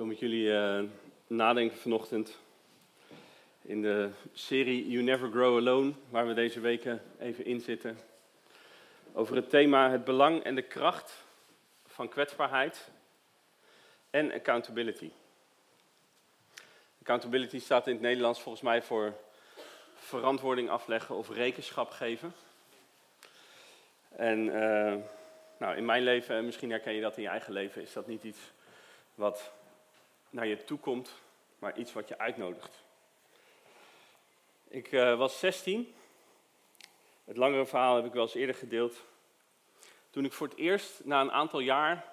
wil 0.00 0.08
met 0.08 0.18
jullie 0.18 0.56
eh, 0.56 0.82
nadenken 1.26 1.78
vanochtend 1.78 2.38
in 3.62 3.82
de 3.82 4.10
serie 4.32 4.88
You 4.88 5.02
Never 5.02 5.30
Grow 5.30 5.56
Alone, 5.56 5.92
waar 6.08 6.26
we 6.26 6.34
deze 6.34 6.60
weken 6.60 7.02
even 7.18 7.44
in 7.44 7.60
zitten. 7.60 7.98
Over 9.12 9.36
het 9.36 9.50
thema 9.50 9.90
het 9.90 10.04
belang 10.04 10.42
en 10.42 10.54
de 10.54 10.62
kracht 10.62 11.24
van 11.86 12.08
kwetsbaarheid 12.08 12.90
en 14.10 14.32
accountability. 14.32 15.10
Accountability 17.00 17.58
staat 17.58 17.86
in 17.86 17.92
het 17.92 18.02
Nederlands 18.02 18.40
volgens 18.40 18.64
mij 18.64 18.82
voor 18.82 19.14
verantwoording 19.94 20.70
afleggen 20.70 21.16
of 21.16 21.30
rekenschap 21.30 21.90
geven. 21.90 22.34
En 24.08 24.54
eh, 24.54 24.96
nou, 25.58 25.76
in 25.76 25.84
mijn 25.84 26.02
leven, 26.02 26.36
en 26.36 26.44
misschien 26.44 26.70
herken 26.70 26.92
je 26.92 27.00
dat 27.00 27.16
in 27.16 27.22
je 27.22 27.28
eigen 27.28 27.52
leven, 27.52 27.82
is 27.82 27.92
dat 27.92 28.06
niet 28.06 28.24
iets 28.24 28.40
wat 29.14 29.58
naar 30.30 30.46
je 30.46 30.64
toe 30.64 30.78
komt, 30.78 31.12
maar 31.58 31.78
iets 31.78 31.92
wat 31.92 32.08
je 32.08 32.18
uitnodigt. 32.18 32.84
Ik 34.68 34.92
uh, 34.92 35.18
was 35.18 35.38
16. 35.38 35.94
Het 37.24 37.36
langere 37.36 37.66
verhaal 37.66 37.96
heb 37.96 38.04
ik 38.04 38.12
wel 38.12 38.22
eens 38.22 38.34
eerder 38.34 38.54
gedeeld. 38.54 39.02
Toen 40.10 40.24
ik 40.24 40.32
voor 40.32 40.48
het 40.48 40.56
eerst, 40.56 41.04
na 41.04 41.20
een 41.20 41.32
aantal 41.32 41.60
jaar 41.60 42.12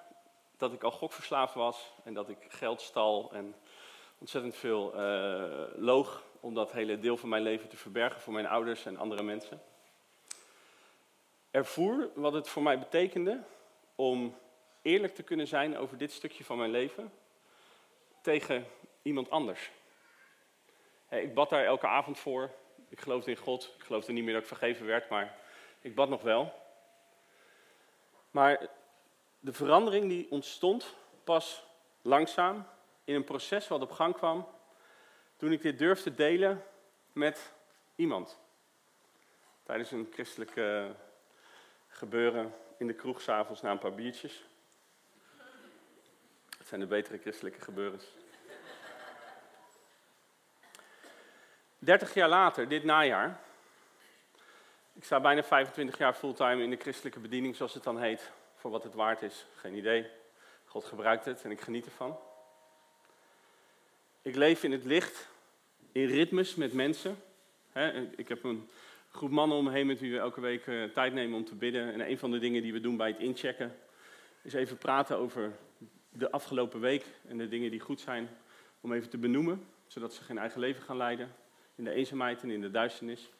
dat 0.56 0.72
ik 0.72 0.82
al 0.82 0.90
gokverslaafd 0.90 1.54
was 1.54 1.92
en 2.04 2.14
dat 2.14 2.28
ik 2.28 2.38
geld 2.48 2.80
stal 2.80 3.32
en 3.32 3.54
ontzettend 4.18 4.56
veel 4.56 4.92
uh, 4.94 5.64
loog 5.76 6.24
om 6.40 6.54
dat 6.54 6.72
hele 6.72 6.98
deel 6.98 7.16
van 7.16 7.28
mijn 7.28 7.42
leven 7.42 7.68
te 7.68 7.76
verbergen 7.76 8.20
voor 8.20 8.32
mijn 8.32 8.46
ouders 8.46 8.86
en 8.86 8.96
andere 8.96 9.22
mensen, 9.22 9.62
ervoer 11.50 12.10
wat 12.14 12.32
het 12.32 12.48
voor 12.48 12.62
mij 12.62 12.78
betekende 12.78 13.42
om 13.94 14.36
eerlijk 14.82 15.14
te 15.14 15.22
kunnen 15.22 15.46
zijn 15.46 15.78
over 15.78 15.98
dit 15.98 16.12
stukje 16.12 16.44
van 16.44 16.58
mijn 16.58 16.70
leven 16.70 17.12
tegen 18.20 18.66
iemand 19.02 19.30
anders. 19.30 19.70
Ik 21.10 21.34
bad 21.34 21.50
daar 21.50 21.64
elke 21.64 21.86
avond 21.86 22.18
voor. 22.18 22.50
Ik 22.88 23.00
geloofde 23.00 23.30
in 23.30 23.36
God. 23.36 23.74
Ik 23.78 23.84
geloofde 23.84 24.12
niet 24.12 24.24
meer 24.24 24.32
dat 24.32 24.42
ik 24.42 24.48
vergeven 24.48 24.86
werd, 24.86 25.08
maar 25.08 25.36
ik 25.80 25.94
bad 25.94 26.08
nog 26.08 26.22
wel. 26.22 26.52
Maar 28.30 28.66
de 29.40 29.52
verandering 29.52 30.08
die 30.08 30.30
ontstond 30.30 30.94
pas 31.24 31.64
langzaam 32.02 32.66
in 33.04 33.14
een 33.14 33.24
proces 33.24 33.68
wat 33.68 33.82
op 33.82 33.90
gang 33.90 34.14
kwam 34.14 34.48
toen 35.36 35.52
ik 35.52 35.62
dit 35.62 35.78
durfde 35.78 36.14
delen 36.14 36.64
met 37.12 37.52
iemand. 37.96 38.38
Tijdens 39.62 39.90
een 39.90 40.08
christelijke 40.12 40.94
gebeuren 41.88 42.54
in 42.78 42.86
de 42.86 42.94
kroeg 42.94 43.20
s'avonds 43.20 43.62
na 43.62 43.70
een 43.70 43.78
paar 43.78 43.94
biertjes. 43.94 44.47
Zijn 46.68 46.80
de 46.80 46.86
betere 46.86 47.18
christelijke 47.18 47.60
gebeurens. 47.60 48.04
30 51.78 52.14
jaar 52.14 52.28
later, 52.28 52.68
dit 52.68 52.84
najaar. 52.84 53.40
Ik 54.92 55.04
sta 55.04 55.20
bijna 55.20 55.42
25 55.42 55.98
jaar 55.98 56.14
fulltime 56.14 56.62
in 56.62 56.70
de 56.70 56.76
christelijke 56.76 57.20
bediening, 57.20 57.56
zoals 57.56 57.74
het 57.74 57.82
dan 57.82 58.00
heet. 58.00 58.30
Voor 58.56 58.70
wat 58.70 58.82
het 58.82 58.94
waard 58.94 59.22
is, 59.22 59.46
geen 59.54 59.74
idee. 59.74 60.06
God 60.64 60.84
gebruikt 60.84 61.24
het 61.24 61.42
en 61.42 61.50
ik 61.50 61.60
geniet 61.60 61.84
ervan. 61.84 62.18
Ik 64.22 64.34
leef 64.34 64.62
in 64.62 64.72
het 64.72 64.84
licht, 64.84 65.28
in 65.92 66.06
ritmes 66.06 66.54
met 66.54 66.72
mensen. 66.72 67.22
ik 68.16 68.28
heb 68.28 68.44
een 68.44 68.70
groep 69.10 69.30
mannen 69.30 69.56
om 69.56 69.64
me 69.64 69.70
heen 69.70 69.86
met 69.86 70.00
wie 70.00 70.12
we 70.12 70.18
elke 70.18 70.40
week 70.40 70.66
eh, 70.66 70.84
tijd 70.84 71.12
nemen 71.12 71.38
om 71.38 71.44
te 71.44 71.54
bidden. 71.54 71.92
En 71.92 72.10
een 72.10 72.18
van 72.18 72.30
de 72.30 72.38
dingen 72.38 72.62
die 72.62 72.72
we 72.72 72.80
doen 72.80 72.96
bij 72.96 73.08
het 73.08 73.18
inchecken 73.18 73.78
is 74.42 74.52
even 74.54 74.78
praten 74.78 75.16
over 75.16 75.52
de 76.18 76.30
afgelopen 76.30 76.80
week 76.80 77.04
en 77.28 77.38
de 77.38 77.48
dingen 77.48 77.70
die 77.70 77.80
goed 77.80 78.00
zijn. 78.00 78.28
Om 78.80 78.92
even 78.92 79.10
te 79.10 79.18
benoemen, 79.18 79.66
zodat 79.86 80.14
ze 80.14 80.22
geen 80.22 80.38
eigen 80.38 80.60
leven 80.60 80.82
gaan 80.82 80.96
leiden 80.96 81.34
in 81.74 81.84
de 81.84 81.90
eenzaamheid 81.90 82.42
en 82.42 82.50
in 82.50 82.60
de 82.60 82.70
duisternis. 82.70 83.30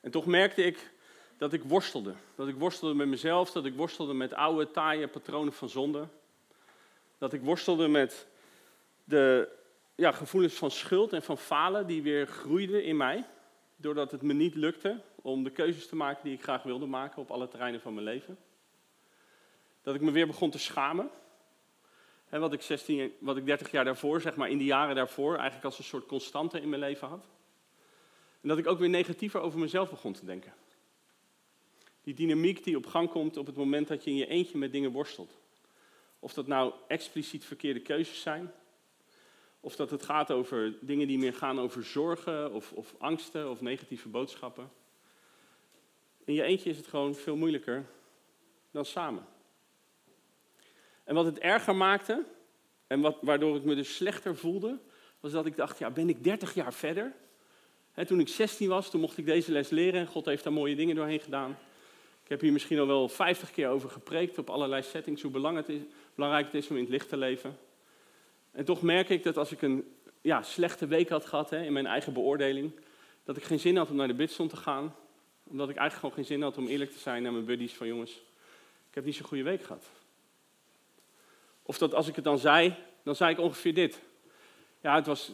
En 0.00 0.10
toch 0.10 0.26
merkte 0.26 0.62
ik 0.62 0.90
dat 1.36 1.52
ik 1.52 1.62
worstelde. 1.62 2.14
Dat 2.34 2.48
ik 2.48 2.54
worstelde 2.54 2.94
met 2.94 3.08
mezelf, 3.08 3.50
dat 3.50 3.64
ik 3.64 3.74
worstelde 3.74 4.14
met 4.14 4.32
oude, 4.32 4.70
taaie 4.70 5.08
patronen 5.08 5.52
van 5.52 5.68
zonde. 5.68 6.08
Dat 7.18 7.32
ik 7.32 7.42
worstelde 7.42 7.88
met 7.88 8.26
de 9.04 9.48
ja, 9.94 10.12
gevoelens 10.12 10.54
van 10.54 10.70
schuld 10.70 11.12
en 11.12 11.22
van 11.22 11.38
falen 11.38 11.86
die 11.86 12.02
weer 12.02 12.26
groeiden 12.26 12.84
in 12.84 12.96
mij. 12.96 13.24
Doordat 13.76 14.10
het 14.10 14.22
me 14.22 14.32
niet 14.32 14.54
lukte 14.54 15.00
om 15.22 15.44
de 15.44 15.50
keuzes 15.50 15.86
te 15.86 15.96
maken 15.96 16.24
die 16.24 16.32
ik 16.32 16.42
graag 16.42 16.62
wilde 16.62 16.86
maken 16.86 17.22
op 17.22 17.30
alle 17.30 17.48
terreinen 17.48 17.80
van 17.80 17.94
mijn 17.94 18.06
leven. 18.06 18.38
Dat 19.82 19.94
ik 19.94 20.00
me 20.00 20.10
weer 20.10 20.26
begon 20.26 20.50
te 20.50 20.58
schamen 20.58 21.10
He, 22.32 22.38
wat, 22.38 22.52
ik 22.52 22.62
16, 22.62 23.12
wat 23.18 23.36
ik 23.36 23.46
30 23.46 23.70
jaar 23.70 23.84
daarvoor, 23.84 24.20
zeg 24.20 24.36
maar 24.36 24.50
in 24.50 24.58
die 24.58 24.66
jaren 24.66 24.94
daarvoor, 24.94 25.34
eigenlijk 25.34 25.64
als 25.64 25.78
een 25.78 25.84
soort 25.84 26.06
constante 26.06 26.60
in 26.60 26.68
mijn 26.68 26.80
leven 26.80 27.08
had. 27.08 27.24
En 28.40 28.48
dat 28.48 28.58
ik 28.58 28.66
ook 28.66 28.78
weer 28.78 28.88
negatiever 28.88 29.40
over 29.40 29.58
mezelf 29.58 29.90
begon 29.90 30.12
te 30.12 30.24
denken. 30.24 30.54
Die 32.02 32.14
dynamiek 32.14 32.64
die 32.64 32.76
op 32.76 32.86
gang 32.86 33.10
komt 33.10 33.36
op 33.36 33.46
het 33.46 33.56
moment 33.56 33.88
dat 33.88 34.04
je 34.04 34.10
in 34.10 34.16
je 34.16 34.26
eentje 34.26 34.58
met 34.58 34.72
dingen 34.72 34.92
worstelt. 34.92 35.38
Of 36.18 36.32
dat 36.32 36.46
nou 36.46 36.72
expliciet 36.88 37.44
verkeerde 37.44 37.80
keuzes 37.80 38.20
zijn. 38.20 38.52
Of 39.60 39.76
dat 39.76 39.90
het 39.90 40.02
gaat 40.02 40.30
over 40.30 40.74
dingen 40.80 41.06
die 41.06 41.18
meer 41.18 41.34
gaan 41.34 41.60
over 41.60 41.84
zorgen 41.84 42.52
of, 42.52 42.72
of 42.72 42.94
angsten 42.98 43.50
of 43.50 43.60
negatieve 43.60 44.08
boodschappen. 44.08 44.70
In 46.24 46.34
je 46.34 46.42
eentje 46.42 46.70
is 46.70 46.76
het 46.76 46.86
gewoon 46.86 47.14
veel 47.14 47.36
moeilijker 47.36 47.86
dan 48.70 48.84
samen. 48.84 49.26
En 51.12 51.18
wat 51.18 51.26
het 51.26 51.38
erger 51.38 51.76
maakte, 51.76 52.24
en 52.86 53.00
wat, 53.00 53.16
waardoor 53.20 53.56
ik 53.56 53.64
me 53.64 53.74
dus 53.74 53.94
slechter 53.94 54.36
voelde, 54.36 54.78
was 55.20 55.32
dat 55.32 55.46
ik 55.46 55.56
dacht, 55.56 55.78
ja, 55.78 55.90
ben 55.90 56.08
ik 56.08 56.24
30 56.24 56.54
jaar 56.54 56.72
verder? 56.74 57.12
toen 58.06 58.20
ik 58.20 58.28
16 58.28 58.68
was, 58.68 58.90
toen 58.90 59.00
mocht 59.00 59.18
ik 59.18 59.26
deze 59.26 59.52
les 59.52 59.68
leren 59.68 60.00
en 60.00 60.06
God 60.06 60.24
heeft 60.24 60.44
daar 60.44 60.52
mooie 60.52 60.74
dingen 60.74 60.96
doorheen 60.96 61.20
gedaan. 61.20 61.50
Ik 62.22 62.28
heb 62.28 62.40
hier 62.40 62.52
misschien 62.52 62.78
al 62.78 62.86
wel 62.86 63.08
50 63.08 63.50
keer 63.50 63.68
over 63.68 63.90
gepreekt 63.90 64.38
op 64.38 64.50
allerlei 64.50 64.82
settings, 64.82 65.22
hoe 65.22 65.30
belangrijk 65.30 65.66
het 65.66 65.76
is, 65.76 65.82
belangrijk 66.14 66.46
het 66.46 66.54
is 66.54 66.68
om 66.68 66.76
in 66.76 66.82
het 66.82 66.90
licht 66.90 67.08
te 67.08 67.16
leven. 67.16 67.58
En 68.50 68.64
toch 68.64 68.82
merk 68.82 69.08
ik 69.08 69.22
dat 69.22 69.36
als 69.36 69.52
ik 69.52 69.62
een 69.62 69.94
ja, 70.20 70.42
slechte 70.42 70.86
week 70.86 71.08
had 71.08 71.26
gehad 71.26 71.52
in 71.52 71.72
mijn 71.72 71.86
eigen 71.86 72.12
beoordeling, 72.12 72.72
dat 73.24 73.36
ik 73.36 73.42
geen 73.42 73.60
zin 73.60 73.76
had 73.76 73.90
om 73.90 73.96
naar 73.96 74.08
de 74.08 74.14
bidstond 74.14 74.50
te 74.50 74.56
gaan. 74.56 74.94
Omdat 75.44 75.68
ik 75.68 75.76
eigenlijk 75.76 75.94
gewoon 75.94 76.14
geen 76.14 76.36
zin 76.36 76.42
had 76.42 76.58
om 76.58 76.66
eerlijk 76.66 76.92
te 76.92 76.98
zijn 76.98 77.22
naar 77.22 77.32
mijn 77.32 77.44
buddies 77.44 77.72
van 77.72 77.86
jongens, 77.86 78.10
ik 78.88 78.94
heb 78.94 79.04
niet 79.04 79.14
zo'n 79.14 79.26
goede 79.26 79.42
week 79.42 79.62
gehad. 79.62 80.01
Of 81.62 81.78
dat 81.78 81.94
als 81.94 82.08
ik 82.08 82.14
het 82.14 82.24
dan 82.24 82.38
zei, 82.38 82.76
dan 83.02 83.16
zei 83.16 83.32
ik 83.32 83.38
ongeveer 83.38 83.74
dit. 83.74 84.00
Ja, 84.80 84.94
het 84.94 85.06
was, 85.06 85.26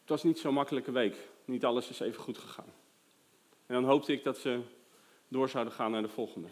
het 0.00 0.08
was 0.08 0.22
niet 0.22 0.38
zo'n 0.38 0.54
makkelijke 0.54 0.92
week. 0.92 1.16
Niet 1.44 1.64
alles 1.64 1.88
is 1.88 2.00
even 2.00 2.22
goed 2.22 2.38
gegaan. 2.38 2.72
En 3.66 3.74
dan 3.74 3.84
hoopte 3.84 4.12
ik 4.12 4.24
dat 4.24 4.38
ze 4.38 4.60
door 5.28 5.48
zouden 5.48 5.72
gaan 5.72 5.90
naar 5.90 6.02
de 6.02 6.08
volgende. 6.08 6.48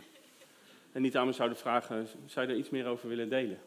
En 0.93 1.03
niet 1.03 1.17
aan 1.17 1.27
me 1.27 1.33
zouden 1.33 1.59
vragen, 1.59 2.09
zou 2.27 2.47
je 2.47 2.53
er 2.53 2.59
iets 2.59 2.71
meer 2.71 2.87
over 2.87 3.09
willen 3.09 3.29
delen? 3.29 3.61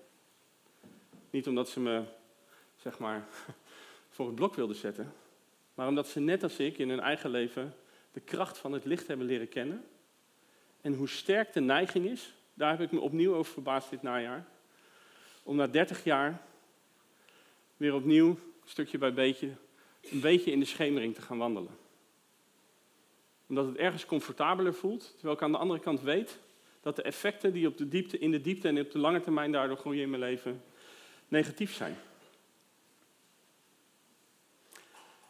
Niet 1.30 1.48
omdat 1.48 1.70
ze 1.70 1.80
me, 1.80 2.04
zeg 2.76 3.00
maar, 3.00 3.28
voor 4.10 4.26
het 4.26 4.36
blok 4.36 4.56
wilden 4.56 4.76
zetten. 4.76 5.14
Maar 5.74 5.88
omdat 5.88 6.08
ze 6.08 6.20
net 6.20 6.44
als 6.44 6.60
ik 6.60 6.78
in 6.78 6.90
hun 6.90 7.00
eigen 7.00 7.30
leven 7.30 7.76
de 8.12 8.20
kracht 8.20 8.58
van 8.58 8.72
het 8.72 8.86
licht 8.86 9.08
hebben 9.08 9.26
leren 9.26 9.50
kennen. 9.50 9.86
En 10.82 10.94
hoe 10.94 11.10
sterk 11.10 11.54
de 11.54 11.60
neiging 11.60 12.06
is, 12.06 12.34
daar 12.54 12.72
heb 12.72 12.82
ik 12.82 12.92
me 12.92 13.00
opnieuw 13.00 13.36
over 13.36 13.54
verbaasd 13.54 13.90
dit 13.90 14.02
najaar 14.02 14.46
om 15.48 15.56
na 15.56 15.68
30 15.68 16.04
jaar 16.04 16.42
weer 17.78 17.94
opnieuw, 17.94 18.38
stukje 18.66 18.98
bij 18.98 19.14
beetje, 19.14 19.52
een 20.12 20.20
beetje 20.20 20.52
in 20.52 20.60
de 20.60 20.66
schemering 20.66 21.16
te 21.16 21.22
gaan 21.22 21.38
wandelen. 21.38 21.78
Omdat 23.48 23.66
het 23.66 23.76
ergens 23.76 24.06
comfortabeler 24.06 24.74
voelt, 24.74 25.14
terwijl 25.14 25.36
ik 25.36 25.42
aan 25.42 25.52
de 25.52 25.58
andere 25.58 25.80
kant 25.80 26.02
weet 26.02 26.40
dat 26.82 26.96
de 26.96 27.02
effecten 27.02 27.54
die 27.54 27.68
op 27.68 27.78
de 27.78 27.88
diepte, 27.88 28.20
in 28.20 28.32
de 28.32 28.42
diepte 28.42 28.68
en 28.68 28.80
op 28.80 28.92
de 28.92 29.00
lange 29.00 29.22
termijn 29.22 29.52
daardoor 29.52 29.78
groeien 29.78 30.02
in 30.02 30.10
mijn 30.10 30.22
leven 30.22 30.64
negatief 31.28 31.74
zijn. 31.74 31.98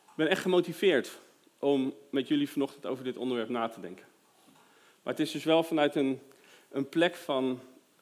Ik 0.05 0.15
ben 0.15 0.27
echt 0.27 0.41
gemotiveerd 0.41 1.19
om 1.59 1.93
met 2.09 2.27
jullie 2.27 2.49
vanochtend 2.49 2.85
over 2.85 3.03
dit 3.03 3.17
onderwerp 3.17 3.49
na 3.49 3.67
te 3.67 3.81
denken. 3.81 4.05
Maar 5.03 5.13
het 5.13 5.19
is 5.19 5.31
dus 5.31 5.43
wel 5.43 5.63
vanuit 5.63 5.95
een, 5.95 6.19
een 6.69 6.89
plek 6.89 7.15
van 7.15 7.59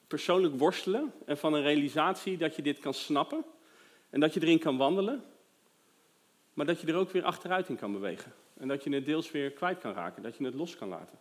persoonlijk 0.08 0.58
worstelen 0.58 1.14
en 1.26 1.38
van 1.38 1.54
een 1.54 1.62
realisatie 1.62 2.38
dat 2.38 2.56
je 2.56 2.62
dit 2.62 2.80
kan 2.80 2.94
snappen 2.94 3.46
en 4.10 4.20
dat 4.20 4.34
je 4.34 4.42
erin 4.42 4.60
kan 4.60 4.78
wandelen, 4.78 5.24
maar 6.54 6.66
dat 6.66 6.82
je 6.82 6.88
er 6.88 6.96
ook 6.96 7.12
weer 7.12 7.24
achteruit 7.24 7.70
in 7.70 7.78
kan 7.78 7.92
bewegen. 7.92 8.34
En 8.58 8.68
dat 8.68 8.84
je 8.84 8.90
het 8.90 9.06
deels 9.06 9.32
weer 9.32 9.52
kwijt 9.52 9.80
kan 9.80 9.94
raken, 9.94 10.24
dat 10.24 10.38
je 10.38 10.46
het 10.46 10.54
los 10.54 10.76
kan 10.76 10.88
laten. 10.88 11.18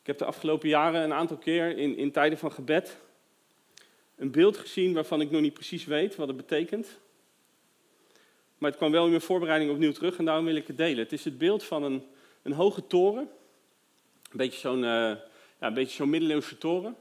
Ik 0.00 0.06
heb 0.06 0.18
de 0.18 0.24
afgelopen 0.24 0.68
jaren 0.68 1.02
een 1.02 1.12
aantal 1.12 1.36
keer 1.36 1.76
in, 1.76 1.96
in 1.96 2.12
tijden 2.12 2.38
van 2.38 2.52
gebed 2.52 2.98
een 4.16 4.30
beeld 4.30 4.56
gezien 4.56 4.94
waarvan 4.94 5.20
ik 5.20 5.30
nog 5.30 5.40
niet 5.40 5.54
precies 5.54 5.84
weet 5.84 6.16
wat 6.16 6.28
het 6.28 6.36
betekent. 6.36 6.98
Maar 8.58 8.70
het 8.70 8.78
kwam 8.78 8.90
wel 8.90 9.04
in 9.04 9.10
mijn 9.10 9.22
voorbereiding 9.22 9.70
opnieuw 9.70 9.92
terug 9.92 10.18
en 10.18 10.24
daarom 10.24 10.44
wil 10.44 10.56
ik 10.56 10.66
het 10.66 10.76
delen. 10.76 10.98
Het 10.98 11.12
is 11.12 11.24
het 11.24 11.38
beeld 11.38 11.64
van 11.64 11.82
een, 11.82 12.02
een 12.42 12.52
hoge 12.52 12.86
toren 12.86 13.30
een 14.30 14.36
beetje 14.36 14.58
zo'n 14.58 14.82
uh, 14.82 14.82
ja, 14.82 15.20
een 15.58 15.74
beetje 15.74 16.06
middeleeuwse 16.06 16.58
toren. 16.58 16.96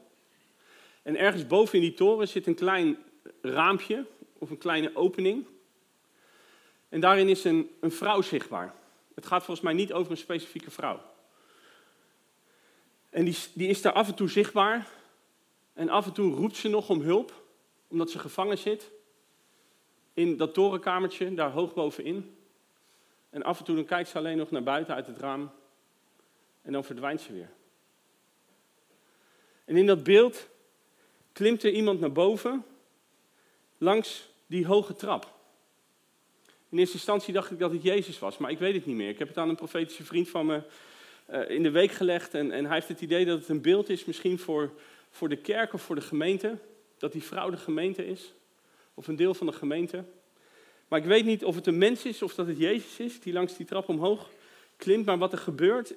En 1.01 1.17
ergens 1.17 1.47
boven 1.47 1.75
in 1.75 1.81
die 1.81 1.93
toren 1.93 2.27
zit 2.27 2.47
een 2.47 2.55
klein 2.55 2.97
raampje 3.41 4.05
of 4.37 4.49
een 4.49 4.57
kleine 4.57 4.95
opening. 4.95 5.45
En 6.89 6.99
daarin 6.99 7.29
is 7.29 7.43
een, 7.43 7.69
een 7.79 7.91
vrouw 7.91 8.21
zichtbaar. 8.21 8.73
Het 9.15 9.25
gaat 9.25 9.43
volgens 9.43 9.65
mij 9.65 9.73
niet 9.73 9.93
over 9.93 10.11
een 10.11 10.17
specifieke 10.17 10.71
vrouw. 10.71 11.01
En 13.09 13.25
die, 13.25 13.37
die 13.53 13.67
is 13.67 13.81
daar 13.81 13.93
af 13.93 14.07
en 14.07 14.15
toe 14.15 14.29
zichtbaar. 14.29 14.87
En 15.73 15.89
af 15.89 16.05
en 16.05 16.13
toe 16.13 16.35
roept 16.35 16.55
ze 16.55 16.69
nog 16.69 16.89
om 16.89 17.01
hulp, 17.01 17.43
omdat 17.87 18.09
ze 18.09 18.19
gevangen 18.19 18.57
zit. 18.57 18.91
In 20.13 20.37
dat 20.37 20.53
torenkamertje, 20.53 21.33
daar 21.33 21.51
hoog 21.51 21.73
bovenin. 21.73 22.37
En 23.29 23.43
af 23.43 23.59
en 23.59 23.65
toe 23.65 23.75
dan 23.75 23.85
kijkt 23.85 24.09
ze 24.09 24.17
alleen 24.17 24.37
nog 24.37 24.51
naar 24.51 24.63
buiten 24.63 24.95
uit 24.95 25.07
het 25.07 25.17
raam. 25.17 25.51
En 26.67 26.73
dan 26.73 26.83
verdwijnt 26.83 27.21
ze 27.21 27.33
weer. 27.33 27.49
En 29.65 29.77
in 29.77 29.85
dat 29.85 30.03
beeld 30.03 30.47
klimt 31.31 31.63
er 31.63 31.71
iemand 31.71 31.99
naar 31.99 32.11
boven 32.11 32.65
langs 33.77 34.29
die 34.47 34.65
hoge 34.65 34.95
trap. 34.95 35.33
In 36.69 36.77
eerste 36.77 36.95
instantie 36.95 37.33
dacht 37.33 37.51
ik 37.51 37.59
dat 37.59 37.71
het 37.71 37.83
Jezus 37.83 38.19
was, 38.19 38.37
maar 38.37 38.51
ik 38.51 38.59
weet 38.59 38.73
het 38.73 38.85
niet 38.85 38.95
meer. 38.95 39.09
Ik 39.09 39.19
heb 39.19 39.27
het 39.27 39.37
aan 39.37 39.49
een 39.49 39.55
profetische 39.55 40.03
vriend 40.03 40.29
van 40.29 40.45
me 40.45 40.61
uh, 41.29 41.49
in 41.49 41.63
de 41.63 41.69
week 41.69 41.91
gelegd 41.91 42.33
en, 42.33 42.51
en 42.51 42.65
hij 42.65 42.73
heeft 42.73 42.87
het 42.87 43.01
idee 43.01 43.25
dat 43.25 43.39
het 43.39 43.49
een 43.49 43.61
beeld 43.61 43.89
is 43.89 44.05
misschien 44.05 44.39
voor, 44.39 44.71
voor 45.09 45.29
de 45.29 45.37
kerk 45.37 45.73
of 45.73 45.81
voor 45.81 45.95
de 45.95 46.01
gemeente. 46.01 46.57
Dat 46.97 47.11
die 47.11 47.23
vrouw 47.23 47.49
de 47.49 47.57
gemeente 47.57 48.05
is, 48.05 48.33
of 48.93 49.07
een 49.07 49.15
deel 49.15 49.33
van 49.33 49.47
de 49.47 49.53
gemeente. 49.53 50.03
Maar 50.87 50.99
ik 50.99 51.05
weet 51.05 51.25
niet 51.25 51.45
of 51.45 51.55
het 51.55 51.67
een 51.67 51.77
mens 51.77 52.05
is 52.05 52.21
of 52.21 52.35
dat 52.35 52.47
het 52.47 52.57
Jezus 52.57 52.99
is 52.99 53.19
die 53.19 53.33
langs 53.33 53.57
die 53.57 53.65
trap 53.65 53.89
omhoog 53.89 54.29
klimt. 54.77 55.05
Maar 55.05 55.17
wat 55.17 55.31
er 55.31 55.37
gebeurt 55.37 55.95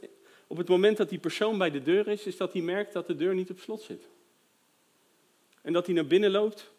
op 0.51 0.57
het 0.57 0.69
moment 0.69 0.97
dat 0.97 1.09
die 1.09 1.19
persoon 1.19 1.59
bij 1.59 1.71
de 1.71 1.83
deur 1.83 2.09
is, 2.09 2.27
is 2.27 2.37
dat 2.37 2.53
hij 2.53 2.63
merkt 2.63 2.93
dat 2.93 3.07
de 3.07 3.15
deur 3.15 3.35
niet 3.35 3.51
op 3.51 3.59
slot 3.59 3.83
zit. 3.83 4.09
En 5.63 5.73
dat 5.73 5.87
hij 5.87 5.95
naar 5.95 6.07
binnen 6.07 6.31
loopt 6.31 6.73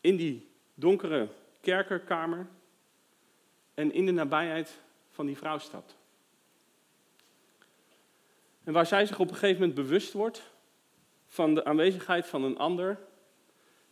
in 0.00 0.16
die 0.16 0.48
donkere 0.74 1.28
kerkerkamer 1.60 2.48
en 3.74 3.92
in 3.92 4.06
de 4.06 4.12
nabijheid 4.12 4.78
van 5.10 5.26
die 5.26 5.36
vrouw 5.36 5.58
stapt. 5.58 5.96
En 8.64 8.72
waar 8.72 8.86
zij 8.86 9.06
zich 9.06 9.18
op 9.18 9.28
een 9.28 9.34
gegeven 9.34 9.60
moment 9.60 9.74
bewust 9.74 10.12
wordt 10.12 10.50
van 11.26 11.54
de 11.54 11.64
aanwezigheid 11.64 12.26
van 12.26 12.42
een 12.42 12.58
ander 12.58 12.98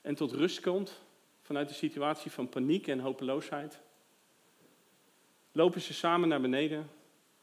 en 0.00 0.14
tot 0.14 0.32
rust 0.32 0.60
komt 0.60 1.02
vanuit 1.42 1.68
de 1.68 1.74
situatie 1.74 2.30
van 2.30 2.48
paniek 2.48 2.86
en 2.86 3.00
hopeloosheid, 3.00 3.80
lopen 5.52 5.80
ze 5.80 5.94
samen 5.94 6.28
naar 6.28 6.40
beneden 6.40 6.90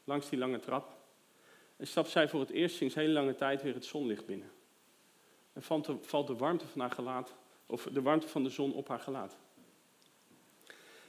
langs 0.03 0.29
die 0.29 0.39
lange 0.39 0.59
trap 0.59 0.99
en 1.81 1.87
stapt 1.87 2.09
zij 2.09 2.29
voor 2.29 2.39
het 2.39 2.49
eerst 2.49 2.75
sinds 2.75 2.95
hele 2.95 3.13
lange 3.13 3.35
tijd 3.35 3.61
weer 3.61 3.73
het 3.73 3.85
zonlicht 3.85 4.25
binnen. 4.25 4.51
En 5.53 5.61
valt 5.61 5.85
de, 5.85 5.97
valt 6.01 6.27
de 6.27 6.35
warmte 6.35 6.67
van 6.67 6.81
haar 6.81 6.91
gelaat, 6.91 7.33
of 7.65 7.87
de 7.91 8.01
warmte 8.01 8.27
van 8.27 8.43
de 8.43 8.49
zon 8.49 8.73
op 8.73 8.87
haar 8.87 8.99
gelaat. 8.99 9.37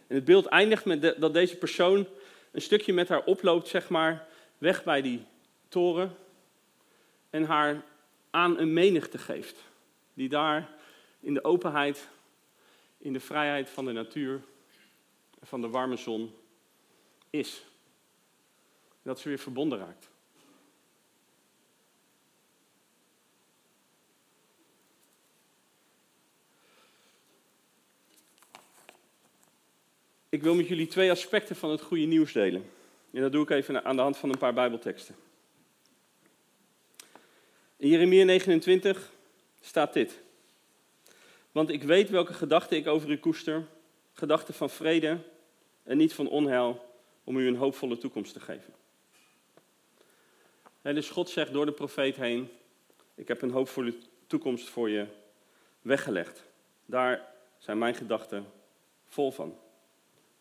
En 0.07 0.15
het 0.15 0.25
beeld 0.25 0.47
eindigt 0.47 0.85
met 0.85 1.21
dat 1.21 1.33
deze 1.33 1.57
persoon 1.57 2.07
een 2.51 2.63
stukje 2.63 2.93
met 2.93 3.09
haar 3.09 3.25
oploopt, 3.25 3.69
zeg 3.69 3.89
maar, 3.89 4.29
weg 4.59 4.85
bij 4.85 5.03
die 5.03 5.25
toren. 5.69 6.17
En 7.31 7.45
haar 7.45 7.85
aan 8.31 8.59
een 8.59 8.73
menigte 8.73 9.19
geeft. 9.19 9.59
Die 10.15 10.29
daar 10.29 10.71
in 11.21 11.35
de 11.35 11.45
openheid, 11.45 12.09
in 12.99 13.13
de 13.13 13.21
vrijheid 13.21 13.71
van 13.71 13.85
de 13.85 13.93
natuur 13.93 14.43
en 15.41 15.47
van 15.47 15.61
de 15.61 15.69
warme 15.69 15.97
zon 15.97 16.35
is. 17.31 17.65
dat 19.03 19.21
ze 19.21 19.29
weer 19.29 19.39
verbonden 19.39 19.79
raakt. 19.79 20.11
Ik 30.33 30.43
wil 30.43 30.55
met 30.55 30.69
jullie 30.69 30.87
twee 30.87 31.11
aspecten 31.11 31.57
van 31.57 31.71
het 31.71 31.81
goede 31.81 32.05
nieuws 32.05 32.33
delen. 32.33 32.71
En 33.13 33.21
dat 33.21 33.33
doe 33.33 33.43
ik 33.43 33.51
even 33.51 33.85
aan 33.85 33.97
de 33.97 34.03
hand 34.03 34.17
van 34.17 34.31
een 34.31 34.39
paar 34.39 34.55
Bijbelteksten. 34.55 35.15
In 37.77 37.89
Jeremia 37.89 38.25
29 38.25 39.13
staat 39.61 39.93
dit. 39.93 40.21
Want 41.51 41.71
ik 41.71 41.83
weet 41.83 42.11
welke 42.11 42.35
gedachten 42.35 42.77
ik 42.77 42.87
over 42.87 43.11
u 43.11 43.19
koester, 43.19 43.67
gedachten 44.13 44.55
van 44.55 44.71
vrede 44.71 45.19
en 45.83 45.97
niet 45.97 46.15
van 46.15 46.29
onheil, 46.29 46.95
om 47.25 47.37
u 47.37 47.47
een 47.47 47.57
hoopvolle 47.57 47.99
toekomst 47.99 48.33
te 48.33 48.41
geven. 48.41 48.75
En 50.83 50.95
dus 50.95 51.11
God 51.11 51.31
zegt 51.31 51.53
door 51.53 51.67
de 51.67 51.73
profeet 51.73 52.17
heen, 52.17 52.49
ik 53.15 53.29
heb 53.29 53.43
een 53.43 53.51
hoopvolle 53.51 53.95
toekomst 54.27 54.69
voor 54.69 54.91
je 54.91 55.07
weggelegd. 55.83 56.45
Daar 56.87 57.35
zijn 57.59 57.79
mijn 57.79 57.95
gedachten 57.95 58.47
vol 59.07 59.31
van. 59.31 59.59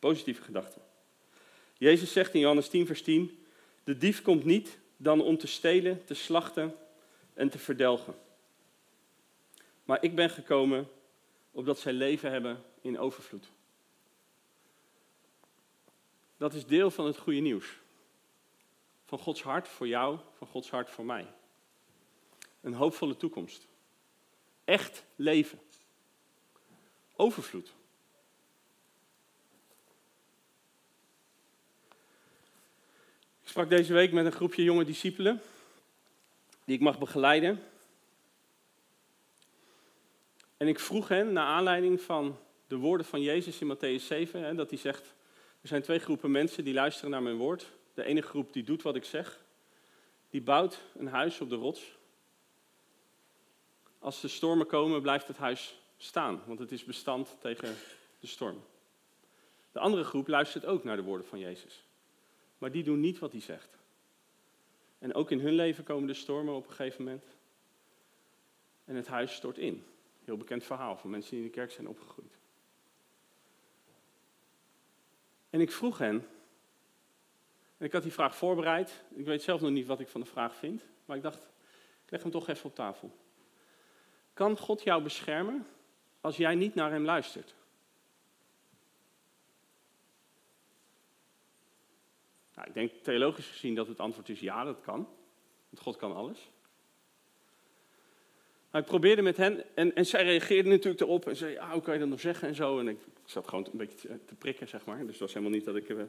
Positieve 0.02 0.42
gedachten. 0.42 0.82
Jezus 1.78 2.12
zegt 2.12 2.34
in 2.34 2.40
Johannes 2.40 2.70
10, 2.70 2.86
vers 2.86 3.02
10: 3.02 3.46
De 3.84 3.98
dief 3.98 4.22
komt 4.22 4.46
niet 4.46 4.78
dan 4.98 5.22
om 5.22 5.38
te 5.38 5.48
stelen, 5.48 6.06
te 6.06 6.14
slachten 6.14 6.76
en 7.34 7.50
te 7.50 7.60
verdelgen. 7.60 8.16
Maar 9.84 10.04
ik 10.04 10.16
ben 10.16 10.30
gekomen 10.30 10.90
opdat 11.52 11.80
zij 11.80 11.94
leven 11.94 12.32
hebben 12.32 12.64
in 12.82 13.00
overvloed. 13.00 13.48
Dat 16.38 16.54
is 16.54 16.66
deel 16.66 16.92
van 16.92 17.06
het 17.06 17.18
goede 17.18 17.40
nieuws. 17.40 17.66
Van 19.06 19.20
Gods 19.20 19.44
hart 19.44 19.68
voor 19.68 19.88
jou, 19.88 20.20
van 20.38 20.48
Gods 20.48 20.70
hart 20.70 20.90
voor 20.90 21.06
mij. 21.06 21.28
Een 22.62 22.74
hoopvolle 22.74 23.18
toekomst. 23.18 23.68
Echt 24.64 25.04
leven. 25.16 25.60
Overvloed. 27.16 27.74
Sprak 33.52 33.70
deze 33.70 33.94
week 33.94 34.12
met 34.12 34.26
een 34.26 34.32
groepje 34.32 34.64
jonge 34.64 34.86
discipelen 34.86 35.42
die 36.66 36.76
ik 36.76 36.82
mag 36.82 37.00
begeleiden. 37.00 37.64
En 40.58 40.68
ik 40.68 40.80
vroeg 40.80 41.08
hen, 41.08 41.34
naar 41.34 41.46
aanleiding 41.46 42.02
van 42.02 42.38
de 42.68 42.76
woorden 42.76 43.06
van 43.06 43.22
Jezus 43.22 43.62
in 43.62 43.76
Matthäus 43.76 44.06
7, 44.06 44.44
hè, 44.44 44.56
dat 44.56 44.70
hij 44.70 44.80
zegt, 44.80 45.14
er 45.62 45.68
zijn 45.68 45.82
twee 45.82 46.00
groepen 46.00 46.32
mensen 46.32 46.64
die 46.64 46.74
luisteren 46.74 47.12
naar 47.12 47.22
mijn 47.22 47.36
woord. 47.36 47.72
De 47.94 48.04
ene 48.04 48.22
groep 48.22 48.54
die 48.54 48.64
doet 48.64 48.82
wat 48.82 48.96
ik 48.96 49.06
zeg, 49.06 49.40
die 50.30 50.42
bouwt 50.42 50.82
een 50.98 51.08
huis 51.08 51.42
op 51.42 51.50
de 51.50 51.56
rots. 51.56 51.98
Als 54.00 54.22
de 54.22 54.28
stormen 54.28 54.68
komen, 54.68 55.02
blijft 55.02 55.28
het 55.28 55.38
huis 55.38 55.76
staan, 55.98 56.42
want 56.46 56.60
het 56.60 56.72
is 56.72 56.84
bestand 56.84 57.38
tegen 57.40 57.76
de 58.20 58.28
storm. 58.28 58.64
De 59.72 59.80
andere 59.80 60.04
groep 60.04 60.28
luistert 60.28 60.66
ook 60.66 60.84
naar 60.84 60.96
de 60.96 61.04
woorden 61.04 61.28
van 61.28 61.40
Jezus 61.40 61.84
maar 62.62 62.72
die 62.72 62.84
doen 62.84 63.00
niet 63.00 63.20
wat 63.20 63.32
hij 63.32 63.42
zegt. 63.42 63.78
En 65.00 65.14
ook 65.14 65.32
in 65.32 65.40
hun 65.40 65.54
leven 65.54 65.84
komen 65.84 66.08
de 66.08 66.14
stormen 66.14 66.54
op 66.54 66.68
een 66.68 66.74
gegeven 66.74 67.04
moment. 67.04 67.26
En 68.86 68.96
het 68.96 69.08
huis 69.08 69.34
stort 69.34 69.58
in. 69.58 69.86
Heel 70.24 70.38
bekend 70.38 70.64
verhaal 70.64 70.98
van 70.98 71.10
mensen 71.10 71.32
die 71.32 71.40
in 71.40 71.46
de 71.46 71.54
kerk 71.54 71.72
zijn 71.72 71.88
opgegroeid. 71.88 72.38
En 75.50 75.62
ik 75.62 75.72
vroeg 75.72 75.98
hen, 75.98 76.28
en 77.78 77.86
ik 77.86 77.92
had 77.92 78.04
die 78.04 78.14
vraag 78.14 78.36
voorbereid. 78.36 79.04
Ik 79.10 79.26
weet 79.26 79.42
zelf 79.42 79.62
nog 79.62 79.72
niet 79.72 79.88
wat 79.88 80.00
ik 80.00 80.08
van 80.08 80.22
de 80.22 80.28
vraag 80.28 80.56
vind, 80.56 80.84
maar 81.06 81.18
ik 81.18 81.24
dacht, 81.24 81.42
ik 82.06 82.12
leg 82.12 82.22
hem 82.22 82.32
toch 82.32 82.48
even 82.48 82.66
op 82.66 82.76
tafel. 82.76 83.12
Kan 84.34 84.58
God 84.58 84.84
jou 84.84 85.04
beschermen 85.04 85.68
als 86.22 86.38
jij 86.38 86.56
niet 86.56 86.76
naar 86.76 86.92
hem 86.92 87.06
luistert? 87.06 87.56
Nou, 92.62 92.74
ik 92.74 92.80
denk 92.80 93.04
theologisch 93.04 93.48
gezien 93.48 93.76
dat 93.76 93.88
het 93.88 94.00
antwoord 94.00 94.30
is 94.30 94.40
ja, 94.40 94.64
dat 94.64 94.82
kan. 94.82 95.08
Want 95.70 95.82
God 95.82 95.96
kan 95.96 96.16
alles. 96.16 96.50
Maar 98.72 98.82
ik 98.82 98.88
probeerde 98.88 99.22
met 99.22 99.38
hen, 99.38 99.76
en, 99.76 99.96
en 99.96 100.06
zij 100.06 100.24
reageerden 100.24 100.72
natuurlijk 100.72 101.02
erop 101.02 101.28
en 101.28 101.36
zei, 101.36 101.58
ah, 101.58 101.72
hoe 101.72 101.82
kan 101.82 101.94
je 101.94 102.00
dat 102.00 102.10
nog 102.10 102.20
zeggen 102.20 102.48
en 102.48 102.56
zo. 102.56 102.80
En 102.80 102.88
ik, 102.88 102.98
zat 103.26 103.48
gewoon 103.48 103.68
een 103.72 103.78
beetje 103.78 104.26
te, 104.26 104.36
prikken, 104.36 104.68
zeg 104.68 104.86
maar. 104.86 104.98
Dus 104.98 105.08
het 105.08 105.20
was 105.20 105.34
helemaal 105.34 105.54
niet 105.54 105.66
dat 105.66 105.76
ik 105.76 105.90
uh, 105.90 106.02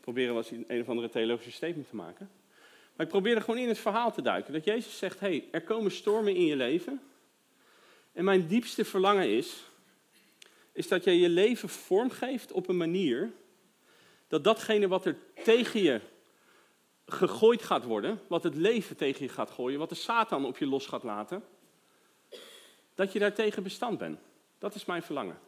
proberen 0.00 0.34
was 0.34 0.50
een 0.50 0.80
of 0.80 0.88
andere 0.88 1.08
theologische 1.08 1.52
statement 1.52 1.88
te 1.88 1.96
maken. 1.96 2.30
Maar 2.96 3.06
ik 3.06 3.12
probeerde 3.12 3.40
gewoon 3.40 3.60
in 3.60 3.68
het 3.68 3.78
verhaal 3.78 4.12
te 4.12 4.22
duiken. 4.22 4.52
Dat 4.52 4.64
Jezus 4.64 4.98
zegt, 4.98 5.20
hey, 5.20 5.48
er 5.50 5.62
komen 5.62 5.90
stormen 5.90 6.34
in 6.34 6.44
je 6.44 6.56
leven. 6.56 7.00
En 8.12 8.24
mijn 8.24 8.46
diepste 8.46 8.84
verlangen 8.84 9.28
is, 9.28 9.62
is 10.72 10.88
dat 10.88 11.04
jij 11.04 11.16
je 11.16 11.28
leven 11.28 11.68
vormgeeft 11.68 12.52
op 12.52 12.68
een 12.68 12.76
manier 12.76 13.32
dat 14.30 14.44
datgene 14.44 14.88
wat 14.88 15.04
er 15.06 15.16
tegen 15.44 15.82
je 15.82 16.00
gegooid 17.06 17.62
gaat 17.62 17.84
worden, 17.84 18.20
wat 18.26 18.42
het 18.42 18.54
leven 18.54 18.96
tegen 18.96 19.24
je 19.24 19.28
gaat 19.28 19.50
gooien, 19.50 19.78
wat 19.78 19.88
de 19.88 19.94
Satan 19.94 20.44
op 20.44 20.58
je 20.58 20.66
los 20.66 20.86
gaat 20.86 21.02
laten, 21.02 21.44
dat 22.94 23.12
je 23.12 23.18
daartegen 23.18 23.62
bestand 23.62 23.98
bent. 23.98 24.20
Dat 24.58 24.74
is 24.74 24.84
mijn 24.84 25.02
verlangen. 25.02 25.38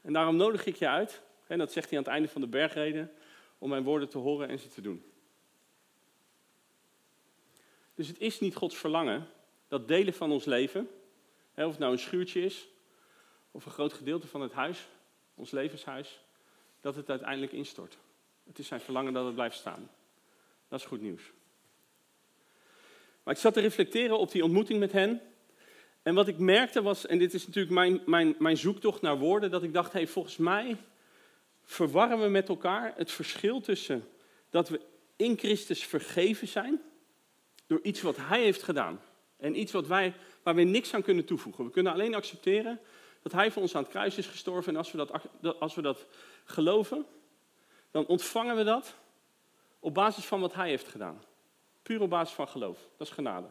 En 0.00 0.12
daarom 0.12 0.36
nodig 0.36 0.66
ik 0.66 0.76
je 0.76 0.88
uit, 0.88 1.22
en 1.46 1.58
dat 1.58 1.72
zegt 1.72 1.88
hij 1.88 1.98
aan 1.98 2.04
het 2.04 2.12
einde 2.12 2.28
van 2.28 2.40
de 2.40 2.46
bergreden, 2.46 3.12
om 3.58 3.68
mijn 3.68 3.84
woorden 3.84 4.08
te 4.08 4.18
horen 4.18 4.48
en 4.48 4.58
ze 4.58 4.68
te 4.68 4.80
doen. 4.80 5.04
Dus 7.94 8.08
het 8.08 8.18
is 8.18 8.40
niet 8.40 8.56
Gods 8.56 8.76
verlangen 8.76 9.28
dat 9.68 9.88
delen 9.88 10.14
van 10.14 10.32
ons 10.32 10.44
leven, 10.44 10.88
of 11.54 11.70
het 11.70 11.78
nou 11.78 11.92
een 11.92 11.98
schuurtje 11.98 12.40
is, 12.40 12.68
of 13.50 13.64
een 13.64 13.72
groot 13.72 13.92
gedeelte 13.92 14.26
van 14.26 14.40
het 14.40 14.52
huis, 14.52 14.88
ons 15.34 15.50
levenshuis, 15.50 16.24
dat 16.86 16.94
het 16.94 17.10
uiteindelijk 17.10 17.52
instort. 17.52 17.98
Het 18.46 18.58
is 18.58 18.66
zijn 18.66 18.80
verlangen 18.80 19.12
dat 19.12 19.24
het 19.24 19.34
blijft 19.34 19.56
staan. 19.56 19.90
Dat 20.68 20.80
is 20.80 20.86
goed 20.86 21.00
nieuws. 21.00 21.22
Maar 23.22 23.34
ik 23.34 23.40
zat 23.40 23.54
te 23.54 23.60
reflecteren 23.60 24.18
op 24.18 24.30
die 24.30 24.44
ontmoeting 24.44 24.78
met 24.78 24.92
hen. 24.92 25.20
En 26.02 26.14
wat 26.14 26.28
ik 26.28 26.38
merkte 26.38 26.82
was, 26.82 27.06
en 27.06 27.18
dit 27.18 27.34
is 27.34 27.46
natuurlijk 27.46 27.74
mijn, 27.74 28.02
mijn, 28.06 28.34
mijn 28.38 28.56
zoektocht 28.56 29.02
naar 29.02 29.18
woorden, 29.18 29.50
dat 29.50 29.62
ik 29.62 29.72
dacht, 29.72 29.92
hey, 29.92 30.06
volgens 30.06 30.36
mij 30.36 30.76
verwarren 31.64 32.20
we 32.20 32.28
met 32.28 32.48
elkaar 32.48 32.92
het 32.96 33.10
verschil 33.10 33.60
tussen 33.60 34.08
dat 34.50 34.68
we 34.68 34.80
in 35.16 35.38
Christus 35.38 35.84
vergeven 35.84 36.48
zijn 36.48 36.82
door 37.66 37.80
iets 37.82 38.02
wat 38.02 38.16
Hij 38.16 38.42
heeft 38.42 38.62
gedaan. 38.62 39.00
En 39.36 39.60
iets 39.60 39.72
wat 39.72 39.86
wij, 39.86 40.14
waar 40.42 40.54
we 40.54 40.62
niks 40.62 40.94
aan 40.94 41.02
kunnen 41.02 41.24
toevoegen. 41.24 41.64
We 41.64 41.70
kunnen 41.70 41.92
alleen 41.92 42.14
accepteren 42.14 42.80
dat 43.26 43.34
Hij 43.34 43.50
voor 43.50 43.62
ons 43.62 43.74
aan 43.74 43.82
het 43.82 43.90
kruis 43.90 44.16
is 44.16 44.26
gestorven. 44.26 44.72
En 44.72 44.78
als 44.78 44.92
we 44.92 44.96
dat, 45.40 45.60
als 45.60 45.74
we 45.74 45.82
dat 45.82 46.06
geloven, 46.44 47.06
dan 47.90 48.06
ontvangen 48.06 48.56
we 48.56 48.64
dat 48.64 48.94
op 49.78 49.94
basis 49.94 50.24
van 50.24 50.40
wat 50.40 50.54
Hij 50.54 50.68
heeft 50.68 50.88
gedaan. 50.88 51.22
Puur 51.82 52.00
op 52.00 52.10
basis 52.10 52.34
van 52.34 52.48
geloof. 52.48 52.78
Dat 52.96 53.06
is 53.06 53.12
genade. 53.12 53.46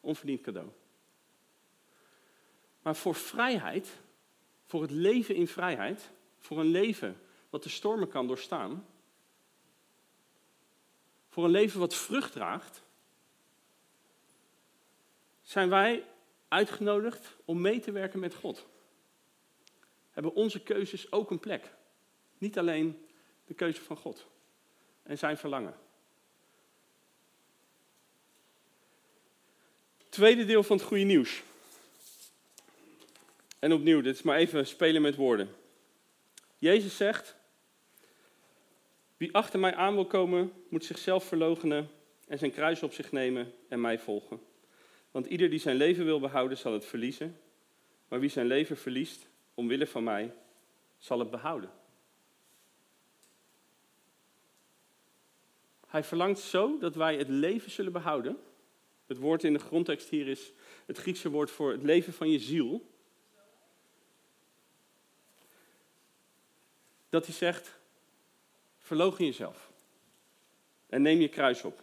Onverdiend 0.00 0.40
cadeau. 0.40 0.68
Maar 2.82 2.96
voor 2.96 3.14
vrijheid, 3.14 4.00
voor 4.64 4.82
het 4.82 4.90
leven 4.90 5.34
in 5.34 5.48
vrijheid, 5.48 6.10
voor 6.38 6.58
een 6.58 6.70
leven 6.70 7.20
wat 7.50 7.62
de 7.62 7.68
stormen 7.68 8.08
kan 8.08 8.26
doorstaan, 8.26 8.86
voor 11.28 11.44
een 11.44 11.50
leven 11.50 11.80
wat 11.80 11.94
vrucht 11.94 12.32
draagt, 12.32 12.82
zijn 15.42 15.68
wij 15.68 16.06
uitgenodigd 16.48 17.36
om 17.44 17.60
mee 17.60 17.80
te 17.80 17.92
werken 17.92 18.20
met 18.20 18.34
God. 18.34 18.72
Hebben 20.14 20.34
onze 20.34 20.62
keuzes 20.62 21.12
ook 21.12 21.30
een 21.30 21.40
plek. 21.40 21.70
Niet 22.38 22.58
alleen 22.58 23.06
de 23.46 23.54
keuze 23.54 23.80
van 23.80 23.96
God 23.96 24.26
en 25.02 25.18
zijn 25.18 25.38
verlangen. 25.38 25.74
Tweede 30.08 30.44
deel 30.44 30.62
van 30.62 30.76
het 30.76 30.86
goede 30.86 31.04
nieuws. 31.04 31.42
En 33.58 33.72
opnieuw, 33.72 34.00
dit 34.00 34.14
is 34.14 34.22
maar 34.22 34.36
even 34.36 34.66
spelen 34.66 35.02
met 35.02 35.16
woorden. 35.16 35.48
Jezus 36.58 36.96
zegt: 36.96 37.36
Wie 39.16 39.34
achter 39.34 39.58
mij 39.58 39.74
aan 39.74 39.94
wil 39.94 40.06
komen, 40.06 40.52
moet 40.68 40.84
zichzelf 40.84 41.24
verloochenen 41.24 41.90
en 42.28 42.38
zijn 42.38 42.52
kruis 42.52 42.82
op 42.82 42.92
zich 42.92 43.12
nemen 43.12 43.52
en 43.68 43.80
mij 43.80 43.98
volgen. 43.98 44.40
Want 45.10 45.26
ieder 45.26 45.50
die 45.50 45.58
zijn 45.58 45.76
leven 45.76 46.04
wil 46.04 46.20
behouden, 46.20 46.58
zal 46.58 46.72
het 46.72 46.84
verliezen. 46.84 47.40
Maar 48.08 48.20
wie 48.20 48.30
zijn 48.30 48.46
leven 48.46 48.76
verliest, 48.76 49.28
omwille 49.54 49.86
van 49.86 50.04
mij, 50.04 50.34
zal 50.98 51.18
het 51.18 51.30
behouden. 51.30 51.70
Hij 55.86 56.04
verlangt 56.04 56.40
zo 56.40 56.78
dat 56.78 56.94
wij 56.94 57.16
het 57.16 57.28
leven 57.28 57.70
zullen 57.70 57.92
behouden. 57.92 58.38
Het 59.06 59.18
woord 59.18 59.44
in 59.44 59.52
de 59.52 59.58
grondtekst 59.58 60.08
hier 60.08 60.28
is 60.28 60.52
het 60.86 60.98
Griekse 60.98 61.30
woord 61.30 61.50
voor 61.50 61.72
het 61.72 61.82
leven 61.82 62.12
van 62.12 62.30
je 62.30 62.38
ziel. 62.38 62.90
Dat 67.08 67.26
hij 67.26 67.34
zegt, 67.34 67.78
verloochen 68.78 69.24
jezelf. 69.24 69.72
En 70.86 71.02
neem 71.02 71.20
je 71.20 71.28
kruis 71.28 71.62
op. 71.62 71.82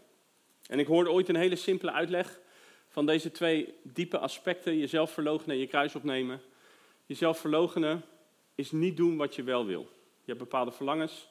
En 0.67 0.79
ik 0.79 0.87
hoorde 0.87 1.11
ooit 1.11 1.29
een 1.29 1.35
hele 1.35 1.55
simpele 1.55 1.91
uitleg 1.91 2.39
van 2.87 3.05
deze 3.05 3.31
twee 3.31 3.73
diepe 3.83 4.17
aspecten. 4.17 4.77
Jezelf 4.77 5.11
verloochenen 5.11 5.55
en 5.55 5.61
je 5.61 5.67
kruis 5.67 5.95
opnemen. 5.95 6.41
Jezelf 7.05 7.39
verloochenen 7.39 8.03
is 8.55 8.71
niet 8.71 8.97
doen 8.97 9.17
wat 9.17 9.35
je 9.35 9.43
wel 9.43 9.65
wil. 9.65 9.81
Je 10.23 10.27
hebt 10.27 10.39
bepaalde 10.39 10.71
verlangens. 10.71 11.29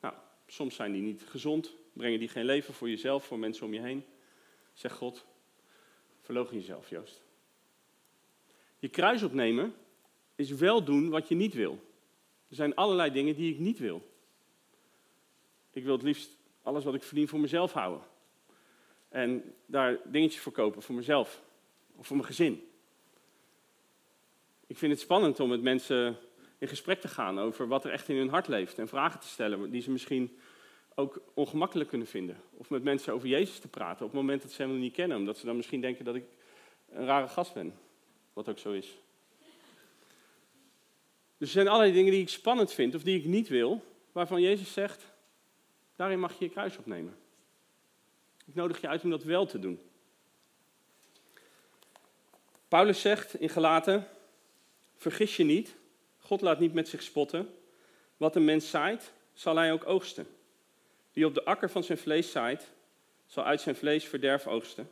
Nou, 0.00 0.14
soms 0.46 0.74
zijn 0.74 0.92
die 0.92 1.02
niet 1.02 1.22
gezond. 1.26 1.74
Brengen 1.92 2.18
die 2.18 2.28
geen 2.28 2.44
leven 2.44 2.74
voor 2.74 2.88
jezelf, 2.88 3.24
voor 3.24 3.38
mensen 3.38 3.66
om 3.66 3.74
je 3.74 3.80
heen. 3.80 4.04
Zeg 4.72 4.92
God, 4.92 5.24
verloochen 6.20 6.56
jezelf, 6.56 6.90
Joost. 6.90 7.22
Je 8.78 8.88
kruis 8.88 9.22
opnemen 9.22 9.74
is 10.34 10.50
wel 10.50 10.84
doen 10.84 11.08
wat 11.08 11.28
je 11.28 11.34
niet 11.34 11.54
wil. 11.54 11.72
Er 12.48 12.56
zijn 12.56 12.74
allerlei 12.74 13.10
dingen 13.10 13.34
die 13.34 13.52
ik 13.52 13.58
niet 13.58 13.78
wil. 13.78 14.02
Ik 15.70 15.84
wil 15.84 15.92
het 15.92 16.02
liefst 16.02 16.30
alles 16.62 16.84
wat 16.84 16.94
ik 16.94 17.02
verdien 17.02 17.28
voor 17.28 17.40
mezelf 17.40 17.72
houden. 17.72 18.06
En 19.08 19.54
daar 19.66 20.00
dingetjes 20.04 20.42
voor 20.42 20.52
kopen 20.52 20.82
voor 20.82 20.94
mezelf 20.94 21.42
of 21.96 22.06
voor 22.06 22.16
mijn 22.16 22.28
gezin. 22.28 22.68
Ik 24.74 24.80
vind 24.80 24.92
het 24.92 25.00
spannend 25.00 25.40
om 25.40 25.48
met 25.48 25.62
mensen 25.62 26.16
in 26.58 26.68
gesprek 26.68 27.00
te 27.00 27.08
gaan 27.08 27.38
over 27.38 27.68
wat 27.68 27.84
er 27.84 27.90
echt 27.90 28.08
in 28.08 28.16
hun 28.16 28.28
hart 28.28 28.48
leeft. 28.48 28.78
En 28.78 28.88
vragen 28.88 29.20
te 29.20 29.26
stellen 29.26 29.70
die 29.70 29.82
ze 29.82 29.90
misschien 29.90 30.38
ook 30.94 31.20
ongemakkelijk 31.34 31.88
kunnen 31.88 32.06
vinden. 32.06 32.36
Of 32.50 32.70
met 32.70 32.82
mensen 32.82 33.12
over 33.12 33.28
Jezus 33.28 33.58
te 33.58 33.68
praten 33.68 34.04
op 34.04 34.12
het 34.12 34.20
moment 34.20 34.42
dat 34.42 34.50
ze 34.50 34.62
hem 34.62 34.78
niet 34.78 34.92
kennen. 34.92 35.16
Omdat 35.16 35.38
ze 35.38 35.46
dan 35.46 35.56
misschien 35.56 35.80
denken 35.80 36.04
dat 36.04 36.14
ik 36.14 36.24
een 36.90 37.06
rare 37.06 37.28
gast 37.28 37.54
ben. 37.54 37.74
Wat 38.32 38.48
ook 38.48 38.58
zo 38.58 38.72
is. 38.72 38.96
Dus 41.38 41.48
er 41.48 41.54
zijn 41.54 41.68
allerlei 41.68 41.92
dingen 41.92 42.12
die 42.12 42.22
ik 42.22 42.28
spannend 42.28 42.72
vind 42.72 42.94
of 42.94 43.02
die 43.02 43.18
ik 43.18 43.24
niet 43.24 43.48
wil. 43.48 43.84
Waarvan 44.12 44.40
Jezus 44.40 44.72
zegt, 44.72 45.04
daarin 45.96 46.20
mag 46.20 46.38
je 46.38 46.44
je 46.44 46.50
kruis 46.50 46.76
opnemen. 46.76 47.16
Ik 48.46 48.54
nodig 48.54 48.80
je 48.80 48.88
uit 48.88 49.04
om 49.04 49.10
dat 49.10 49.22
wel 49.22 49.46
te 49.46 49.58
doen. 49.58 49.80
Paulus 52.68 53.00
zegt 53.00 53.40
in 53.40 53.48
Galaten, 53.48 54.08
vergis 55.10 55.36
je 55.36 55.44
niet, 55.44 55.74
God 56.18 56.40
laat 56.40 56.58
niet 56.58 56.74
met 56.74 56.88
zich 56.88 57.02
spotten. 57.02 57.54
Wat 58.16 58.36
een 58.36 58.44
mens 58.44 58.70
zaait, 58.70 59.12
zal 59.34 59.56
hij 59.56 59.72
ook 59.72 59.86
oogsten. 59.86 60.26
Wie 61.12 61.26
op 61.26 61.34
de 61.34 61.44
akker 61.44 61.70
van 61.70 61.84
zijn 61.84 61.98
vlees 61.98 62.30
zaait, 62.30 62.70
zal 63.26 63.44
uit 63.44 63.60
zijn 63.60 63.76
vlees 63.76 64.04
verderf 64.04 64.46
oogsten. 64.46 64.90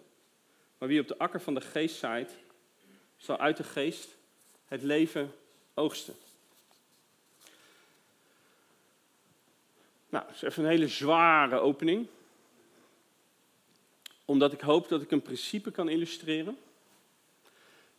Maar 0.78 0.88
wie 0.88 1.00
op 1.00 1.09
de 1.09 1.19
akker 1.19 1.40
van 1.40 1.54
de 1.54 1.61
geest 1.61 1.97
zaait, 1.97 2.31
zal 3.16 3.38
uit 3.38 3.57
de 3.57 3.64
geest 3.64 4.09
het 4.66 4.83
leven 4.83 5.35
oogsten. 5.75 6.14
Nou, 10.09 10.26
dat 10.26 10.35
is 10.35 10.42
even 10.42 10.64
een 10.64 10.71
hele 10.71 10.88
zware 10.88 11.59
opening. 11.59 12.07
Omdat 14.25 14.52
ik 14.52 14.61
hoop 14.61 14.88
dat 14.88 15.02
ik 15.02 15.11
een 15.11 15.23
principe 15.23 15.71
kan 15.71 15.88
illustreren. 15.88 16.59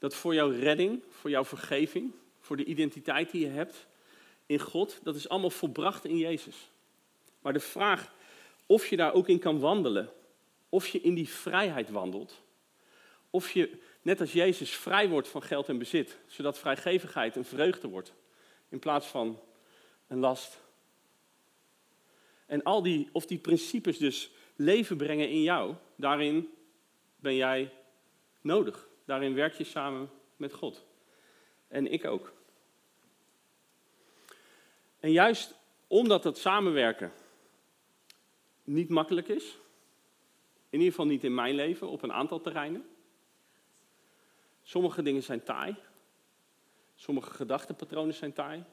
Dat 0.04 0.16
voor 0.16 0.34
jouw 0.34 0.50
redding, 0.50 1.04
voor 1.10 1.30
jouw 1.30 1.46
vergeving, 1.46 2.12
voor 2.40 2.58
de 2.58 2.66
identiteit 2.66 3.32
die 3.32 3.42
je 3.42 3.52
hebt 3.52 3.88
in 4.46 4.60
God, 4.60 5.00
dat 5.04 5.16
is 5.16 5.30
allemaal 5.30 5.50
volbracht 5.50 6.06
in 6.06 6.18
Jezus. 6.18 6.70
Maar 7.42 7.54
de 7.54 7.60
vraag 7.60 8.14
of 8.66 8.88
je 8.88 8.96
daar 8.96 9.14
ook 9.14 9.28
in 9.28 9.40
kan 9.40 9.60
wandelen, 9.60 10.10
of 10.70 10.88
je 10.88 11.02
in 11.02 11.14
die 11.14 11.30
vrijheid 11.30 11.90
wandelt, 11.90 12.42
of 13.30 13.52
je 13.52 13.80
net 14.02 14.20
als 14.20 14.34
Jezus 14.34 14.72
vrij 14.72 15.10
wordt 15.10 15.28
van 15.28 15.44
geld 15.44 15.70
en 15.70 15.78
bezit, 15.78 16.18
zodat 16.28 16.60
vrijgevigheid 16.60 17.36
een 17.36 17.46
vreugde 17.46 17.88
wordt 17.88 18.14
in 18.70 18.80
plaats 18.80 19.08
van 19.08 19.40
een 20.08 20.20
last. 20.20 20.60
En 22.46 22.64
al 22.64 22.82
die, 22.82 23.10
of 23.12 23.26
die 23.26 23.40
principes 23.40 23.98
dus 23.98 24.32
leven 24.56 24.98
brengen 24.98 25.30
in 25.30 25.42
jou, 25.42 25.76
daarin 25.96 26.50
ben 27.16 27.36
jij 27.36 27.74
nodig. 28.42 28.92
Daarin 29.06 29.34
werk 29.34 29.54
je 29.54 29.64
samen 29.64 30.10
met 30.36 30.54
God. 30.54 30.86
En 31.68 31.92
ik 31.92 32.06
ook. 32.06 32.34
En 35.00 35.12
juist 35.12 35.56
omdat 35.88 36.24
dat 36.24 36.38
samenwerken 36.38 37.12
niet 38.64 38.90
makkelijk 38.90 39.28
is. 39.28 39.58
In 40.70 40.80
ieder 40.80 40.90
geval 40.90 41.06
niet 41.06 41.24
in 41.24 41.34
mijn 41.34 41.56
leven, 41.56 41.88
op 41.88 42.02
een 42.04 42.14
aantal 42.14 42.42
terreinen. 42.42 42.86
Sommige 44.64 45.02
dingen 45.02 45.24
zijn 45.24 45.44
taai. 45.44 45.76
Sommige 46.96 47.34
gedachtenpatronen 47.34 48.14
zijn 48.14 48.34
taai. 48.34 48.64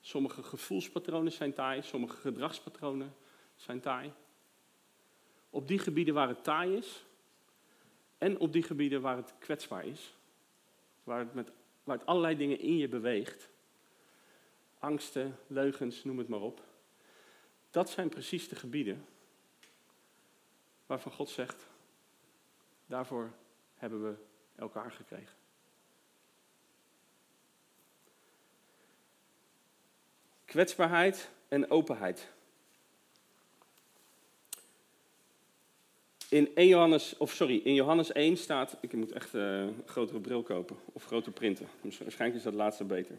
Sommige 0.00 0.42
gevoelspatronen 0.42 1.32
zijn 1.32 1.52
taai. 1.52 1.82
Sommige 1.82 2.16
gedragspatronen 2.16 3.16
zijn 3.54 3.80
taai. 3.80 4.12
Op 5.50 5.68
die 5.68 5.78
gebieden 5.78 6.14
waar 6.14 6.28
het 6.28 6.44
taai 6.44 6.76
is. 6.76 7.05
En 8.18 8.38
op 8.38 8.52
die 8.52 8.62
gebieden 8.62 9.00
waar 9.00 9.16
het 9.16 9.34
kwetsbaar 9.38 9.84
is. 9.84 10.14
Waar 11.04 11.18
het, 11.18 11.34
met, 11.34 11.52
waar 11.84 11.96
het 11.96 12.06
allerlei 12.06 12.36
dingen 12.36 12.58
in 12.58 12.76
je 12.76 12.88
beweegt. 12.88 13.48
Angsten, 14.78 15.36
leugens, 15.46 16.04
noem 16.04 16.18
het 16.18 16.28
maar 16.28 16.40
op 16.40 16.62
dat 17.76 17.90
zijn 17.90 18.08
precies 18.08 18.48
de 18.48 18.56
gebieden 18.56 19.06
waarvan 20.86 21.12
God 21.12 21.28
zegt, 21.28 21.66
daarvoor 22.86 23.32
hebben 23.74 24.02
we 24.02 24.14
elkaar 24.54 24.92
gekregen. 24.92 25.36
Kwetsbaarheid 30.44 31.30
en 31.48 31.70
openheid. 31.70 32.32
In 36.36 36.50
1 36.54 36.68
Johannes, 36.68 37.16
of 37.16 37.32
sorry, 37.32 37.60
in 37.64 37.74
Johannes 37.74 38.12
1 38.12 38.36
staat, 38.36 38.76
ik 38.80 38.92
moet 38.92 39.12
echt 39.12 39.34
uh, 39.34 39.42
een 39.42 39.82
grotere 39.86 40.20
bril 40.20 40.42
kopen 40.42 40.76
of 40.92 41.04
groter 41.04 41.32
printen. 41.32 41.68
Waarschijnlijk 41.80 42.34
is 42.34 42.42
dat 42.42 42.54
laatste 42.54 42.84
beter. 42.84 43.18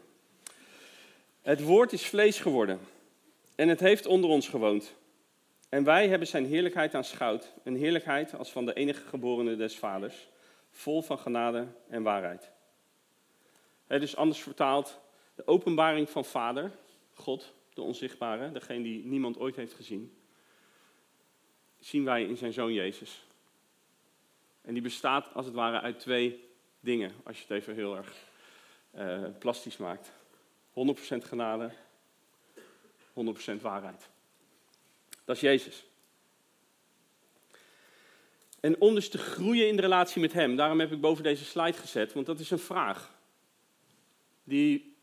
Het 1.42 1.64
woord 1.64 1.94
is 1.94 2.06
vlees 2.06 2.40
geworden 2.40 2.80
en 3.56 3.68
het 3.68 3.80
heeft 3.80 4.06
onder 4.06 4.30
ons 4.30 4.48
gewoond. 4.48 4.94
En 5.70 5.84
wij 5.84 6.08
hebben 6.08 6.28
zijn 6.28 6.46
heerlijkheid 6.46 6.96
aanschouwd, 6.96 7.54
een 7.64 7.76
heerlijkheid 7.76 8.36
als 8.36 8.52
van 8.52 8.66
de 8.66 8.74
enige 8.74 9.06
geborene 9.08 9.56
des 9.56 9.78
vaders, 9.78 10.28
vol 10.72 11.02
van 11.02 11.20
genade 11.20 11.68
en 11.90 12.04
waarheid. 12.04 12.52
Het 13.88 14.02
is 14.02 14.16
anders 14.16 14.40
vertaald, 14.40 15.00
de 15.36 15.48
openbaring 15.48 16.10
van 16.10 16.26
Vader, 16.26 16.72
God, 17.14 17.54
de 17.74 17.82
onzichtbare, 17.82 18.52
degene 18.52 18.84
die 18.84 19.06
niemand 19.06 19.40
ooit 19.40 19.56
heeft 19.56 19.74
gezien, 19.74 20.12
zien 21.88 22.04
wij 22.04 22.24
in 22.24 22.38
zijn 22.38 22.54
zoon 22.54 22.74
Jezus. 22.74 23.24
En 24.62 24.74
die 24.74 24.84
bestaat 24.84 25.34
als 25.34 25.46
het 25.46 25.56
ware 25.56 25.82
uit 25.82 26.00
twee 26.00 26.50
dingen, 26.80 27.12
als 27.24 27.38
je 27.38 27.44
het 27.48 27.52
even 27.52 27.76
heel 27.76 27.96
erg 27.96 28.14
uh, 28.96 29.24
plastisch 29.40 29.78
maakt. 29.78 30.12
100% 30.70 30.72
genade, 31.18 31.72
100% 32.60 33.62
waarheid. 33.62 34.10
Dat 35.26 35.36
is 35.36 35.42
Jezus. 35.42 35.86
En 38.60 38.82
om 38.82 38.96
dus 38.96 39.10
te 39.10 39.18
groeien 39.18 39.68
in 39.68 39.76
de 39.76 39.82
relatie 39.82 40.22
met 40.22 40.34
Hem, 40.34 40.56
daarom 40.56 40.80
heb 40.80 40.92
ik 40.92 41.02
boven 41.02 41.24
deze 41.24 41.46
slide 41.46 41.78
gezet, 41.78 42.14
want 42.14 42.26
dat 42.26 42.40
is 42.40 42.52
een 42.52 42.60
vraag 42.60 43.20
die 44.44 44.96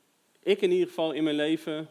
ik 0.43 0.61
in 0.61 0.71
ieder 0.71 0.89
geval 0.89 1.13
in 1.13 1.25
mijn 1.25 1.37
leven 1.37 1.89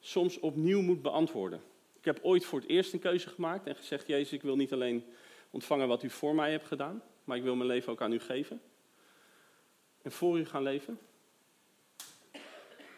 soms 0.00 0.40
opnieuw 0.40 0.82
moet 0.82 1.02
beantwoorden. 1.02 1.62
Ik 2.04 2.14
heb 2.14 2.24
ooit 2.24 2.44
voor 2.44 2.60
het 2.60 2.68
eerst 2.68 2.92
een 2.92 2.98
keuze 2.98 3.28
gemaakt 3.28 3.66
en 3.66 3.76
gezegd: 3.76 4.06
Jezus, 4.06 4.32
ik 4.32 4.42
wil 4.42 4.56
niet 4.56 4.72
alleen 4.72 5.04
ontvangen 5.50 5.88
wat 5.88 6.02
u 6.02 6.10
voor 6.10 6.34
mij 6.34 6.50
hebt 6.50 6.66
gedaan, 6.66 7.02
maar 7.24 7.36
ik 7.36 7.42
wil 7.42 7.54
mijn 7.54 7.68
leven 7.68 7.92
ook 7.92 8.02
aan 8.02 8.12
u 8.12 8.20
geven. 8.20 8.60
En 10.02 10.12
voor 10.12 10.38
u 10.38 10.44
gaan 10.44 10.62
leven. 10.62 10.98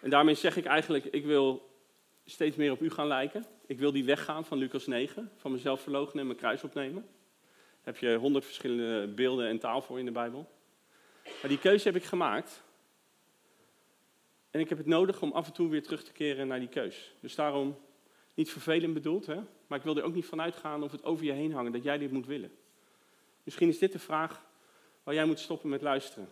En 0.00 0.10
daarmee 0.10 0.34
zeg 0.34 0.56
ik 0.56 0.64
eigenlijk: 0.64 1.04
ik 1.04 1.24
wil 1.24 1.70
steeds 2.24 2.56
meer 2.56 2.72
op 2.72 2.80
u 2.80 2.90
gaan 2.90 3.06
lijken. 3.06 3.46
Ik 3.66 3.78
wil 3.78 3.92
die 3.92 4.04
weg 4.04 4.24
gaan 4.24 4.44
van 4.44 4.58
Lucas 4.58 4.86
9, 4.86 5.32
van 5.36 5.52
mezelf 5.52 5.80
verloochenen 5.80 6.20
en 6.20 6.26
mijn 6.26 6.38
kruis 6.38 6.64
opnemen. 6.64 7.02
Daar 7.82 7.94
heb 7.94 7.96
je 7.96 8.14
honderd 8.14 8.44
verschillende 8.44 9.08
beelden 9.08 9.48
en 9.48 9.58
taal 9.58 9.82
voor 9.82 9.98
in 9.98 10.04
de 10.04 10.10
Bijbel. 10.10 10.50
Maar 11.24 11.48
die 11.48 11.58
keuze 11.58 11.86
heb 11.88 11.96
ik 11.96 12.04
gemaakt. 12.04 12.62
En 14.50 14.60
ik 14.60 14.68
heb 14.68 14.78
het 14.78 14.86
nodig 14.86 15.22
om 15.22 15.32
af 15.32 15.46
en 15.46 15.52
toe 15.52 15.68
weer 15.68 15.82
terug 15.82 16.04
te 16.04 16.12
keren 16.12 16.46
naar 16.46 16.60
die 16.60 16.68
keus. 16.68 17.14
Dus 17.20 17.34
daarom 17.34 17.84
niet 18.36 18.50
vervelend 18.50 18.94
bedoeld, 18.94 19.26
hè? 19.26 19.40
maar 19.66 19.78
ik 19.78 19.84
wil 19.84 19.96
er 19.96 20.02
ook 20.02 20.14
niet 20.14 20.26
van 20.26 20.40
uitgaan 20.40 20.82
of 20.82 20.92
het 20.92 21.04
over 21.04 21.24
je 21.24 21.32
heen 21.32 21.52
hangen 21.52 21.72
dat 21.72 21.82
jij 21.82 21.98
dit 21.98 22.10
moet 22.10 22.26
willen. 22.26 22.52
Misschien 23.42 23.68
is 23.68 23.78
dit 23.78 23.92
de 23.92 23.98
vraag 23.98 24.44
waar 25.02 25.14
jij 25.14 25.24
moet 25.24 25.38
stoppen 25.38 25.68
met 25.68 25.82
luisteren. 25.82 26.28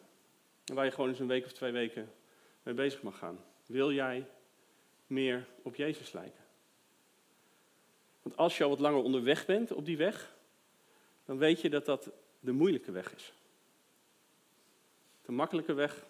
En 0.65 0.75
waar 0.75 0.85
je 0.85 0.91
gewoon 0.91 1.09
eens 1.09 1.19
een 1.19 1.27
week 1.27 1.45
of 1.45 1.53
twee 1.53 1.73
weken 1.73 2.13
mee 2.63 2.75
bezig 2.75 3.03
mag 3.03 3.19
gaan. 3.19 3.39
Wil 3.67 3.93
jij 3.93 4.27
meer 5.07 5.47
op 5.63 5.75
Jezus 5.75 6.13
lijken? 6.13 6.45
Want 8.23 8.37
als 8.37 8.57
je 8.57 8.65
al 8.65 8.71
wat 8.71 8.81
langer 8.81 9.03
onderweg 9.03 9.47
bent 9.47 9.73
op 9.73 9.85
die 9.85 9.97
weg, 9.97 10.37
dan 11.25 11.39
weet 11.39 11.61
je 11.61 11.71
dat 11.71 11.85
dat 11.85 12.11
de 12.41 12.53
moeilijke 12.53 12.93
weg 12.93 13.15
is. 13.15 13.33
De 15.23 15.33
makkelijke 15.33 15.73
weg 15.73 16.07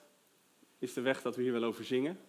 is 0.79 0.93
de 0.93 1.01
weg 1.01 1.23
dat 1.23 1.37
we 1.37 1.43
hier 1.43 1.53
wel 1.53 1.65
over 1.65 1.85
zingen, 1.85 2.21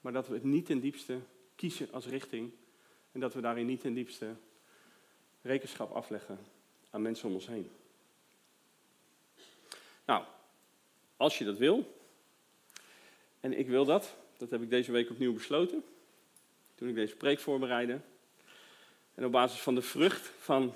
maar 0.00 0.12
dat 0.12 0.28
we 0.28 0.34
het 0.34 0.44
niet 0.44 0.66
ten 0.66 0.80
diepste 0.80 1.20
kiezen 1.60 1.92
als 1.92 2.06
richting 2.06 2.50
en 3.12 3.20
dat 3.20 3.34
we 3.34 3.40
daarin 3.40 3.66
niet 3.66 3.80
ten 3.80 3.94
diepste 3.94 4.34
rekenschap 5.42 5.92
afleggen 5.92 6.38
aan 6.90 7.02
mensen 7.02 7.28
om 7.28 7.34
ons 7.34 7.46
heen. 7.46 7.70
Nou, 10.04 10.24
als 11.16 11.38
je 11.38 11.44
dat 11.44 11.58
wil, 11.58 12.00
en 13.40 13.58
ik 13.58 13.68
wil 13.68 13.84
dat, 13.84 14.16
dat 14.36 14.50
heb 14.50 14.62
ik 14.62 14.70
deze 14.70 14.92
week 14.92 15.10
opnieuw 15.10 15.32
besloten, 15.32 15.84
toen 16.74 16.88
ik 16.88 16.94
deze 16.94 17.16
preek 17.16 17.38
voorbereidde. 17.38 18.00
En 19.14 19.24
op 19.24 19.32
basis 19.32 19.60
van 19.60 19.74
de 19.74 19.82
vrucht 19.82 20.32
van 20.38 20.74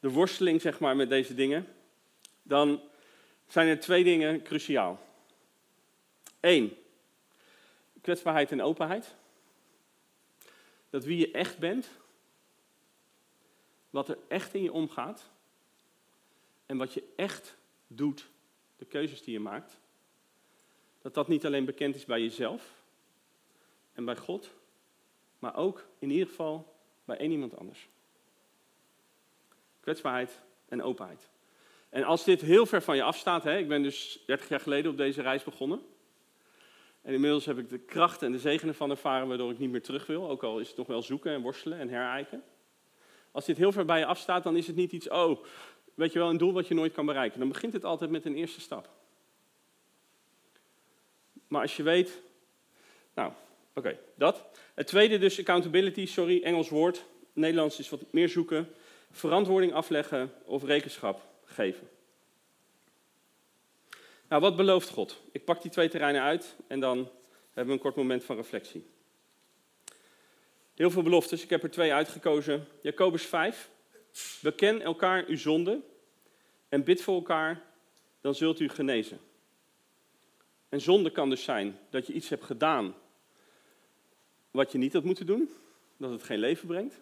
de 0.00 0.10
worsteling 0.10 0.60
zeg 0.60 0.78
maar, 0.78 0.96
met 0.96 1.08
deze 1.08 1.34
dingen, 1.34 1.66
dan 2.42 2.80
zijn 3.46 3.68
er 3.68 3.80
twee 3.80 4.04
dingen 4.04 4.42
cruciaal. 4.42 5.00
Eén, 6.40 6.76
kwetsbaarheid 8.00 8.50
en 8.50 8.62
openheid. 8.62 9.14
Dat 10.92 11.04
wie 11.04 11.18
je 11.18 11.30
echt 11.30 11.58
bent, 11.58 11.88
wat 13.90 14.08
er 14.08 14.18
echt 14.28 14.54
in 14.54 14.62
je 14.62 14.72
omgaat 14.72 15.30
en 16.66 16.76
wat 16.76 16.92
je 16.92 17.12
echt 17.16 17.56
doet, 17.86 18.28
de 18.76 18.84
keuzes 18.84 19.22
die 19.22 19.32
je 19.32 19.40
maakt, 19.40 19.78
dat 21.02 21.14
dat 21.14 21.28
niet 21.28 21.46
alleen 21.46 21.64
bekend 21.64 21.94
is 21.94 22.04
bij 22.04 22.20
jezelf 22.20 22.82
en 23.92 24.04
bij 24.04 24.16
God, 24.16 24.50
maar 25.38 25.56
ook 25.56 25.86
in 25.98 26.10
ieder 26.10 26.26
geval 26.26 26.74
bij 27.04 27.16
één 27.16 27.30
iemand 27.30 27.56
anders. 27.56 27.88
Kwetsbaarheid 29.80 30.40
en 30.68 30.82
openheid. 30.82 31.28
En 31.88 32.04
als 32.04 32.24
dit 32.24 32.40
heel 32.40 32.66
ver 32.66 32.82
van 32.82 32.96
je 32.96 33.02
afstaat, 33.02 33.44
hè, 33.44 33.58
ik 33.58 33.68
ben 33.68 33.82
dus 33.82 34.22
30 34.26 34.48
jaar 34.48 34.60
geleden 34.60 34.90
op 34.90 34.96
deze 34.96 35.22
reis 35.22 35.42
begonnen. 35.42 35.82
En 37.02 37.14
inmiddels 37.14 37.46
heb 37.46 37.58
ik 37.58 37.68
de 37.68 37.78
krachten 37.78 38.26
en 38.26 38.32
de 38.32 38.38
zegenen 38.38 38.74
van 38.74 38.90
ervaren 38.90 39.28
waardoor 39.28 39.50
ik 39.50 39.58
niet 39.58 39.70
meer 39.70 39.82
terug 39.82 40.06
wil. 40.06 40.28
Ook 40.28 40.42
al 40.42 40.58
is 40.58 40.68
het 40.68 40.76
nog 40.76 40.86
wel 40.86 41.02
zoeken 41.02 41.32
en 41.32 41.42
worstelen 41.42 41.78
en 41.78 41.88
herijken. 41.88 42.42
Als 43.30 43.44
dit 43.44 43.56
heel 43.56 43.72
ver 43.72 43.84
bij 43.84 43.98
je 43.98 44.06
afstaat, 44.06 44.42
dan 44.42 44.56
is 44.56 44.66
het 44.66 44.76
niet 44.76 44.92
iets, 44.92 45.08
oh, 45.08 45.44
weet 45.94 46.12
je 46.12 46.18
wel, 46.18 46.30
een 46.30 46.36
doel 46.36 46.52
wat 46.52 46.68
je 46.68 46.74
nooit 46.74 46.92
kan 46.92 47.06
bereiken. 47.06 47.38
Dan 47.38 47.48
begint 47.48 47.72
het 47.72 47.84
altijd 47.84 48.10
met 48.10 48.24
een 48.24 48.36
eerste 48.36 48.60
stap. 48.60 48.90
Maar 51.48 51.60
als 51.60 51.76
je 51.76 51.82
weet, 51.82 52.22
nou, 53.14 53.32
oké, 53.74 53.98
dat. 54.14 54.44
Het 54.74 54.86
tweede 54.86 55.18
dus, 55.18 55.38
accountability, 55.38 56.06
sorry, 56.06 56.42
Engels 56.42 56.68
woord. 56.68 57.04
Nederlands 57.32 57.78
is 57.78 57.90
wat 57.90 58.04
meer 58.10 58.28
zoeken. 58.28 58.68
Verantwoording 59.10 59.72
afleggen 59.72 60.32
of 60.44 60.64
rekenschap 60.64 61.26
geven. 61.44 61.88
Nou, 64.32 64.44
wat 64.44 64.56
belooft 64.56 64.88
God? 64.88 65.22
Ik 65.32 65.44
pak 65.44 65.62
die 65.62 65.70
twee 65.70 65.88
terreinen 65.88 66.22
uit 66.22 66.56
en 66.66 66.80
dan 66.80 66.96
hebben 67.46 67.66
we 67.66 67.72
een 67.72 67.78
kort 67.78 67.96
moment 67.96 68.24
van 68.24 68.36
reflectie. 68.36 68.86
Heel 70.74 70.90
veel 70.90 71.02
beloftes, 71.02 71.42
ik 71.42 71.50
heb 71.50 71.62
er 71.62 71.70
twee 71.70 71.92
uitgekozen. 71.92 72.66
Jacobus 72.82 73.26
5. 73.26 73.70
Beken 74.40 74.82
elkaar 74.82 75.24
uw 75.26 75.36
zonde 75.36 75.80
en 76.68 76.84
bid 76.84 77.02
voor 77.02 77.14
elkaar, 77.14 77.62
dan 78.20 78.34
zult 78.34 78.60
u 78.60 78.68
genezen. 78.68 79.20
En 80.68 80.80
zonde 80.80 81.10
kan 81.10 81.30
dus 81.30 81.44
zijn 81.44 81.78
dat 81.90 82.06
je 82.06 82.12
iets 82.12 82.28
hebt 82.28 82.44
gedaan 82.44 82.94
wat 84.50 84.72
je 84.72 84.78
niet 84.78 84.92
had 84.92 85.04
moeten 85.04 85.26
doen, 85.26 85.50
dat 85.96 86.10
het 86.10 86.22
geen 86.22 86.38
leven 86.38 86.66
brengt. 86.66 87.00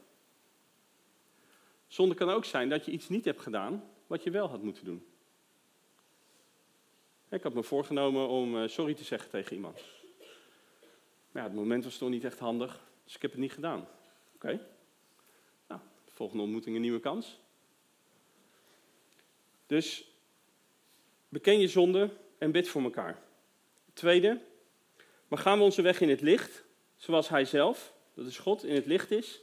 Zonde 1.87 2.15
kan 2.15 2.31
ook 2.31 2.45
zijn 2.45 2.69
dat 2.69 2.85
je 2.85 2.91
iets 2.91 3.09
niet 3.09 3.25
hebt 3.25 3.41
gedaan 3.41 3.85
wat 4.07 4.23
je 4.23 4.31
wel 4.31 4.49
had 4.49 4.63
moeten 4.63 4.85
doen. 4.85 5.10
Ik 7.31 7.43
had 7.43 7.55
me 7.55 7.63
voorgenomen 7.63 8.29
om 8.29 8.63
eh, 8.63 8.69
sorry 8.69 8.95
te 8.95 9.05
zeggen 9.05 9.31
tegen 9.31 9.57
iemand. 9.57 9.81
Maar 11.31 11.43
ja, 11.43 11.49
het 11.49 11.59
moment 11.59 11.85
was 11.85 11.99
toch 11.99 12.09
niet 12.09 12.25
echt 12.25 12.39
handig, 12.39 12.81
dus 13.05 13.15
ik 13.15 13.23
heb 13.23 13.31
het 13.31 13.41
niet 13.41 13.53
gedaan. 13.53 13.89
Oké. 14.35 14.67
Nou, 15.67 15.81
de 16.05 16.13
volgende 16.13 16.43
ontmoeting 16.43 16.77
een 16.77 16.83
nieuwe 16.83 17.01
kans. 17.01 17.39
Dus 19.67 20.11
beken 21.29 21.61
je 21.61 21.69
zonde 21.69 22.11
en 22.39 22.53
bid 22.53 22.69
voor 22.69 22.83
elkaar. 22.83 23.23
Tweede, 23.93 24.41
maar 25.29 25.39
gaan 25.39 25.59
we 25.59 25.65
onze 25.65 25.83
weg 25.83 26.01
in 26.01 26.09
het 26.09 26.21
licht, 26.21 26.65
zoals 26.97 27.29
Hij 27.29 27.45
zelf, 27.45 27.93
dat 28.15 28.27
is 28.27 28.39
God, 28.39 28.65
in 28.65 28.75
het 28.75 28.87
licht 28.87 29.11
is, 29.11 29.41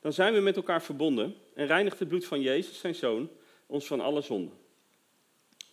dan 0.00 0.12
zijn 0.12 0.34
we 0.34 0.40
met 0.40 0.56
elkaar 0.56 0.82
verbonden 0.82 1.36
en 1.54 1.66
reinigt 1.66 1.98
het 1.98 2.08
bloed 2.08 2.24
van 2.24 2.40
Jezus, 2.40 2.80
zijn 2.80 2.94
Zoon, 2.94 3.30
ons 3.66 3.86
van 3.86 4.00
alle 4.00 4.20
zonden. 4.20 4.58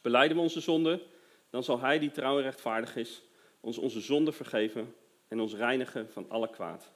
Beleiden 0.02 0.38
we 0.38 0.44
onze 0.44 0.62
zonden, 0.62 1.02
dan 1.56 1.64
zal 1.64 1.80
Hij 1.80 2.00
die 2.00 2.12
trouw 2.12 2.38
en 2.38 2.44
rechtvaardig 2.44 2.96
is, 2.96 3.22
ons 3.60 3.78
onze 3.78 4.02
zonden 4.02 4.34
vergeven 4.34 4.96
en 5.28 5.40
ons 5.40 5.54
reinigen 5.54 6.12
van 6.12 6.30
alle 6.30 6.50
kwaad. 6.50 6.92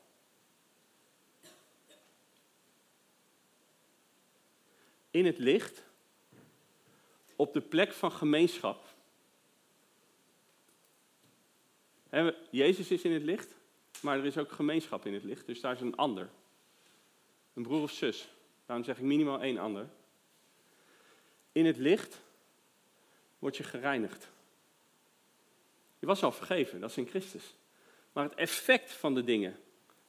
In 5.12 5.26
het 5.26 5.38
licht, 5.38 5.84
op 7.36 7.54
de 7.54 7.62
plek 7.62 7.94
van 7.94 8.12
gemeenschap. 8.12 8.88
Jezus 12.50 12.92
is 12.92 13.02
in 13.02 13.12
het 13.12 13.24
licht, 13.24 13.56
maar 14.02 14.18
er 14.18 14.26
is 14.26 14.38
ook 14.38 14.52
gemeenschap 14.52 15.06
in 15.06 15.14
het 15.14 15.24
licht, 15.24 15.46
dus 15.46 15.62
daar 15.62 15.74
is 15.74 15.82
een 15.82 15.96
ander. 15.96 16.30
Een 17.54 17.64
broer 17.64 17.82
of 17.82 17.92
zus. 17.92 18.30
Daarom 18.66 18.86
zeg 18.86 18.98
ik 18.98 19.04
minimaal 19.04 19.42
één 19.42 19.58
ander. 19.58 19.90
In 21.52 21.66
het 21.66 21.78
licht 21.78 22.22
word 23.38 23.58
je 23.58 23.64
gereinigd. 23.64 24.38
Je 26.00 26.06
was 26.06 26.24
al 26.24 26.32
vergeven, 26.32 26.80
dat 26.80 26.90
is 26.90 26.98
in 26.98 27.08
Christus. 27.08 27.56
Maar 28.12 28.24
het 28.24 28.36
effect 28.36 28.92
van 28.92 29.14
de 29.14 29.24
dingen, 29.24 29.60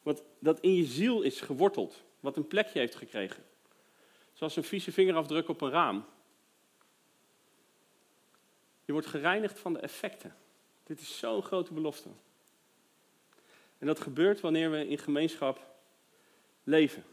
wat 0.03 0.23
dat 0.39 0.61
in 0.61 0.75
je 0.75 0.85
ziel 0.85 1.23
is 1.23 1.41
geworteld, 1.41 2.03
wat 2.21 2.37
een 2.37 2.47
plekje 2.47 2.79
heeft 2.79 2.95
gekregen, 2.95 3.45
Zoals 4.41 4.57
een 4.57 4.65
vieze 4.65 4.93
vingerafdruk 4.93 5.49
op 5.49 5.61
een 5.61 5.71
raam. 5.71 6.05
Je 8.85 8.93
wordt 8.93 9.07
gereinigd 9.07 9.59
van 9.59 9.73
de 9.73 9.79
effecten. 9.79 10.37
Dit 10.85 11.01
is 11.01 11.19
zo'n 11.19 11.43
grote 11.43 11.73
belofte. 11.73 12.09
En 13.79 13.87
dat 13.87 14.01
gebeurt 14.01 14.41
wanneer 14.41 14.71
we 14.71 14.89
in 14.89 14.99
gemeenschap 14.99 15.77
leven. 16.63 17.05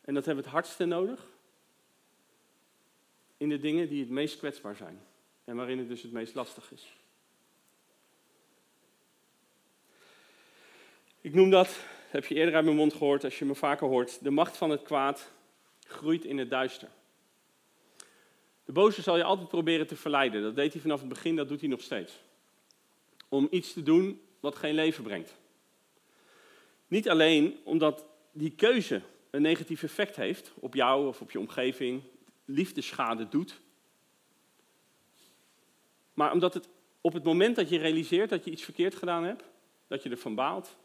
En 0.00 0.14
dat 0.14 0.24
hebben 0.24 0.44
we 0.44 0.50
het 0.50 0.58
hardste 0.58 0.84
nodig 0.84 1.26
in 3.36 3.48
de 3.48 3.58
dingen 3.58 3.88
die 3.88 4.00
het 4.00 4.10
meest 4.10 4.38
kwetsbaar 4.38 4.76
zijn. 4.76 5.00
En 5.44 5.56
waarin 5.56 5.78
het 5.78 5.88
dus 5.88 6.02
het 6.02 6.12
meest 6.12 6.34
lastig 6.34 6.72
is. 6.72 6.96
Ik 11.22 11.34
noem 11.34 11.50
dat, 11.50 11.84
heb 12.08 12.26
je 12.26 12.34
eerder 12.34 12.54
uit 12.54 12.64
mijn 12.64 12.76
mond 12.76 12.92
gehoord, 12.92 13.24
als 13.24 13.38
je 13.38 13.44
me 13.44 13.54
vaker 13.54 13.86
hoort, 13.86 14.22
de 14.22 14.30
macht 14.30 14.56
van 14.56 14.70
het 14.70 14.82
kwaad 14.82 15.32
groeit 15.86 16.24
in 16.24 16.38
het 16.38 16.50
duister. 16.50 16.88
De 18.64 18.72
boze 18.72 19.02
zal 19.02 19.16
je 19.16 19.24
altijd 19.24 19.48
proberen 19.48 19.86
te 19.86 19.96
verleiden. 19.96 20.42
Dat 20.42 20.56
deed 20.56 20.72
hij 20.72 20.82
vanaf 20.82 21.00
het 21.00 21.08
begin, 21.08 21.36
dat 21.36 21.48
doet 21.48 21.60
hij 21.60 21.68
nog 21.68 21.80
steeds. 21.80 22.20
Om 23.28 23.46
iets 23.50 23.72
te 23.72 23.82
doen 23.82 24.20
wat 24.40 24.56
geen 24.56 24.74
leven 24.74 25.04
brengt. 25.04 25.36
Niet 26.88 27.08
alleen 27.08 27.58
omdat 27.64 28.04
die 28.32 28.50
keuze 28.50 29.02
een 29.30 29.42
negatief 29.42 29.82
effect 29.82 30.16
heeft 30.16 30.52
op 30.54 30.74
jou 30.74 31.06
of 31.06 31.20
op 31.20 31.30
je 31.30 31.38
omgeving, 31.38 32.02
liefdeschade 32.44 33.28
doet. 33.28 33.60
Maar 36.14 36.32
omdat 36.32 36.54
het 36.54 36.68
op 37.00 37.12
het 37.12 37.24
moment 37.24 37.56
dat 37.56 37.68
je 37.68 37.78
realiseert 37.78 38.30
dat 38.30 38.44
je 38.44 38.50
iets 38.50 38.64
verkeerd 38.64 38.94
gedaan 38.94 39.24
hebt, 39.24 39.44
dat 39.86 40.02
je 40.02 40.10
ervan 40.10 40.34
baalt, 40.34 40.76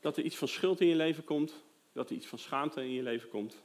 dat 0.00 0.16
er 0.16 0.24
iets 0.24 0.36
van 0.36 0.48
schuld 0.48 0.80
in 0.80 0.86
je 0.86 0.96
leven 0.96 1.24
komt, 1.24 1.64
dat 1.92 2.10
er 2.10 2.16
iets 2.16 2.26
van 2.26 2.38
schaamte 2.38 2.80
in 2.80 2.92
je 2.92 3.02
leven 3.02 3.28
komt, 3.28 3.62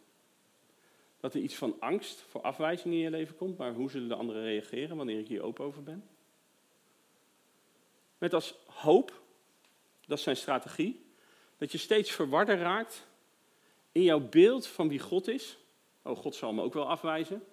dat 1.20 1.34
er 1.34 1.42
iets 1.42 1.56
van 1.56 1.76
angst 1.80 2.22
voor 2.22 2.42
afwijzing 2.42 2.94
in 2.94 3.00
je 3.00 3.10
leven 3.10 3.36
komt, 3.36 3.58
maar 3.58 3.74
hoe 3.74 3.90
zullen 3.90 4.08
de 4.08 4.16
anderen 4.16 4.44
reageren 4.44 4.98
wanneer 4.98 5.20
ik 5.20 5.28
hier 5.28 5.42
open 5.42 5.66
over 5.66 5.84
ben? 5.84 6.10
Met 8.18 8.34
als 8.34 8.56
hoop, 8.66 9.22
dat 10.06 10.18
is 10.18 10.24
zijn 10.24 10.38
strategie, 10.38 11.06
dat 11.58 11.72
je 11.72 11.78
steeds 11.78 12.12
verwarder 12.12 12.58
raakt 12.58 13.08
in 13.92 14.04
jouw 14.04 14.20
beeld 14.20 14.68
van 14.68 14.88
wie 14.88 15.00
God 15.00 15.28
is. 15.28 15.58
Oh, 16.02 16.18
God 16.18 16.36
zal 16.36 16.54
me 16.54 16.62
ook 16.62 16.74
wel 16.74 16.90
afwijzen. 16.90 17.44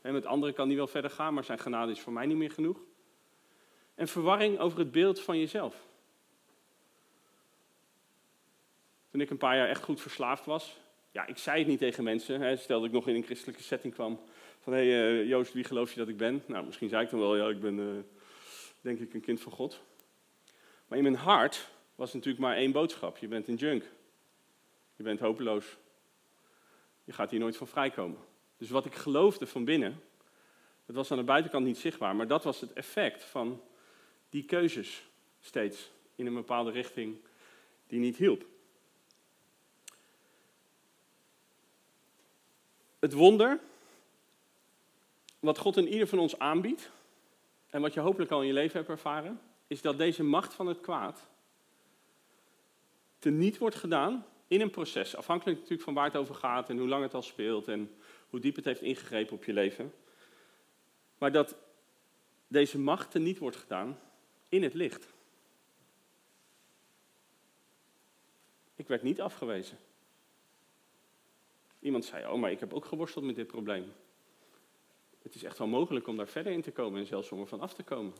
En 0.00 0.12
met 0.12 0.26
anderen 0.26 0.54
kan 0.54 0.66
hij 0.66 0.76
wel 0.76 0.86
verder 0.86 1.10
gaan, 1.10 1.34
maar 1.34 1.44
zijn 1.44 1.58
genade 1.58 1.92
is 1.92 2.00
voor 2.00 2.12
mij 2.12 2.26
niet 2.26 2.36
meer 2.36 2.50
genoeg. 2.50 2.80
En 3.94 4.08
verwarring 4.08 4.58
over 4.58 4.78
het 4.78 4.90
beeld 4.90 5.20
van 5.20 5.38
jezelf. 5.38 5.87
Toen 9.18 9.26
ik 9.26 9.32
een 9.32 9.46
paar 9.48 9.56
jaar 9.56 9.68
echt 9.68 9.82
goed 9.82 10.00
verslaafd 10.00 10.44
was, 10.44 10.80
ja, 11.10 11.26
ik 11.26 11.38
zei 11.38 11.58
het 11.58 11.66
niet 11.66 11.78
tegen 11.78 12.04
mensen. 12.04 12.40
Hè, 12.40 12.56
stel 12.56 12.78
dat 12.78 12.88
ik 12.88 12.94
nog 12.94 13.08
in 13.08 13.14
een 13.14 13.22
christelijke 13.22 13.62
setting 13.62 13.94
kwam. 13.94 14.20
Van, 14.60 14.72
hé 14.72 14.90
hey, 14.90 15.20
uh, 15.20 15.28
Joost, 15.28 15.52
wie 15.52 15.64
geloof 15.64 15.92
je 15.92 15.98
dat 15.98 16.08
ik 16.08 16.16
ben? 16.16 16.42
Nou, 16.46 16.66
misschien 16.66 16.88
zei 16.88 17.04
ik 17.04 17.10
dan 17.10 17.20
wel, 17.20 17.36
ja, 17.36 17.48
ik 17.48 17.60
ben 17.60 17.78
uh, 17.78 17.86
denk 18.80 18.98
ik 18.98 19.14
een 19.14 19.20
kind 19.20 19.40
van 19.40 19.52
God. 19.52 19.80
Maar 20.86 20.98
in 20.98 21.04
mijn 21.04 21.16
hart 21.16 21.68
was 21.94 22.12
natuurlijk 22.12 22.44
maar 22.44 22.56
één 22.56 22.72
boodschap. 22.72 23.16
Je 23.16 23.28
bent 23.28 23.48
een 23.48 23.54
junk. 23.54 23.84
Je 24.96 25.02
bent 25.02 25.20
hopeloos. 25.20 25.76
Je 27.04 27.12
gaat 27.12 27.30
hier 27.30 27.40
nooit 27.40 27.56
van 27.56 27.68
vrijkomen. 27.68 28.18
Dus 28.56 28.70
wat 28.70 28.86
ik 28.86 28.94
geloofde 28.94 29.46
van 29.46 29.64
binnen, 29.64 30.00
dat 30.86 30.96
was 30.96 31.10
aan 31.10 31.18
de 31.18 31.24
buitenkant 31.24 31.64
niet 31.64 31.78
zichtbaar, 31.78 32.16
maar 32.16 32.26
dat 32.26 32.44
was 32.44 32.60
het 32.60 32.72
effect 32.72 33.24
van 33.24 33.62
die 34.30 34.44
keuzes 34.44 35.08
steeds 35.40 35.90
in 36.14 36.26
een 36.26 36.34
bepaalde 36.34 36.70
richting 36.70 37.16
die 37.86 38.00
niet 38.00 38.16
hielp. 38.16 38.44
Het 43.08 43.16
wonder, 43.16 43.60
wat 45.40 45.58
God 45.58 45.76
in 45.76 45.88
ieder 45.88 46.08
van 46.08 46.18
ons 46.18 46.38
aanbiedt, 46.38 46.90
en 47.70 47.80
wat 47.80 47.94
je 47.94 48.00
hopelijk 48.00 48.30
al 48.30 48.40
in 48.40 48.46
je 48.46 48.52
leven 48.52 48.76
hebt 48.76 48.88
ervaren, 48.88 49.40
is 49.66 49.82
dat 49.82 49.98
deze 49.98 50.22
macht 50.22 50.54
van 50.54 50.66
het 50.66 50.80
kwaad 50.80 51.28
teniet 53.18 53.58
wordt 53.58 53.76
gedaan 53.76 54.26
in 54.46 54.60
een 54.60 54.70
proces. 54.70 55.16
Afhankelijk 55.16 55.56
natuurlijk 55.56 55.84
van 55.84 55.94
waar 55.94 56.04
het 56.04 56.16
over 56.16 56.34
gaat 56.34 56.68
en 56.68 56.78
hoe 56.78 56.88
lang 56.88 57.02
het 57.02 57.14
al 57.14 57.22
speelt 57.22 57.68
en 57.68 57.96
hoe 58.30 58.40
diep 58.40 58.56
het 58.56 58.64
heeft 58.64 58.82
ingegrepen 58.82 59.36
op 59.36 59.44
je 59.44 59.52
leven. 59.52 59.94
Maar 61.18 61.32
dat 61.32 61.56
deze 62.48 62.78
macht 62.78 63.10
teniet 63.10 63.38
wordt 63.38 63.56
gedaan 63.56 63.98
in 64.48 64.62
het 64.62 64.74
licht. 64.74 65.06
Ik 68.76 68.88
werd 68.88 69.02
niet 69.02 69.20
afgewezen. 69.20 69.78
Iemand 71.80 72.04
zei, 72.04 72.26
oh, 72.26 72.40
maar 72.40 72.50
ik 72.50 72.60
heb 72.60 72.72
ook 72.72 72.84
geworsteld 72.84 73.24
met 73.24 73.36
dit 73.36 73.46
probleem. 73.46 73.92
Het 75.22 75.34
is 75.34 75.44
echt 75.44 75.58
wel 75.58 75.66
mogelijk 75.66 76.06
om 76.06 76.16
daar 76.16 76.28
verder 76.28 76.52
in 76.52 76.62
te 76.62 76.72
komen 76.72 77.00
en 77.00 77.06
zelfs 77.06 77.32
om 77.32 77.40
er 77.40 77.46
van 77.46 77.60
af 77.60 77.74
te 77.74 77.82
komen. 77.82 78.12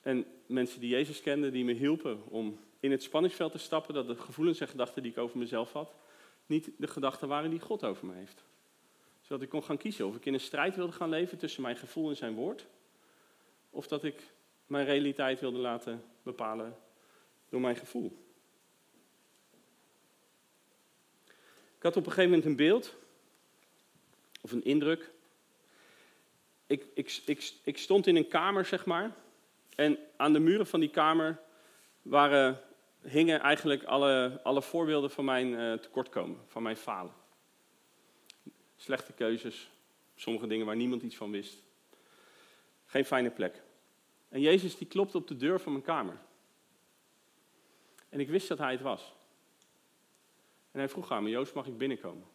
En 0.00 0.26
mensen 0.46 0.80
die 0.80 0.90
Jezus 0.90 1.22
kenden, 1.22 1.52
die 1.52 1.64
me 1.64 1.72
hielpen 1.72 2.26
om 2.26 2.58
in 2.80 2.90
het 2.90 3.02
spanningsveld 3.02 3.52
te 3.52 3.58
stappen, 3.58 3.94
dat 3.94 4.06
de 4.06 4.16
gevoelens 4.16 4.60
en 4.60 4.68
gedachten 4.68 5.02
die 5.02 5.12
ik 5.12 5.18
over 5.18 5.38
mezelf 5.38 5.72
had, 5.72 5.94
niet 6.46 6.70
de 6.76 6.86
gedachten 6.86 7.28
waren 7.28 7.50
die 7.50 7.60
God 7.60 7.84
over 7.84 8.06
me 8.06 8.14
heeft. 8.14 8.44
Zodat 9.20 9.42
ik 9.42 9.48
kon 9.48 9.62
gaan 9.62 9.76
kiezen 9.76 10.06
of 10.06 10.16
ik 10.16 10.26
in 10.26 10.34
een 10.34 10.40
strijd 10.40 10.76
wilde 10.76 10.92
gaan 10.92 11.08
leven 11.08 11.38
tussen 11.38 11.62
mijn 11.62 11.76
gevoel 11.76 12.08
en 12.08 12.16
zijn 12.16 12.34
woord, 12.34 12.66
of 13.70 13.88
dat 13.88 14.04
ik 14.04 14.22
mijn 14.66 14.86
realiteit 14.86 15.40
wilde 15.40 15.58
laten 15.58 16.04
bepalen 16.22 16.76
door 17.48 17.60
mijn 17.60 17.76
gevoel. 17.76 18.27
Ik 21.78 21.84
had 21.84 21.96
op 21.96 22.06
een 22.06 22.12
gegeven 22.12 22.30
moment 22.30 22.44
een 22.48 22.56
beeld, 22.56 22.94
of 24.40 24.52
een 24.52 24.64
indruk. 24.64 25.10
Ik, 26.66 26.86
ik, 26.94 27.22
ik, 27.24 27.52
ik 27.62 27.78
stond 27.78 28.06
in 28.06 28.16
een 28.16 28.28
kamer, 28.28 28.64
zeg 28.64 28.86
maar, 28.86 29.14
en 29.74 29.98
aan 30.16 30.32
de 30.32 30.38
muren 30.38 30.66
van 30.66 30.80
die 30.80 30.90
kamer 30.90 31.40
waren, 32.02 32.60
hingen 33.00 33.40
eigenlijk 33.40 33.84
alle, 33.84 34.40
alle 34.42 34.62
voorbeelden 34.62 35.10
van 35.10 35.24
mijn 35.24 35.48
uh, 35.48 35.72
tekortkomen, 35.72 36.38
van 36.46 36.62
mijn 36.62 36.76
falen. 36.76 37.12
Slechte 38.76 39.12
keuzes, 39.12 39.70
sommige 40.14 40.46
dingen 40.46 40.66
waar 40.66 40.76
niemand 40.76 41.02
iets 41.02 41.16
van 41.16 41.30
wist. 41.30 41.62
Geen 42.86 43.04
fijne 43.04 43.30
plek. 43.30 43.62
En 44.28 44.40
Jezus 44.40 44.76
die 44.76 44.86
klopte 44.86 45.16
op 45.16 45.28
de 45.28 45.36
deur 45.36 45.60
van 45.60 45.72
mijn 45.72 45.84
kamer. 45.84 46.18
En 48.08 48.20
ik 48.20 48.28
wist 48.28 48.48
dat 48.48 48.58
hij 48.58 48.72
het 48.72 48.80
was. 48.80 49.16
En 50.70 50.78
hij 50.78 50.88
vroeg 50.88 51.10
aan 51.10 51.22
me, 51.22 51.30
Joost, 51.30 51.54
mag 51.54 51.66
ik 51.66 51.78
binnenkomen? 51.78 52.26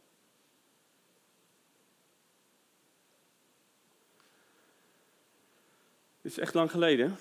Dit 6.22 6.32
is 6.32 6.38
echt 6.38 6.54
lang 6.54 6.72
geleden. 6.72 7.18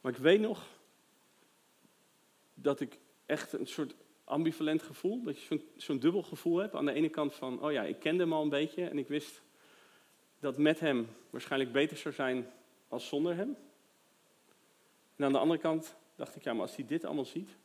Maar 0.00 0.12
ik 0.12 0.18
weet 0.18 0.40
nog 0.40 0.66
dat 2.54 2.80
ik 2.80 2.98
echt 3.26 3.52
een 3.52 3.66
soort 3.66 3.94
ambivalent 4.24 4.82
gevoel, 4.82 5.22
dat 5.22 5.42
je 5.42 5.64
zo'n 5.76 5.98
dubbel 5.98 6.22
gevoel 6.22 6.56
hebt. 6.56 6.74
Aan 6.74 6.84
de 6.84 6.92
ene 6.92 7.08
kant 7.08 7.34
van, 7.34 7.62
oh 7.62 7.72
ja, 7.72 7.82
ik 7.82 7.98
kende 7.98 8.22
hem 8.22 8.32
al 8.32 8.42
een 8.42 8.48
beetje 8.48 8.88
en 8.88 8.98
ik 8.98 9.08
wist 9.08 9.42
dat 10.40 10.58
met 10.58 10.80
hem 10.80 11.08
waarschijnlijk 11.30 11.72
beter 11.72 11.96
zou 11.96 12.14
zijn 12.14 12.50
als 12.88 13.08
zonder 13.08 13.36
hem. 13.36 13.56
En 15.16 15.24
aan 15.24 15.32
de 15.32 15.38
andere 15.38 15.60
kant 15.60 15.96
dacht 16.16 16.36
ik, 16.36 16.44
ja, 16.44 16.52
maar 16.52 16.62
als 16.62 16.76
hij 16.76 16.86
dit 16.86 17.04
allemaal 17.04 17.24
ziet, 17.24 17.56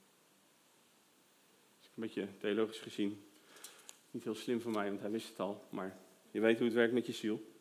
een 1.97 2.03
beetje 2.03 2.27
theologisch 2.37 2.79
gezien 2.79 3.27
niet 4.11 4.23
heel 4.23 4.35
slim 4.35 4.61
van 4.61 4.71
mij, 4.71 4.87
want 4.87 5.01
hij 5.01 5.11
wist 5.11 5.29
het 5.29 5.39
al, 5.39 5.67
maar 5.69 5.97
je 6.31 6.39
weet 6.39 6.57
hoe 6.57 6.65
het 6.65 6.75
werkt 6.75 6.93
met 6.93 7.05
je 7.05 7.13
ziel. 7.13 7.55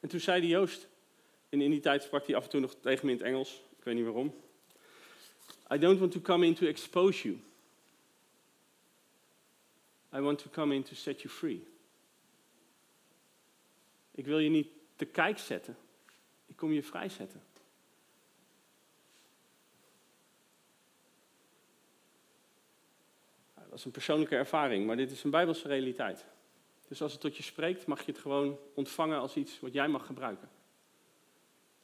En 0.00 0.08
toen 0.08 0.20
zei 0.20 0.40
die 0.40 0.50
Joost, 0.50 0.88
en 1.48 1.60
in 1.60 1.70
die 1.70 1.80
tijd 1.80 2.02
sprak 2.02 2.26
hij 2.26 2.36
af 2.36 2.44
en 2.44 2.50
toe 2.50 2.60
nog 2.60 2.74
tegen 2.80 3.06
me 3.06 3.12
in 3.12 3.18
het 3.18 3.26
Engels, 3.26 3.62
ik 3.78 3.84
weet 3.84 3.94
niet 3.94 4.04
waarom. 4.04 4.34
I 5.72 5.78
don't 5.78 5.98
want 5.98 6.12
to 6.12 6.20
come 6.20 6.46
in 6.46 6.54
to 6.54 6.66
expose 6.66 7.28
you. 7.28 7.40
I 10.14 10.20
want 10.20 10.38
to 10.38 10.50
come 10.50 10.74
in 10.74 10.82
to 10.82 10.94
set 10.94 11.22
you 11.22 11.34
free. 11.34 11.66
Ik 14.10 14.24
wil 14.24 14.38
je 14.38 14.50
niet 14.50 14.68
te 14.96 15.04
kijk 15.04 15.38
zetten. 15.38 15.76
Ik 16.46 16.56
kom 16.56 16.72
je 16.72 16.82
vrijzetten. 16.82 17.42
Dat 23.72 23.80
is 23.80 23.86
een 23.86 23.92
persoonlijke 23.92 24.36
ervaring, 24.36 24.86
maar 24.86 24.96
dit 24.96 25.10
is 25.10 25.24
een 25.24 25.30
bijbelse 25.30 25.68
realiteit. 25.68 26.24
Dus 26.88 27.02
als 27.02 27.12
het 27.12 27.20
tot 27.20 27.36
je 27.36 27.42
spreekt, 27.42 27.86
mag 27.86 28.04
je 28.04 28.12
het 28.12 28.20
gewoon 28.20 28.58
ontvangen 28.74 29.18
als 29.18 29.36
iets 29.36 29.60
wat 29.60 29.72
jij 29.72 29.88
mag 29.88 30.06
gebruiken. 30.06 30.48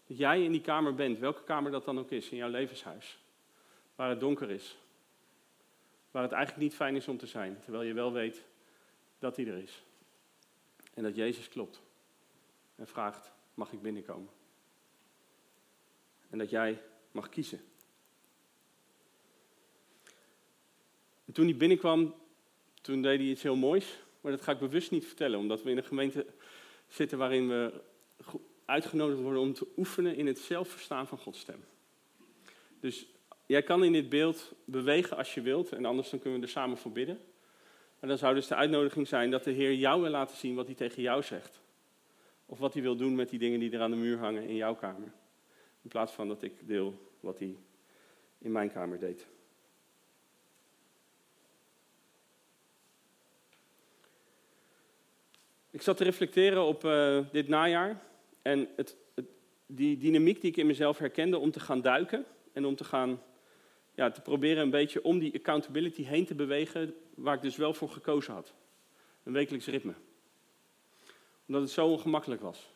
Dat 0.07 0.17
jij 0.17 0.43
in 0.45 0.53
die 0.53 0.61
kamer 0.61 0.95
bent, 0.95 1.19
welke 1.19 1.43
kamer 1.43 1.71
dat 1.71 1.85
dan 1.85 1.99
ook 1.99 2.11
is, 2.11 2.29
in 2.29 2.37
jouw 2.37 2.49
levenshuis. 2.49 3.19
Waar 3.95 4.09
het 4.09 4.21
donker 4.21 4.51
is. 4.51 4.77
Waar 6.11 6.23
het 6.23 6.33
eigenlijk 6.33 6.63
niet 6.63 6.75
fijn 6.75 6.97
is 6.97 7.09
om 7.09 7.19
te 7.19 7.27
zijn, 7.27 7.61
terwijl 7.61 7.83
je 7.83 7.93
wel 7.93 8.13
weet 8.13 8.45
dat 9.19 9.37
hij 9.37 9.47
er 9.47 9.63
is. 9.63 9.83
En 10.95 11.03
dat 11.03 11.17
Jezus 11.17 11.49
klopt. 11.49 11.83
En 12.77 12.87
vraagt, 12.87 13.33
mag 13.55 13.73
ik 13.73 13.83
binnenkomen? 13.83 14.31
En 16.31 16.39
dat 16.39 16.51
jij 16.51 16.83
mag 17.11 17.29
kiezen. 17.29 17.61
En 21.29 21.35
toen 21.35 21.45
hij 21.45 21.57
binnenkwam, 21.57 22.15
toen 22.81 23.03
deed 23.03 23.19
hij 23.19 23.29
iets 23.29 23.43
heel 23.43 23.57
moois. 23.57 23.99
Maar 24.21 24.33
dat 24.33 24.43
ga 24.43 24.53
ik 24.53 24.59
bewust 24.59 24.91
niet 24.91 25.07
vertellen, 25.07 25.39
omdat 25.39 25.63
we 25.63 25.71
in 25.71 25.77
een 25.77 25.85
gemeente 25.85 26.27
zitten 26.89 27.19
waarin 27.19 27.49
we 27.49 27.73
uitgenodigd 28.65 29.21
worden 29.21 29.43
om 29.43 29.53
te 29.53 29.67
oefenen 29.77 30.17
in 30.17 30.27
het 30.27 30.39
zelfverstaan 30.39 31.07
van 31.07 31.19
Gods 31.19 31.41
stem. 31.41 31.65
Dus 32.81 33.07
jij 33.47 33.63
kan 33.63 33.85
in 33.85 33.93
dit 33.93 34.09
beeld 34.09 34.53
bewegen 34.65 35.17
als 35.17 35.35
je 35.35 35.41
wilt, 35.41 35.73
en 35.73 35.85
anders 35.85 36.11
dan 36.11 36.19
kunnen 36.19 36.41
we 36.41 36.47
er 36.47 36.53
samen 36.53 36.77
voor 36.77 36.93
bidden. 36.93 37.21
Maar 38.01 38.09
dan 38.09 38.19
zou 38.19 38.35
dus 38.35 38.47
de 38.47 38.55
uitnodiging 38.55 39.09
zijn 39.09 39.31
dat 39.31 39.45
de 39.45 39.51
Heer 39.51 39.75
jou 39.75 40.03
wil 40.03 40.11
laten 40.11 40.37
zien 40.37 40.55
wat 40.55 40.67
hij 40.67 40.75
tegen 40.75 41.03
jou 41.03 41.23
zegt. 41.23 41.61
Of 42.47 42.59
wat 42.59 42.73
hij 42.73 42.83
wil 42.83 42.97
doen 42.97 43.15
met 43.15 43.29
die 43.29 43.39
dingen 43.39 43.61
die 43.61 43.71
er 43.71 43.81
aan 43.81 43.91
de 43.91 43.97
muur 43.97 44.19
hangen 44.19 44.49
in 44.49 44.57
jouw 44.57 44.75
kamer. 44.75 45.13
In 45.83 45.89
plaats 45.89 46.13
van 46.13 46.29
dat 46.29 46.43
ik 46.43 46.69
deel 46.69 47.13
wat 47.21 47.39
hij 47.39 47.57
in 48.39 48.53
mijn 48.53 48.73
kamer 48.73 48.99
deed. 48.99 49.27
Ik 55.71 55.83
zat 55.83 55.97
te 55.97 56.05
reflecteren 56.05 56.65
op 56.65 56.85
uh, 56.85 57.19
dit 57.33 57.49
najaar 57.49 58.03
en 58.43 58.69
het, 58.77 58.97
die 59.67 59.99
dynamiek 59.99 60.41
die 60.41 60.51
ik 60.51 60.57
in 60.57 60.67
mezelf 60.67 60.99
herkende 60.99 61.39
om 61.39 61.51
te 61.51 61.61
gaan 61.61 61.81
duiken 61.81 62.25
en 62.53 62.65
om 62.65 62.77
te 62.77 62.85
gaan 62.85 63.23
ja, 63.95 64.11
te 64.11 64.21
proberen 64.21 64.63
een 64.63 64.71
beetje 64.71 65.03
om 65.03 65.19
die 65.19 65.35
accountability 65.35 66.03
heen 66.03 66.27
te 66.27 66.35
bewegen, 66.35 66.95
waar 67.15 67.35
ik 67.35 67.43
dus 67.43 67.57
wel 67.57 67.75
voor 67.75 67.91
gekozen 67.91 68.35
had. 68.35 68.55
Een 69.25 69.33
wekelijks 69.33 69.67
ritme. 69.67 69.95
Omdat 71.47 71.63
het 71.63 71.71
zo 71.71 71.87
ongemakkelijk 71.87 72.41
was. 72.41 72.71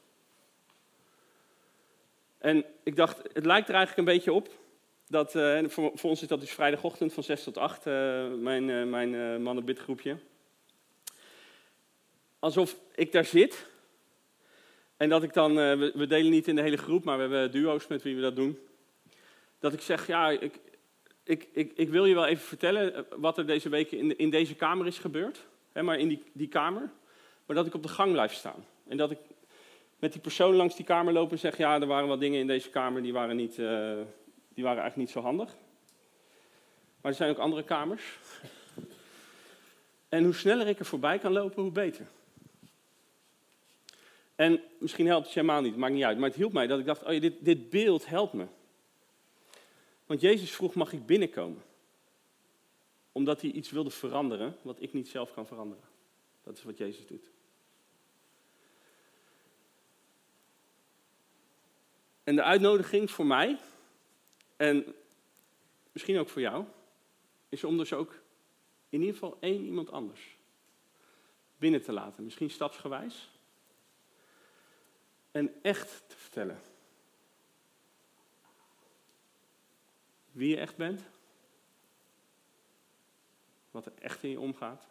En 2.39 2.65
ik 2.83 2.97
dacht, 2.97 3.23
het 3.33 3.47
lijkt 3.47 3.69
er 3.69 3.75
eigenlijk 3.75 4.09
een 4.09 4.15
beetje 4.15 4.33
op. 4.33 4.49
Dat, 5.07 5.31
voor, 5.33 5.91
voor, 5.95 6.11
ons 6.11 6.23
is 6.23 6.29
dat 6.29 6.41
dus 6.41 6.51
vrijdagochtend 6.51 7.13
van 7.13 7.23
6 7.23 7.43
tot 7.43 7.59
8, 7.59 7.87
uh, 7.87 8.25
eh, 8.25 8.33
mijn, 8.39 8.69
uh, 8.69 8.85
mijn 8.85 9.43
mannenbidgroepje. 9.43 10.17
Alsof 12.43 12.77
ik 12.95 13.13
daar 13.13 13.25
zit. 13.25 13.67
En 14.97 15.09
dat 15.09 15.23
ik 15.23 15.33
dan, 15.33 15.55
we, 15.55 15.93
we, 15.95 16.07
delen 16.07 16.31
niet 16.31 16.49
in 16.49 16.57
de 16.57 16.63
hele 16.63 16.77
groep, 16.77 17.05
maar 17.05 17.17
we 17.17 17.23
hebben 17.23 17.51
duo's 17.51 17.87
met 17.87 18.03
wie 18.03 18.15
we 18.15 18.21
dat 18.21 18.37
doen. 18.37 18.59
Dat 19.59 19.73
ik 19.73 19.81
zeg, 19.81 20.07
ja, 20.07 20.31
ik, 20.31 20.59
ik, 21.25 21.49
ik, 21.53 21.73
ik 21.75 21.89
wil 21.89 22.05
je 22.05 22.15
wel 22.15 22.27
even 22.27 22.45
vertellen 22.45 23.07
wat 23.17 23.39
er 23.39 23.47
deze 23.47 23.69
week 23.69 23.93
in, 23.93 24.19
in 24.19 24.31
deze 24.31 24.55
kamer 24.55 24.87
is 24.87 24.99
gebeurd. 24.99 25.47
Hè, 25.73 25.83
maar 25.83 25.99
in 25.99 26.09
die, 26.09 26.23
die 26.33 26.49
kamer. 26.49 26.91
Maar 27.47 27.57
dat 27.57 27.67
ik 27.67 27.75
op 27.75 27.83
de 27.83 27.89
gang 27.89 28.13
blijf 28.13 28.33
staan. 28.33 28.67
En 28.89 28.97
dat 28.97 29.11
ik 29.11 29.19
met 29.99 30.13
die 30.13 30.21
persoon 30.21 30.55
langs 30.55 30.77
die 30.77 30.85
kamer 30.85 31.13
loop 31.13 31.31
en 31.31 31.39
zeg: 31.39 31.57
Ja, 31.57 31.81
er 31.81 31.87
waren 31.87 32.09
wat 32.09 32.21
dingen 32.21 32.41
in 32.41 32.47
deze 32.47 32.71
kamer 32.71 33.03
die 33.03 33.13
waren, 33.13 33.37
niet, 33.37 33.59
uh, 33.59 33.93
die 34.55 34.65
waren 34.65 34.83
eigenlijk 34.83 34.97
niet 34.97 35.11
zo 35.11 35.21
handig. 35.21 35.57
Maar 37.01 37.11
er 37.11 37.17
zijn 37.17 37.31
ook 37.31 37.39
andere 37.39 37.65
kamers. 37.65 38.19
En 40.09 40.25
hoe 40.25 40.35
sneller 40.35 40.69
ik 40.69 40.79
er 40.79 40.85
voorbij 40.85 41.19
kan 41.19 41.33
lopen, 41.33 41.63
hoe 41.63 41.73
beter. 41.73 42.07
En 44.35 44.63
misschien 44.79 45.07
helpt 45.07 45.25
het 45.25 45.35
je 45.35 45.41
helemaal 45.41 45.63
niet, 45.63 45.77
maakt 45.77 45.95
niet 45.95 46.05
uit. 46.05 46.19
Maar 46.19 46.29
het 46.29 46.39
hielp 46.39 46.53
mij 46.53 46.67
dat 46.67 46.79
ik 46.79 46.87
dacht: 46.87 47.05
Oh 47.05 47.13
ja, 47.13 47.21
dit, 47.21 47.45
dit 47.45 47.71
beeld 47.71 48.07
helpt 48.07 48.33
me. 48.33 48.47
Want 50.07 50.21
Jezus 50.21 50.51
vroeg: 50.51 50.75
Mag 50.75 50.93
ik 50.93 51.07
binnenkomen? 51.07 51.63
Omdat 53.13 53.41
hij 53.41 53.51
iets 53.51 53.71
wilde 53.71 53.91
veranderen 53.91 54.57
wat 54.63 54.81
ik 54.81 54.93
niet 54.93 55.09
zelf 55.09 55.33
kan 55.35 55.47
veranderen. 55.47 55.85
Dat 56.43 56.57
is 56.57 56.63
wat 56.63 56.79
Jezus 56.79 57.07
doet. 57.07 57.31
En 62.25 62.37
de 62.37 62.43
uitnodiging 62.43 63.11
voor 63.11 63.27
mij, 63.27 63.59
en 64.57 64.95
misschien 65.93 66.19
ook 66.19 66.29
voor 66.29 66.41
jou, 66.41 66.65
is 67.49 67.65
om 67.65 67.77
dus 67.77 67.93
ook 67.93 68.21
in 68.89 69.01
ieder 69.01 69.15
geval 69.15 69.37
één 69.41 69.65
iemand 69.65 69.91
anders 69.91 70.37
binnen 71.57 71.83
te 71.83 71.93
laten. 71.93 72.25
Misschien 72.25 72.51
stapsgewijs. 72.51 73.31
En 75.33 75.63
echt 75.63 76.03
te 76.07 76.17
vertellen. 76.17 76.61
Wie 80.31 80.49
je 80.49 80.57
echt 80.57 80.77
bent. 80.77 81.03
Wat 83.71 83.87
er 83.87 83.93
echt 83.99 84.23
in 84.23 84.31
je 84.31 84.41
omgaat. 84.41 84.87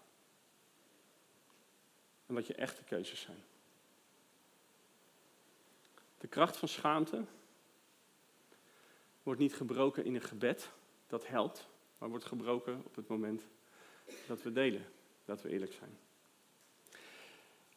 En 2.25 2.33
wat 2.33 2.47
je 2.47 2.55
echte 2.55 2.83
keuzes 2.83 3.21
zijn. 3.21 3.43
De 6.17 6.27
kracht 6.27 6.57
van 6.57 6.67
schaamte 6.67 7.23
wordt 9.23 9.39
niet 9.39 9.53
gebroken 9.53 10.05
in 10.05 10.15
een 10.15 10.21
gebed, 10.21 10.69
dat 11.07 11.27
helpt, 11.27 11.67
maar 11.97 12.09
wordt 12.09 12.25
gebroken 12.25 12.81
op 12.85 12.95
het 12.95 13.07
moment 13.07 13.43
dat 14.27 14.41
we 14.41 14.51
delen, 14.51 14.85
dat 15.25 15.41
we 15.41 15.49
eerlijk 15.49 15.73
zijn. 15.73 15.97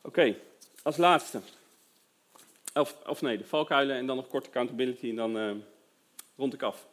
Oké, 0.00 0.37
als 0.83 0.96
laatste. 0.96 1.40
Of, 2.74 2.96
of, 3.06 3.20
nee, 3.20 3.38
de 3.38 3.44
valkuilen 3.44 3.96
en 3.96 4.06
dan 4.06 4.16
nog 4.16 4.28
kort 4.28 4.46
accountability 4.46 5.08
en 5.08 5.16
dan 5.16 5.37
uh, 5.37 5.54
rond 6.37 6.54
ik 6.54 6.62
af. 6.62 6.88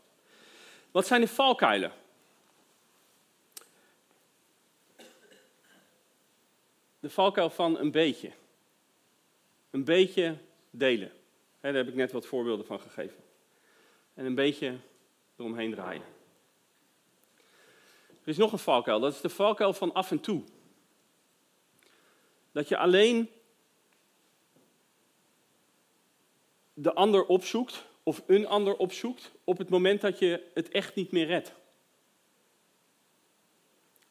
Wat 0.92 1.08
zijn 1.08 1.22
de 1.22 1.28
valkuilen? 1.28 1.92
De 7.00 7.10
valkuil 7.10 7.50
van 7.50 7.80
een 7.80 7.92
beetje. 7.92 8.32
Een 9.70 9.84
beetje 9.84 10.38
delen 10.70 11.12
daar 11.62 11.74
heb 11.74 11.88
ik 11.88 11.96
net 11.96 12.12
wat 12.12 12.26
voorbeelden 12.26 12.66
van 12.66 12.80
gegeven. 12.80 13.24
En 14.14 14.26
een 14.26 14.36
beetje 14.36 14.78
eromheen 15.38 15.72
draaien. 15.72 16.04
Er 18.08 18.28
is 18.28 18.38
nog 18.38 18.52
een 18.52 18.60
valkuil, 18.60 19.00
dat 19.00 19.14
is 19.14 19.22
de 19.22 19.30
valkuil 19.30 19.74
van 19.74 19.94
af 19.94 20.12
en 20.12 20.20
toe. 20.20 20.44
Dat 22.52 22.68
je 22.68 22.78
alleen 22.78 23.30
de 26.74 26.94
ander 26.94 27.26
opzoekt, 27.26 27.86
of 28.04 28.24
een 28.28 28.48
ander 28.48 28.76
opzoekt, 28.76 29.32
op 29.44 29.58
het 29.58 29.70
moment 29.70 30.02
dat 30.02 30.20
je 30.20 30.44
het 30.54 30.70
echt 30.70 30.96
niet 30.96 31.12
meer 31.12 31.26
redt. 31.26 31.54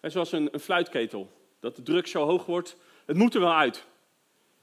zoals 0.03 0.33
een, 0.33 0.49
een 0.53 0.61
fluitketel, 0.61 1.31
dat 1.61 1.77
de 1.77 1.83
druk 1.83 2.07
zo 2.07 2.25
hoog 2.25 2.46
wordt, 2.46 2.77
het 3.05 3.16
moet 3.16 3.35
er 3.35 3.40
wel 3.40 3.55
uit. 3.55 3.87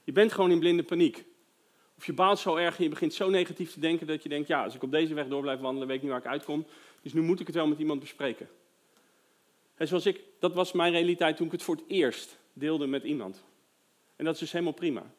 Je 0.04 0.12
bent 0.12 0.32
gewoon 0.32 0.50
in 0.50 0.58
blinde 0.58 0.82
paniek. 0.82 1.24
Of 1.96 2.06
je 2.06 2.12
baalt 2.12 2.38
zo 2.38 2.56
erg 2.56 2.76
en 2.76 2.82
je 2.82 2.90
begint 2.90 3.14
zo 3.14 3.30
negatief 3.30 3.72
te 3.72 3.80
denken 3.80 4.06
dat 4.06 4.22
je 4.22 4.28
denkt, 4.28 4.48
ja, 4.48 4.64
als 4.64 4.74
ik 4.74 4.82
op 4.82 4.90
deze 4.90 5.14
weg 5.14 5.28
door 5.28 5.40
blijf 5.40 5.60
wandelen, 5.60 5.88
weet 5.88 5.96
ik 5.96 6.02
niet 6.02 6.12
waar 6.12 6.20
ik 6.20 6.26
uitkom. 6.26 6.66
Dus 7.02 7.12
nu 7.12 7.20
moet 7.20 7.40
ik 7.40 7.46
het 7.46 7.56
wel 7.56 7.66
met 7.66 7.78
iemand 7.78 8.00
bespreken. 8.00 8.48
En 9.74 9.88
zoals 9.88 10.06
ik, 10.06 10.20
dat 10.38 10.54
was 10.54 10.72
mijn 10.72 10.92
realiteit 10.92 11.36
toen 11.36 11.46
ik 11.46 11.52
het 11.52 11.62
voor 11.62 11.74
het 11.74 11.84
eerst 11.88 12.38
deelde 12.52 12.86
met 12.86 13.04
iemand. 13.04 13.44
En 14.16 14.24
dat 14.24 14.34
is 14.34 14.40
dus 14.40 14.52
helemaal 14.52 14.72
prima. 14.72 15.10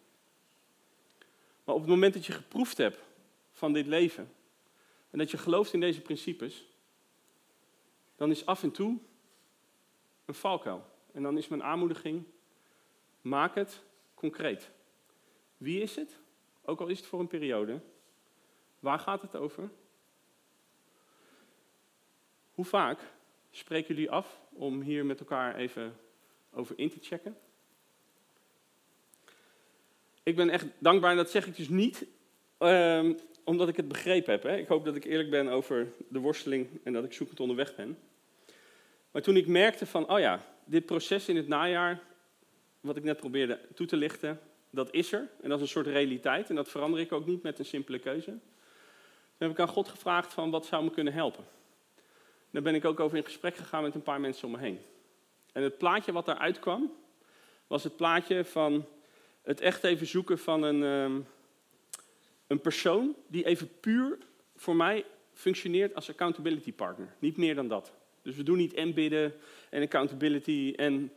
Maar 1.69 1.77
op 1.77 1.83
het 1.83 1.93
moment 1.93 2.13
dat 2.13 2.25
je 2.25 2.33
geproefd 2.33 2.77
hebt 2.77 2.99
van 3.51 3.73
dit 3.73 3.87
leven 3.87 4.33
en 5.09 5.17
dat 5.17 5.31
je 5.31 5.37
gelooft 5.37 5.73
in 5.73 5.79
deze 5.79 6.01
principes, 6.01 6.65
dan 8.15 8.31
is 8.31 8.45
af 8.45 8.63
en 8.63 8.71
toe 8.71 8.97
een 10.25 10.33
valkuil. 10.33 10.85
En 11.11 11.23
dan 11.23 11.37
is 11.37 11.47
mijn 11.47 11.63
aanmoediging, 11.63 12.23
maak 13.21 13.55
het 13.55 13.83
concreet. 14.13 14.71
Wie 15.57 15.81
is 15.81 15.95
het? 15.95 16.19
Ook 16.61 16.79
al 16.79 16.87
is 16.87 16.97
het 16.97 17.07
voor 17.07 17.19
een 17.19 17.27
periode. 17.27 17.81
Waar 18.79 18.99
gaat 18.99 19.21
het 19.21 19.35
over? 19.35 19.69
Hoe 22.51 22.65
vaak 22.65 22.99
spreken 23.51 23.95
jullie 23.95 24.11
af 24.11 24.39
om 24.49 24.81
hier 24.81 25.05
met 25.05 25.19
elkaar 25.19 25.55
even 25.55 25.99
over 26.51 26.79
in 26.79 26.89
te 26.89 26.99
checken? 27.01 27.37
Ik 30.29 30.35
ben 30.35 30.49
echt 30.49 30.65
dankbaar 30.79 31.11
en 31.11 31.17
dat 31.17 31.29
zeg 31.29 31.47
ik 31.47 31.55
dus 31.55 31.69
niet 31.69 32.05
um, 32.59 33.17
omdat 33.43 33.67
ik 33.67 33.75
het 33.75 33.87
begrepen 33.87 34.31
heb. 34.31 34.43
Hè. 34.43 34.57
Ik 34.57 34.67
hoop 34.67 34.85
dat 34.85 34.95
ik 34.95 35.03
eerlijk 35.03 35.29
ben 35.29 35.47
over 35.47 35.87
de 36.09 36.19
worsteling 36.19 36.67
en 36.83 36.93
dat 36.93 37.03
ik 37.03 37.13
zoekend 37.13 37.39
onderweg 37.39 37.75
ben. 37.75 37.97
Maar 39.11 39.21
toen 39.21 39.35
ik 39.35 39.47
merkte 39.47 39.85
van, 39.85 40.09
oh 40.09 40.19
ja, 40.19 40.45
dit 40.65 40.85
proces 40.85 41.29
in 41.29 41.35
het 41.35 41.47
najaar, 41.47 42.01
wat 42.79 42.95
ik 42.95 43.03
net 43.03 43.17
probeerde 43.17 43.59
toe 43.75 43.87
te 43.87 43.95
lichten, 43.95 44.39
dat 44.69 44.93
is 44.93 45.11
er 45.11 45.27
en 45.41 45.49
dat 45.49 45.57
is 45.57 45.63
een 45.63 45.71
soort 45.71 45.87
realiteit 45.87 46.49
en 46.49 46.55
dat 46.55 46.69
verander 46.69 46.99
ik 46.99 47.11
ook 47.11 47.25
niet 47.25 47.43
met 47.43 47.59
een 47.59 47.65
simpele 47.65 47.99
keuze. 47.99 48.31
Toen 48.31 48.39
heb 49.37 49.51
ik 49.51 49.59
aan 49.59 49.67
God 49.67 49.87
gevraagd 49.87 50.33
van 50.33 50.49
wat 50.49 50.65
zou 50.65 50.83
me 50.83 50.91
kunnen 50.91 51.13
helpen. 51.13 51.45
Daar 52.51 52.61
ben 52.61 52.75
ik 52.75 52.85
ook 52.85 52.99
over 52.99 53.17
in 53.17 53.23
gesprek 53.23 53.55
gegaan 53.55 53.83
met 53.83 53.95
een 53.95 54.03
paar 54.03 54.19
mensen 54.19 54.45
om 54.45 54.51
me 54.51 54.59
heen. 54.59 54.79
En 55.51 55.63
het 55.63 55.77
plaatje 55.77 56.11
wat 56.11 56.25
daaruit 56.25 56.59
kwam, 56.59 56.91
was 57.67 57.83
het 57.83 57.95
plaatje 57.95 58.45
van 58.45 58.85
het 59.49 59.61
echt 59.61 59.83
even 59.83 60.07
zoeken 60.07 60.39
van 60.39 60.63
een, 60.63 60.81
um, 60.81 61.25
een 62.47 62.61
persoon 62.61 63.15
die 63.27 63.45
even 63.45 63.79
puur 63.79 64.17
voor 64.55 64.75
mij 64.75 65.05
functioneert 65.33 65.95
als 65.95 66.09
accountability 66.09 66.73
partner. 66.73 67.15
Niet 67.19 67.37
meer 67.37 67.55
dan 67.55 67.67
dat. 67.67 67.93
Dus 68.21 68.35
we 68.35 68.43
doen 68.43 68.57
niet 68.57 68.73
en 68.73 68.93
bidden 68.93 69.33
en 69.69 69.81
accountability 69.81 70.73
en 70.75 71.11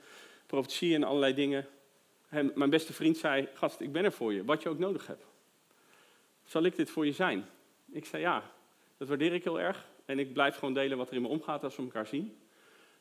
profetie 0.46 0.94
en 0.94 1.04
allerlei 1.04 1.34
dingen 1.34 1.66
mijn 2.54 2.70
beste 2.70 2.92
vriend 2.92 3.16
zei, 3.16 3.48
gast, 3.54 3.80
ik 3.80 3.92
ben 3.92 4.04
er 4.04 4.12
voor 4.12 4.32
je, 4.32 4.44
wat 4.44 4.62
je 4.62 4.68
ook 4.68 4.78
nodig 4.78 5.06
hebt. 5.06 5.24
Zal 6.44 6.62
ik 6.62 6.76
dit 6.76 6.90
voor 6.90 7.06
je 7.06 7.12
zijn? 7.12 7.46
Ik 7.90 8.04
zei 8.04 8.22
ja, 8.22 8.50
dat 8.96 9.08
waardeer 9.08 9.32
ik 9.32 9.44
heel 9.44 9.60
erg. 9.60 9.88
En 10.04 10.18
ik 10.18 10.32
blijf 10.32 10.56
gewoon 10.56 10.74
delen 10.74 10.98
wat 10.98 11.08
er 11.08 11.14
in 11.14 11.22
me 11.22 11.28
omgaat 11.28 11.64
als 11.64 11.76
we 11.76 11.82
elkaar 11.82 12.06
zien. 12.06 12.36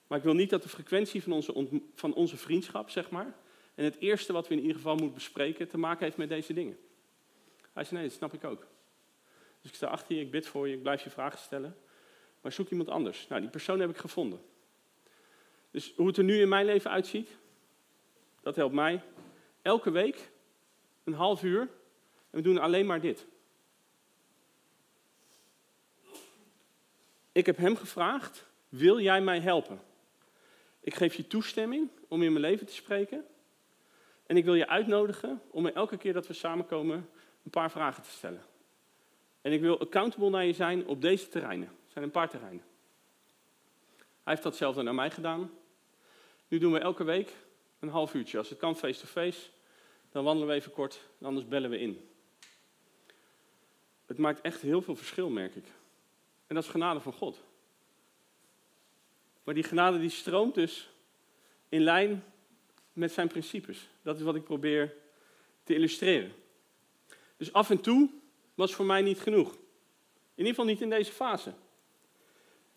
Maar 0.07 0.17
ik 0.17 0.23
wil 0.23 0.33
niet 0.33 0.49
dat 0.49 0.63
de 0.63 0.69
frequentie 0.69 1.23
van 1.23 1.31
onze, 1.31 1.81
van 1.95 2.13
onze 2.13 2.37
vriendschap, 2.37 2.89
zeg 2.89 3.09
maar, 3.09 3.35
en 3.75 3.83
het 3.83 3.97
eerste 3.99 4.33
wat 4.33 4.47
we 4.47 4.53
in 4.53 4.61
ieder 4.61 4.75
geval 4.75 4.95
moeten 4.95 5.13
bespreken, 5.13 5.67
te 5.67 5.77
maken 5.77 6.05
heeft 6.05 6.17
met 6.17 6.29
deze 6.29 6.53
dingen. 6.53 6.77
Hij 7.73 7.83
zei, 7.83 7.99
nee, 7.99 8.09
dat 8.09 8.17
snap 8.17 8.33
ik 8.33 8.43
ook. 8.43 8.67
Dus 9.61 9.69
ik 9.69 9.75
sta 9.75 9.87
achter 9.87 10.15
je, 10.15 10.21
ik 10.21 10.31
bid 10.31 10.47
voor 10.47 10.67
je, 10.67 10.75
ik 10.75 10.81
blijf 10.81 11.03
je 11.03 11.09
vragen 11.09 11.39
stellen. 11.39 11.77
Maar 12.41 12.51
zoek 12.51 12.69
iemand 12.69 12.89
anders. 12.89 13.27
Nou, 13.27 13.41
die 13.41 13.49
persoon 13.49 13.79
heb 13.79 13.89
ik 13.89 13.97
gevonden. 13.97 14.41
Dus 15.71 15.93
hoe 15.95 16.07
het 16.07 16.17
er 16.17 16.23
nu 16.23 16.41
in 16.41 16.49
mijn 16.49 16.65
leven 16.65 16.91
uitziet, 16.91 17.37
dat 18.41 18.55
helpt 18.55 18.73
mij. 18.73 19.01
Elke 19.61 19.91
week 19.91 20.31
een 21.03 21.13
half 21.13 21.43
uur 21.43 21.61
en 21.61 21.69
we 22.29 22.41
doen 22.41 22.57
alleen 22.57 22.85
maar 22.85 23.01
dit. 23.01 23.25
Ik 27.31 27.45
heb 27.45 27.57
hem 27.57 27.75
gevraagd, 27.75 28.45
wil 28.69 28.99
jij 28.99 29.21
mij 29.21 29.39
helpen? 29.39 29.81
Ik 30.79 30.95
geef 30.95 31.13
je 31.13 31.27
toestemming 31.27 31.89
om 32.07 32.23
in 32.23 32.31
mijn 32.31 32.45
leven 32.45 32.65
te 32.65 32.73
spreken. 32.73 33.25
En 34.31 34.37
ik 34.37 34.45
wil 34.45 34.55
je 34.55 34.67
uitnodigen 34.67 35.41
om 35.49 35.63
me 35.63 35.71
elke 35.71 35.97
keer 35.97 36.13
dat 36.13 36.27
we 36.27 36.33
samenkomen 36.33 37.09
een 37.43 37.49
paar 37.49 37.71
vragen 37.71 38.03
te 38.03 38.09
stellen. 38.09 38.41
En 39.41 39.51
ik 39.51 39.61
wil 39.61 39.79
accountable 39.79 40.29
naar 40.29 40.45
je 40.45 40.53
zijn 40.53 40.87
op 40.87 41.01
deze 41.01 41.29
terreinen. 41.29 41.67
Er 41.67 41.91
zijn 41.91 42.03
een 42.03 42.11
paar 42.11 42.29
terreinen. 42.29 42.63
Hij 43.97 44.33
heeft 44.33 44.43
datzelfde 44.43 44.81
naar 44.81 44.95
mij 44.95 45.11
gedaan. 45.11 45.51
Nu 46.47 46.57
doen 46.57 46.71
we 46.71 46.79
elke 46.79 47.03
week 47.03 47.35
een 47.79 47.89
half 47.89 48.13
uurtje. 48.13 48.37
Als 48.37 48.49
het 48.49 48.59
kan 48.59 48.75
face-to-face, 48.75 49.49
dan 50.11 50.23
wandelen 50.23 50.49
we 50.49 50.53
even 50.53 50.71
kort, 50.71 51.01
anders 51.21 51.47
bellen 51.47 51.69
we 51.69 51.79
in. 51.79 52.09
Het 54.05 54.17
maakt 54.17 54.41
echt 54.41 54.61
heel 54.61 54.81
veel 54.81 54.95
verschil, 54.95 55.29
merk 55.29 55.55
ik. 55.55 55.65
En 56.47 56.55
dat 56.55 56.63
is 56.63 56.69
genade 56.69 56.99
van 56.99 57.13
God. 57.13 57.43
Maar 59.43 59.53
die 59.53 59.63
genade 59.63 59.99
die 59.99 60.09
stroomt 60.09 60.55
dus 60.55 60.89
in 61.69 61.81
lijn 61.81 62.23
met 62.93 63.11
zijn 63.11 63.27
principes. 63.27 63.89
Dat 64.01 64.17
is 64.17 64.21
wat 64.21 64.35
ik 64.35 64.43
probeer 64.43 64.93
te 65.63 65.73
illustreren. 65.73 66.31
Dus 67.37 67.53
af 67.53 67.69
en 67.69 67.81
toe 67.81 68.09
was 68.55 68.73
voor 68.73 68.85
mij 68.85 69.01
niet 69.01 69.19
genoeg. 69.19 69.53
In 70.35 70.47
ieder 70.47 70.49
geval 70.53 70.65
niet 70.65 70.81
in 70.81 70.89
deze 70.89 71.11
fase. 71.11 71.53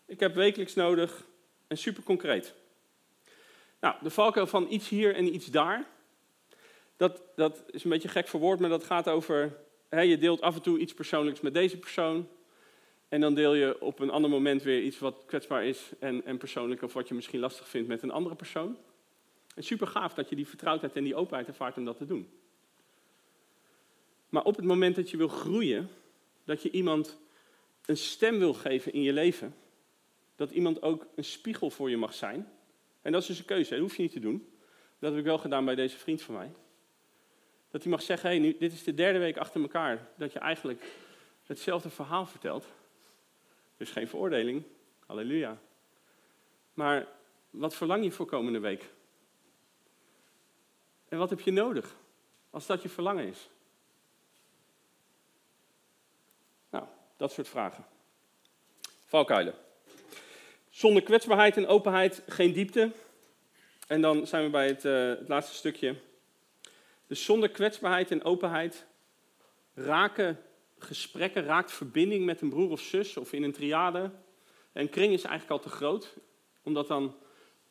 Ik 0.05 0.19
heb 0.19 0.35
wekelijks 0.35 0.73
nodig 0.73 1.25
en 1.67 1.77
super 1.77 2.03
concreet. 2.03 2.53
Nou, 3.79 3.95
de 4.01 4.09
valkuil 4.09 4.47
van 4.47 4.67
iets 4.69 4.89
hier 4.89 5.15
en 5.15 5.35
iets 5.35 5.45
daar, 5.45 5.87
dat, 6.97 7.21
dat 7.35 7.63
is 7.69 7.83
een 7.83 7.89
beetje 7.89 8.07
gek 8.07 8.27
verwoord, 8.27 8.59
maar 8.59 8.69
dat 8.69 8.83
gaat 8.83 9.09
over, 9.09 9.57
hè, 9.89 10.01
je 10.01 10.17
deelt 10.17 10.41
af 10.41 10.55
en 10.55 10.61
toe 10.61 10.79
iets 10.79 10.93
persoonlijks 10.93 11.41
met 11.41 11.53
deze 11.53 11.77
persoon, 11.77 12.27
en 13.09 13.21
dan 13.21 13.33
deel 13.33 13.53
je 13.53 13.81
op 13.81 13.99
een 13.99 14.09
ander 14.09 14.29
moment 14.29 14.63
weer 14.63 14.81
iets 14.81 14.99
wat 14.99 15.23
kwetsbaar 15.25 15.65
is 15.65 15.91
en, 15.99 16.25
en 16.25 16.37
persoonlijk, 16.37 16.81
of 16.81 16.93
wat 16.93 17.07
je 17.07 17.13
misschien 17.13 17.39
lastig 17.39 17.67
vindt 17.67 17.87
met 17.87 18.01
een 18.01 18.11
andere 18.11 18.35
persoon. 18.35 18.77
En 19.55 19.63
super 19.63 19.87
gaaf 19.87 20.13
dat 20.13 20.29
je 20.29 20.35
die 20.35 20.47
vertrouwdheid 20.47 20.95
en 20.95 21.03
die 21.03 21.15
openheid 21.15 21.47
ervaart 21.47 21.77
om 21.77 21.85
dat 21.85 21.97
te 21.97 22.05
doen. 22.05 22.29
Maar 24.29 24.43
op 24.43 24.55
het 24.55 24.65
moment 24.65 24.95
dat 24.95 25.09
je 25.09 25.17
wil 25.17 25.27
groeien, 25.27 25.89
dat 26.43 26.61
je 26.61 26.71
iemand 26.71 27.17
een 27.85 27.97
stem 27.97 28.39
wil 28.39 28.53
geven 28.53 28.93
in 28.93 29.01
je 29.01 29.13
leven, 29.13 29.55
dat 30.35 30.51
iemand 30.51 30.81
ook 30.81 31.07
een 31.15 31.23
spiegel 31.23 31.69
voor 31.69 31.89
je 31.89 31.97
mag 31.97 32.13
zijn. 32.13 32.51
En 33.01 33.11
dat 33.11 33.21
is 33.21 33.27
dus 33.27 33.39
een 33.39 33.45
keuze, 33.45 33.69
dat 33.69 33.79
hoef 33.79 33.95
je 33.95 34.01
niet 34.01 34.11
te 34.11 34.19
doen. 34.19 34.49
Dat 34.99 35.09
heb 35.09 35.19
ik 35.19 35.25
wel 35.25 35.37
gedaan 35.37 35.65
bij 35.65 35.75
deze 35.75 35.97
vriend 35.97 36.21
van 36.21 36.35
mij. 36.35 36.51
Dat 37.71 37.83
hij 37.83 37.91
mag 37.91 38.01
zeggen, 38.01 38.29
hey, 38.29 38.39
nu, 38.39 38.55
dit 38.59 38.73
is 38.73 38.83
de 38.83 38.93
derde 38.93 39.19
week 39.19 39.37
achter 39.37 39.61
elkaar 39.61 40.09
dat 40.17 40.33
je 40.33 40.39
eigenlijk 40.39 40.83
hetzelfde 41.45 41.89
verhaal 41.89 42.25
vertelt. 42.25 42.65
Dus 43.77 43.91
geen 43.91 44.07
veroordeling, 44.07 44.63
halleluja. 45.05 45.61
Maar 46.73 47.07
wat 47.49 47.75
verlang 47.75 48.03
je 48.03 48.11
voor 48.11 48.25
komende 48.25 48.59
week? 48.59 48.93
En 51.09 51.17
wat 51.17 51.29
heb 51.29 51.39
je 51.39 51.51
nodig 51.51 51.95
als 52.49 52.65
dat 52.65 52.81
je 52.81 52.89
verlangen 52.89 53.27
is? 53.27 53.49
Nou, 56.69 56.85
dat 57.17 57.31
soort 57.31 57.47
vragen. 57.47 57.85
Valkuilen. 59.05 59.53
Zonder 60.69 61.03
kwetsbaarheid 61.03 61.57
en 61.57 61.67
openheid 61.67 62.23
geen 62.27 62.53
diepte. 62.53 62.91
En 63.87 64.01
dan 64.01 64.27
zijn 64.27 64.43
we 64.43 64.49
bij 64.49 64.67
het, 64.67 64.85
uh, 64.85 65.07
het 65.07 65.27
laatste 65.27 65.55
stukje. 65.55 65.95
Dus 67.07 67.25
zonder 67.25 67.49
kwetsbaarheid 67.49 68.11
en 68.11 68.23
openheid 68.23 68.85
raken 69.73 70.39
gesprekken, 70.77 71.43
raakt 71.43 71.71
verbinding 71.71 72.25
met 72.25 72.41
een 72.41 72.49
broer 72.49 72.69
of 72.69 72.81
zus 72.81 73.17
of 73.17 73.33
in 73.33 73.43
een 73.43 73.51
triade. 73.51 74.11
Een 74.73 74.89
kring 74.89 75.13
is 75.13 75.23
eigenlijk 75.23 75.51
al 75.51 75.69
te 75.69 75.75
groot, 75.75 76.13
omdat 76.63 76.87
dan 76.87 77.15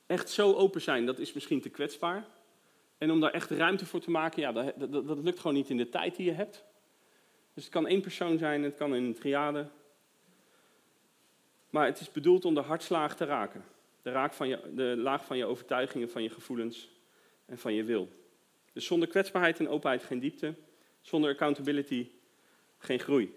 echt 0.06 0.30
zo 0.30 0.52
open 0.52 0.80
zijn, 0.80 1.06
dat 1.06 1.18
is 1.18 1.32
misschien 1.32 1.60
te 1.60 1.68
kwetsbaar. 1.68 2.26
En 2.98 3.10
om 3.10 3.20
daar 3.20 3.30
echt 3.30 3.50
ruimte 3.50 3.86
voor 3.86 4.00
te 4.00 4.10
maken, 4.10 4.42
ja, 4.42 4.52
dat, 4.52 4.92
dat, 4.92 5.18
lukt 5.18 5.38
gewoon 5.38 5.56
niet 5.56 5.70
in 5.70 5.76
de 5.76 5.88
tijd 5.88 6.16
die 6.16 6.26
je 6.26 6.32
hebt. 6.32 6.64
Dus 7.54 7.64
het 7.64 7.72
kan 7.72 7.86
één 7.86 8.00
persoon 8.00 8.38
zijn, 8.38 8.62
het 8.62 8.74
kan 8.74 8.94
in 8.94 9.04
een 9.04 9.14
triade. 9.14 9.68
Maar 11.70 11.86
het 11.86 12.00
is 12.00 12.12
bedoeld 12.12 12.44
om 12.44 12.54
de 12.54 12.60
hartslaag 12.60 13.16
te 13.16 13.24
raken. 13.24 13.64
De, 14.02 14.10
raak 14.10 14.32
van 14.32 14.48
je, 14.48 14.72
de 14.74 14.94
laag 14.96 15.24
van 15.24 15.36
je 15.36 15.44
overtuigingen, 15.44 16.10
van 16.10 16.22
je 16.22 16.30
gevoelens 16.30 16.88
en 17.46 17.58
van 17.58 17.74
je 17.74 17.84
wil. 17.84 18.08
Dus 18.72 18.86
zonder 18.86 19.08
kwetsbaarheid 19.08 19.58
en 19.58 19.68
openheid 19.68 20.04
geen 20.04 20.18
diepte. 20.18 20.54
Zonder 21.00 21.30
accountability 21.30 22.08
geen 22.78 23.00
groei. 23.00 23.34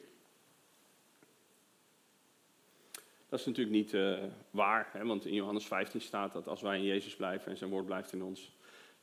Dat 3.29 3.39
is 3.39 3.45
natuurlijk 3.45 3.75
niet 3.75 3.93
uh, 3.93 4.23
waar, 4.49 4.89
hè, 4.91 5.05
want 5.05 5.25
in 5.25 5.33
Johannes 5.33 5.65
15 5.65 6.01
staat 6.01 6.33
dat 6.33 6.47
als 6.47 6.61
wij 6.61 6.77
in 6.77 6.83
Jezus 6.83 7.15
blijven 7.15 7.51
en 7.51 7.57
zijn 7.57 7.69
woord 7.69 7.85
blijft 7.85 8.13
in 8.13 8.23
ons, 8.23 8.55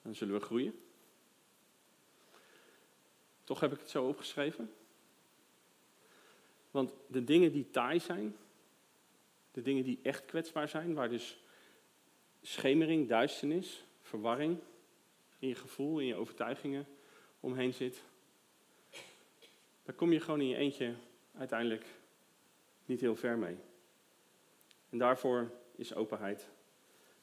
dan 0.05 0.15
zullen 0.15 0.35
we 0.35 0.41
groeien. 0.41 0.81
Toch 3.45 3.61
heb 3.61 3.73
ik 3.73 3.79
het 3.79 3.91
zo 3.91 4.07
opgeschreven. 4.07 4.75
Want 6.71 6.93
de 7.07 7.25
dingen 7.25 7.53
die 7.53 7.71
taai 7.71 8.01
zijn, 8.01 8.37
de 9.51 9.63
dingen 9.63 9.85
die 9.85 9.99
echt 10.03 10.25
kwetsbaar 10.25 10.69
zijn, 10.69 10.95
waar 10.95 11.09
dus 11.09 11.39
schemering, 12.43 13.09
duisternis, 13.09 13.85
verwarring 14.03 14.59
in 15.39 15.49
je 15.49 15.55
gevoel, 15.55 16.01
in 16.01 16.07
je 16.07 16.15
overtuigingen 16.15 16.87
omheen 17.41 17.75
zit, 17.75 18.03
daar 19.83 19.95
kom 19.95 20.13
je 20.13 20.21
gewoon 20.21 20.41
in 20.41 20.49
je 20.49 20.57
eentje 20.57 20.95
uiteindelijk 21.37 21.87
niet 22.85 23.01
heel 23.01 23.17
ver 23.17 23.39
mee. 23.39 23.57
En 24.91 24.99
daarvoor 24.99 25.51
is 25.77 25.95
openheid 25.95 26.49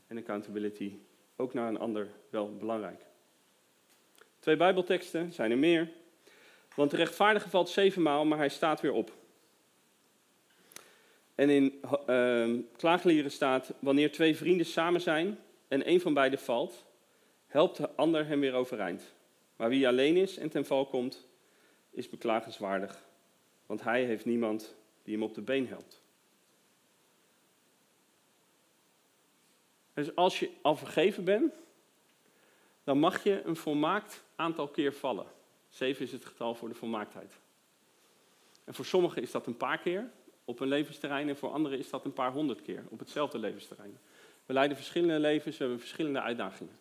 en 0.08 0.18
accountability 0.18 1.00
ook 1.42 1.54
naar 1.54 1.68
een 1.68 1.80
ander 1.80 2.08
wel 2.30 2.56
belangrijk. 2.56 3.06
Twee 4.40 4.58
Bijbelteksten 4.58 5.34
zijn 5.34 5.52
er 5.52 5.58
meer. 5.58 5.92
Want 6.76 6.92
de 6.92 6.98
rechtvaardige 6.98 7.50
valt 7.50 7.70
zevenmaal, 7.70 8.26
maar 8.26 8.38
hij 8.38 8.50
staat 8.50 8.82
weer 8.82 8.92
op. 8.92 9.12
En 11.36 11.50
in 11.50 11.82
uh, 12.08 12.60
klaaglieren 12.78 13.32
staat: 13.32 13.74
Wanneer 13.80 14.12
twee 14.12 14.38
vrienden 14.38 14.66
samen 14.66 15.02
zijn 15.02 15.40
en 15.68 15.90
een 15.90 16.02
van 16.02 16.14
beiden 16.14 16.40
valt, 16.40 16.86
helpt 17.48 17.78
de 17.78 17.90
ander 17.96 18.28
hem 18.28 18.40
weer 18.40 18.54
overeind. 18.54 19.14
Maar 19.56 19.70
wie 19.70 19.88
alleen 19.88 20.18
is 20.18 20.38
en 20.38 20.50
ten 20.50 20.66
val 20.66 20.86
komt, 20.86 21.28
is 21.90 22.10
beklagenswaardig, 22.10 23.06
want 23.66 23.84
hij 23.84 24.04
heeft 24.04 24.26
niemand 24.26 24.76
die 25.04 25.14
hem 25.14 25.24
op 25.24 25.34
de 25.34 25.42
been 25.42 25.68
helpt. 25.68 26.01
Dus 29.94 30.16
als 30.16 30.40
je 30.40 30.50
al 30.62 30.76
vergeven 30.76 31.24
bent, 31.24 31.54
dan 32.84 33.00
mag 33.00 33.24
je 33.24 33.44
een 33.44 33.56
volmaakt 33.56 34.24
aantal 34.36 34.68
keer 34.68 34.94
vallen. 34.94 35.26
Zeven 35.70 36.06
is 36.06 36.12
het 36.12 36.26
getal 36.26 36.56
voor 36.56 36.70
de 36.70 36.76
volmaaktheid. 36.76 37.40
En 38.64 38.74
voor 38.74 38.86
sommigen 38.86 39.22
is 39.22 39.32
dat 39.32 39.48
een 39.48 39.58
paar 39.58 39.78
keer 39.78 40.10
op 40.46 40.60
een 40.60 40.68
levensterrein 40.68 41.30
en 41.30 41.38
voor 41.38 41.52
anderen 41.52 41.78
is 41.78 41.90
dat 41.90 42.06
een 42.06 42.14
paar 42.14 42.32
honderd 42.32 42.62
keer 42.62 42.84
op 42.90 43.00
hetzelfde 43.00 43.40
levensterrein. 43.40 44.00
We 44.46 44.54
leiden 44.54 44.78
verschillende 44.78 45.20
levens, 45.20 45.58
we 45.58 45.64
hebben 45.64 45.80
verschillende 45.80 46.22
uitdagingen. 46.22 46.80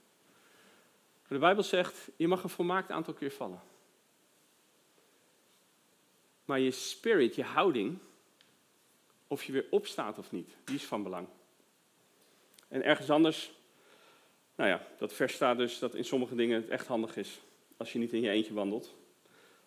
De 1.28 1.38
Bijbel 1.38 1.62
zegt, 1.62 2.08
je 2.16 2.28
mag 2.28 2.42
een 2.42 2.48
volmaakt 2.48 2.90
aantal 2.90 3.14
keer 3.14 3.30
vallen. 3.30 3.60
Maar 6.44 6.60
je 6.60 6.70
spirit, 6.70 7.34
je 7.34 7.42
houding, 7.42 7.98
of 9.26 9.44
je 9.44 9.52
weer 9.52 9.66
opstaat 9.70 10.18
of 10.18 10.32
niet, 10.32 10.56
die 10.64 10.74
is 10.74 10.84
van 10.84 11.02
belang. 11.02 11.28
En 12.70 12.84
ergens 12.84 13.10
anders, 13.10 13.52
nou 14.54 14.70
ja, 14.70 14.86
dat 14.98 15.12
vers 15.12 15.34
staat 15.34 15.56
dus 15.56 15.78
dat 15.78 15.94
in 15.94 16.04
sommige 16.04 16.34
dingen 16.34 16.60
het 16.60 16.68
echt 16.68 16.86
handig 16.86 17.16
is 17.16 17.40
als 17.76 17.92
je 17.92 17.98
niet 17.98 18.12
in 18.12 18.20
je 18.20 18.30
eentje 18.30 18.54
wandelt, 18.54 18.94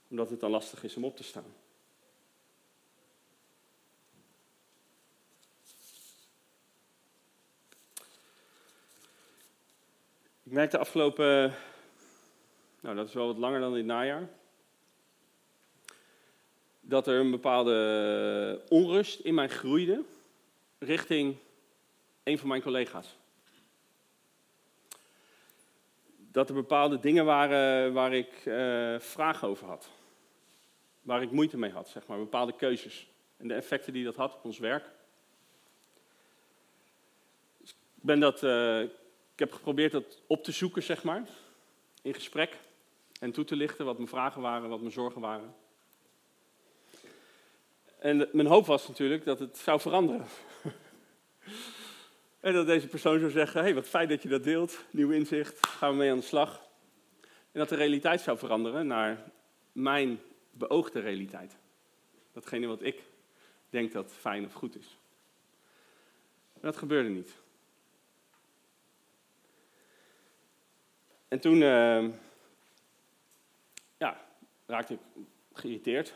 omdat 0.09 0.29
het 0.29 0.39
dan 0.39 0.51
lastig 0.51 0.83
is 0.83 0.95
om 0.95 1.05
op 1.05 1.17
te 1.17 1.23
staan. 1.23 1.53
Ik 10.43 10.51
merkte 10.51 10.77
afgelopen, 10.77 11.55
nou 12.79 12.95
dat 12.95 13.07
is 13.07 13.13
wel 13.13 13.27
wat 13.27 13.37
langer 13.37 13.59
dan 13.59 13.73
dit 13.73 13.85
najaar, 13.85 14.29
dat 16.81 17.07
er 17.07 17.19
een 17.19 17.31
bepaalde 17.31 18.61
onrust 18.69 19.19
in 19.19 19.33
mij 19.33 19.49
groeide 19.49 20.03
richting 20.79 21.37
een 22.23 22.37
van 22.37 22.47
mijn 22.47 22.61
collega's. 22.61 23.15
dat 26.33 26.49
er 26.49 26.55
bepaalde 26.55 26.99
dingen 26.99 27.25
waren 27.25 27.93
waar 27.93 28.13
ik 28.13 28.45
uh, 28.45 28.99
vragen 28.99 29.47
over 29.47 29.67
had. 29.67 29.89
Waar 31.01 31.21
ik 31.21 31.31
moeite 31.31 31.57
mee 31.57 31.71
had, 31.71 31.87
zeg 31.87 32.07
maar, 32.07 32.17
bepaalde 32.17 32.55
keuzes. 32.55 33.07
En 33.37 33.47
de 33.47 33.53
effecten 33.53 33.93
die 33.93 34.03
dat 34.03 34.15
had 34.15 34.33
op 34.33 34.45
ons 34.45 34.59
werk. 34.59 34.85
Ik, 37.63 37.73
ben 37.95 38.19
dat, 38.19 38.43
uh, 38.43 38.81
ik 38.81 38.89
heb 39.35 39.51
geprobeerd 39.51 39.91
dat 39.91 40.21
op 40.27 40.43
te 40.43 40.51
zoeken, 40.51 40.83
zeg 40.83 41.03
maar, 41.03 41.23
in 42.01 42.13
gesprek. 42.13 42.57
En 43.19 43.31
toe 43.31 43.45
te 43.45 43.55
lichten 43.55 43.85
wat 43.85 43.97
mijn 43.97 44.09
vragen 44.09 44.41
waren, 44.41 44.69
wat 44.69 44.79
mijn 44.79 44.91
zorgen 44.91 45.21
waren. 45.21 45.55
En 47.99 48.29
mijn 48.31 48.47
hoop 48.47 48.65
was 48.65 48.87
natuurlijk 48.87 49.25
dat 49.25 49.39
het 49.39 49.57
zou 49.57 49.79
veranderen. 49.79 50.25
en 52.43 52.53
dat 52.53 52.65
deze 52.65 52.87
persoon 52.87 53.19
zou 53.19 53.31
zeggen: 53.31 53.61
hey, 53.61 53.73
wat 53.73 53.87
fijn 53.87 54.07
dat 54.07 54.23
je 54.23 54.29
dat 54.29 54.43
deelt, 54.43 54.83
nieuw 54.91 55.11
inzicht, 55.11 55.67
gaan 55.67 55.91
we 55.91 55.97
mee 55.97 56.11
aan 56.11 56.17
de 56.17 56.23
slag. 56.23 56.61
En 57.21 57.59
dat 57.59 57.69
de 57.69 57.75
realiteit 57.75 58.21
zou 58.21 58.37
veranderen 58.37 58.87
naar 58.87 59.31
mijn 59.71 60.19
beoogde 60.51 60.99
realiteit. 60.99 61.57
Datgene 62.31 62.67
wat 62.67 62.81
ik 62.81 63.03
denk 63.69 63.91
dat 63.91 64.11
fijn 64.11 64.45
of 64.45 64.53
goed 64.53 64.75
is. 64.75 64.97
Dat 66.59 66.77
gebeurde 66.77 67.09
niet. 67.09 67.33
En 71.27 71.39
toen 71.39 71.61
uh, 71.61 72.09
ja, 73.97 74.25
raakte 74.65 74.93
ik 74.93 74.99
geïrriteerd. 75.53 76.15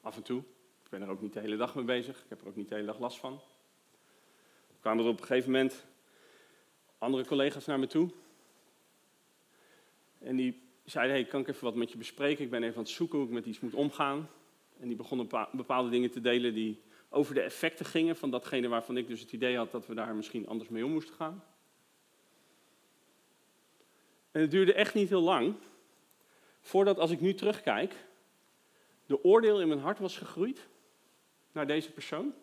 Af 0.00 0.16
en 0.16 0.22
toe. 0.22 0.42
Ik 0.82 0.88
ben 0.88 1.02
er 1.02 1.08
ook 1.08 1.20
niet 1.20 1.32
de 1.32 1.40
hele 1.40 1.56
dag 1.56 1.74
mee 1.74 1.84
bezig. 1.84 2.22
Ik 2.22 2.28
heb 2.28 2.40
er 2.40 2.48
ook 2.48 2.56
niet 2.56 2.68
de 2.68 2.74
hele 2.74 2.86
dag 2.86 2.98
last 2.98 3.18
van. 3.18 3.40
Kwamen 4.86 5.04
er 5.04 5.10
op 5.10 5.20
een 5.20 5.26
gegeven 5.26 5.50
moment 5.50 5.84
andere 6.98 7.26
collega's 7.26 7.66
naar 7.66 7.78
me 7.78 7.86
toe. 7.86 8.10
En 10.18 10.36
die 10.36 10.62
zeiden, 10.84 11.16
hey, 11.16 11.24
kan 11.24 11.40
ik 11.40 11.48
even 11.48 11.64
wat 11.64 11.74
met 11.74 11.90
je 11.90 11.98
bespreken? 11.98 12.44
Ik 12.44 12.50
ben 12.50 12.62
even 12.62 12.76
aan 12.76 12.82
het 12.82 12.92
zoeken 12.92 13.18
hoe 13.18 13.26
ik 13.26 13.32
met 13.32 13.46
iets 13.46 13.60
moet 13.60 13.74
omgaan. 13.74 14.30
En 14.80 14.88
die 14.88 14.96
begonnen 14.96 15.28
bepaalde 15.52 15.90
dingen 15.90 16.10
te 16.10 16.20
delen 16.20 16.54
die 16.54 16.82
over 17.08 17.34
de 17.34 17.40
effecten 17.40 17.86
gingen 17.86 18.16
van 18.16 18.30
datgene 18.30 18.68
waarvan 18.68 18.96
ik 18.96 19.08
dus 19.08 19.20
het 19.20 19.32
idee 19.32 19.56
had 19.56 19.70
dat 19.70 19.86
we 19.86 19.94
daar 19.94 20.14
misschien 20.14 20.46
anders 20.46 20.68
mee 20.68 20.84
om 20.84 20.92
moesten 20.92 21.14
gaan. 21.14 21.44
En 24.30 24.40
het 24.40 24.50
duurde 24.50 24.74
echt 24.74 24.94
niet 24.94 25.08
heel 25.08 25.22
lang 25.22 25.54
voordat 26.60 26.98
als 26.98 27.10
ik 27.10 27.20
nu 27.20 27.34
terugkijk, 27.34 27.94
de 29.06 29.24
oordeel 29.24 29.60
in 29.60 29.68
mijn 29.68 29.80
hart 29.80 29.98
was 29.98 30.16
gegroeid 30.16 30.68
naar 31.52 31.66
deze 31.66 31.92
persoon. 31.92 32.34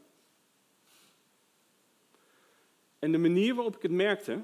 En 3.04 3.12
de 3.12 3.18
manier 3.18 3.56
waarop 3.56 3.76
ik 3.76 3.82
het 3.82 3.91
merkte, 3.91 4.41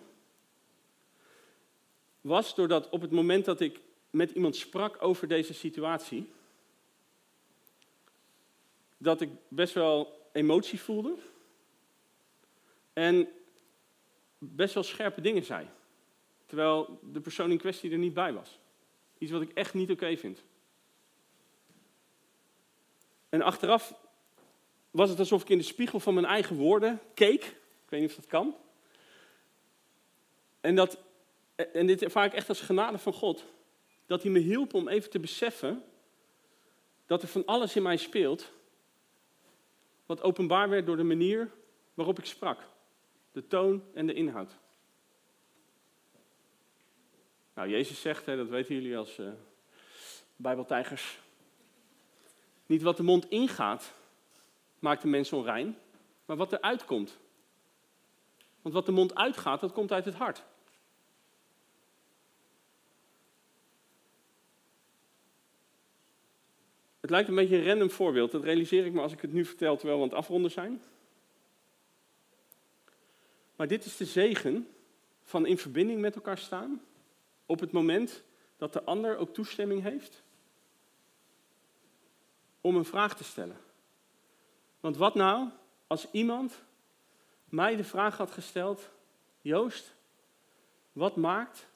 was 2.22 2.56
doordat 2.56 2.90
op 2.90 3.02
het 3.02 3.12
moment 3.12 3.46
dat 3.46 3.60
ik 3.60 3.80
met 4.10 4.32
iemand 4.32 4.56
sprak 4.56 5.04
over 5.04 5.28
deze 5.28 5.54
situatie, 5.54 6.32
dat 8.98 9.22
ik 9.22 9.30
best 9.48 9.74
wel 9.74 10.28
emotie 10.32 10.80
voelde 10.80 11.16
en 12.94 13.28
best 14.38 14.74
wel 14.74 14.84
scherpe 14.84 15.22
dingen 15.22 15.44
zei. 15.44 15.68
Terwijl 16.46 17.00
de 17.02 17.22
persoon 17.22 17.52
in 17.52 17.58
kwestie 17.58 17.92
er 17.92 17.98
niet 17.98 18.14
bij 18.14 18.34
was. 18.34 18.60
Iets 19.18 19.32
wat 19.32 19.42
ik 19.42 19.54
echt 19.54 19.74
niet 19.74 19.92
oké 19.92 20.18
vind. 20.18 20.44
En 23.30 23.42
achteraf 23.42 23.94
was 24.92 25.10
het 25.10 25.20
alsof 25.20 25.42
ik 25.42 25.50
in 25.50 25.58
de 25.58 25.64
spiegel 25.64 26.00
van 26.00 26.14
mijn 26.14 26.26
eigen 26.26 26.56
woorden 26.56 27.02
keek. 27.14 27.58
Ik 27.90 27.96
weet 27.96 28.04
niet 28.04 28.18
of 28.18 28.24
dat 28.24 28.32
kan. 28.32 28.56
En, 30.62 30.76
dat, 30.76 31.00
en 31.56 31.88
dit 31.88 32.02
ervaar 32.02 32.26
ik 32.26 32.34
echt 32.34 32.50
als 32.50 32.62
genade 32.62 32.98
van 32.98 33.14
God. 33.14 33.46
Dat 34.06 34.22
hij 34.22 34.32
me 34.32 34.40
hielp 34.40 34.74
om 34.74 34.88
even 34.88 35.10
te 35.10 35.20
beseffen 35.20 35.84
dat 37.06 37.22
er 37.22 37.28
van 37.28 37.46
alles 37.46 37.76
in 37.76 37.82
mij 37.82 37.98
speelt. 37.98 38.52
Wat 40.06 40.22
openbaar 40.22 40.70
werd 40.70 40.86
door 40.86 40.98
de 40.98 41.04
manier 41.04 41.52
waarop 41.94 42.20
ik 42.20 42.26
sprak. 42.26 42.68
De 43.32 43.48
toon 43.48 43.84
en 43.94 44.08
de 44.08 44.14
inhoud. 44.14 44.58
Nou, 47.54 47.70
Jezus 47.70 48.02
zegt, 48.02 48.26
hè, 48.26 48.36
dat 48.36 48.48
weten 48.48 48.76
jullie 48.76 48.98
als 48.98 49.18
uh, 49.18 49.32
Bijbeltijgers. 50.36 51.20
Niet 52.66 52.82
wat 52.82 52.98
de 52.98 53.04
mond 53.04 53.30
ingaat, 53.30 53.94
maakt 54.80 55.02
de 55.02 55.08
mens 55.08 55.34
onrein, 55.34 55.78
maar 56.26 56.38
wat 56.38 56.52
er 56.52 56.62
uitkomt. 56.62 57.18
Want 58.70 58.86
wat 58.86 58.96
de 58.96 59.02
mond 59.02 59.16
uitgaat, 59.16 59.60
dat 59.60 59.72
komt 59.72 59.92
uit 59.92 60.06
het 60.06 60.14
hart. 60.14 60.44
Het 67.00 67.10
lijkt 67.10 67.30
een 67.30 67.36
beetje 67.36 67.58
een 67.58 67.66
random 67.66 67.90
voorbeeld. 67.90 68.32
Dat 68.32 68.44
realiseer 68.44 68.86
ik 68.86 68.94
me 68.94 69.02
als 69.02 69.14
ik 69.14 69.22
het 69.22 69.34
nu 69.34 69.46
vertel 69.46 69.76
terwijl 69.76 69.98
we 69.98 70.04
aan 70.04 70.10
het 70.10 70.20
afronden 70.20 70.52
zijn. 70.52 70.84
Maar 73.56 73.68
dit 73.68 73.86
is 73.86 73.98
de 73.98 74.06
zegen 74.06 74.68
van 75.24 75.46
in 75.46 75.58
verbinding 75.58 76.02
met 76.02 76.16
elkaar 76.16 76.38
staan. 76.38 76.82
Op 77.46 77.60
het 77.60 77.72
moment 77.72 78.24
dat 78.58 78.74
de 78.74 78.84
ander 78.84 79.18
ook 79.18 79.34
toestemming 79.34 79.82
heeft 79.82 80.24
om 82.62 82.76
een 82.76 82.86
vraag 82.86 83.18
te 83.18 83.24
stellen. 83.24 83.58
Want 84.80 84.98
wat 84.98 85.16
nou 85.16 85.50
als 85.88 86.08
iemand 86.12 86.64
mij 87.52 87.76
de 87.76 87.84
vraag 87.84 88.18
had 88.18 88.32
gesteld: 88.32 88.90
Joost, 89.42 89.96
wat 90.92 91.16
maakt 91.16 91.68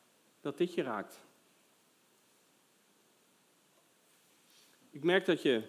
dat 0.42 0.58
dit 0.58 0.74
je 0.74 0.82
raakt? 0.82 1.26
Ik 4.90 5.04
merk 5.04 5.26
dat 5.26 5.42
je. 5.42 5.64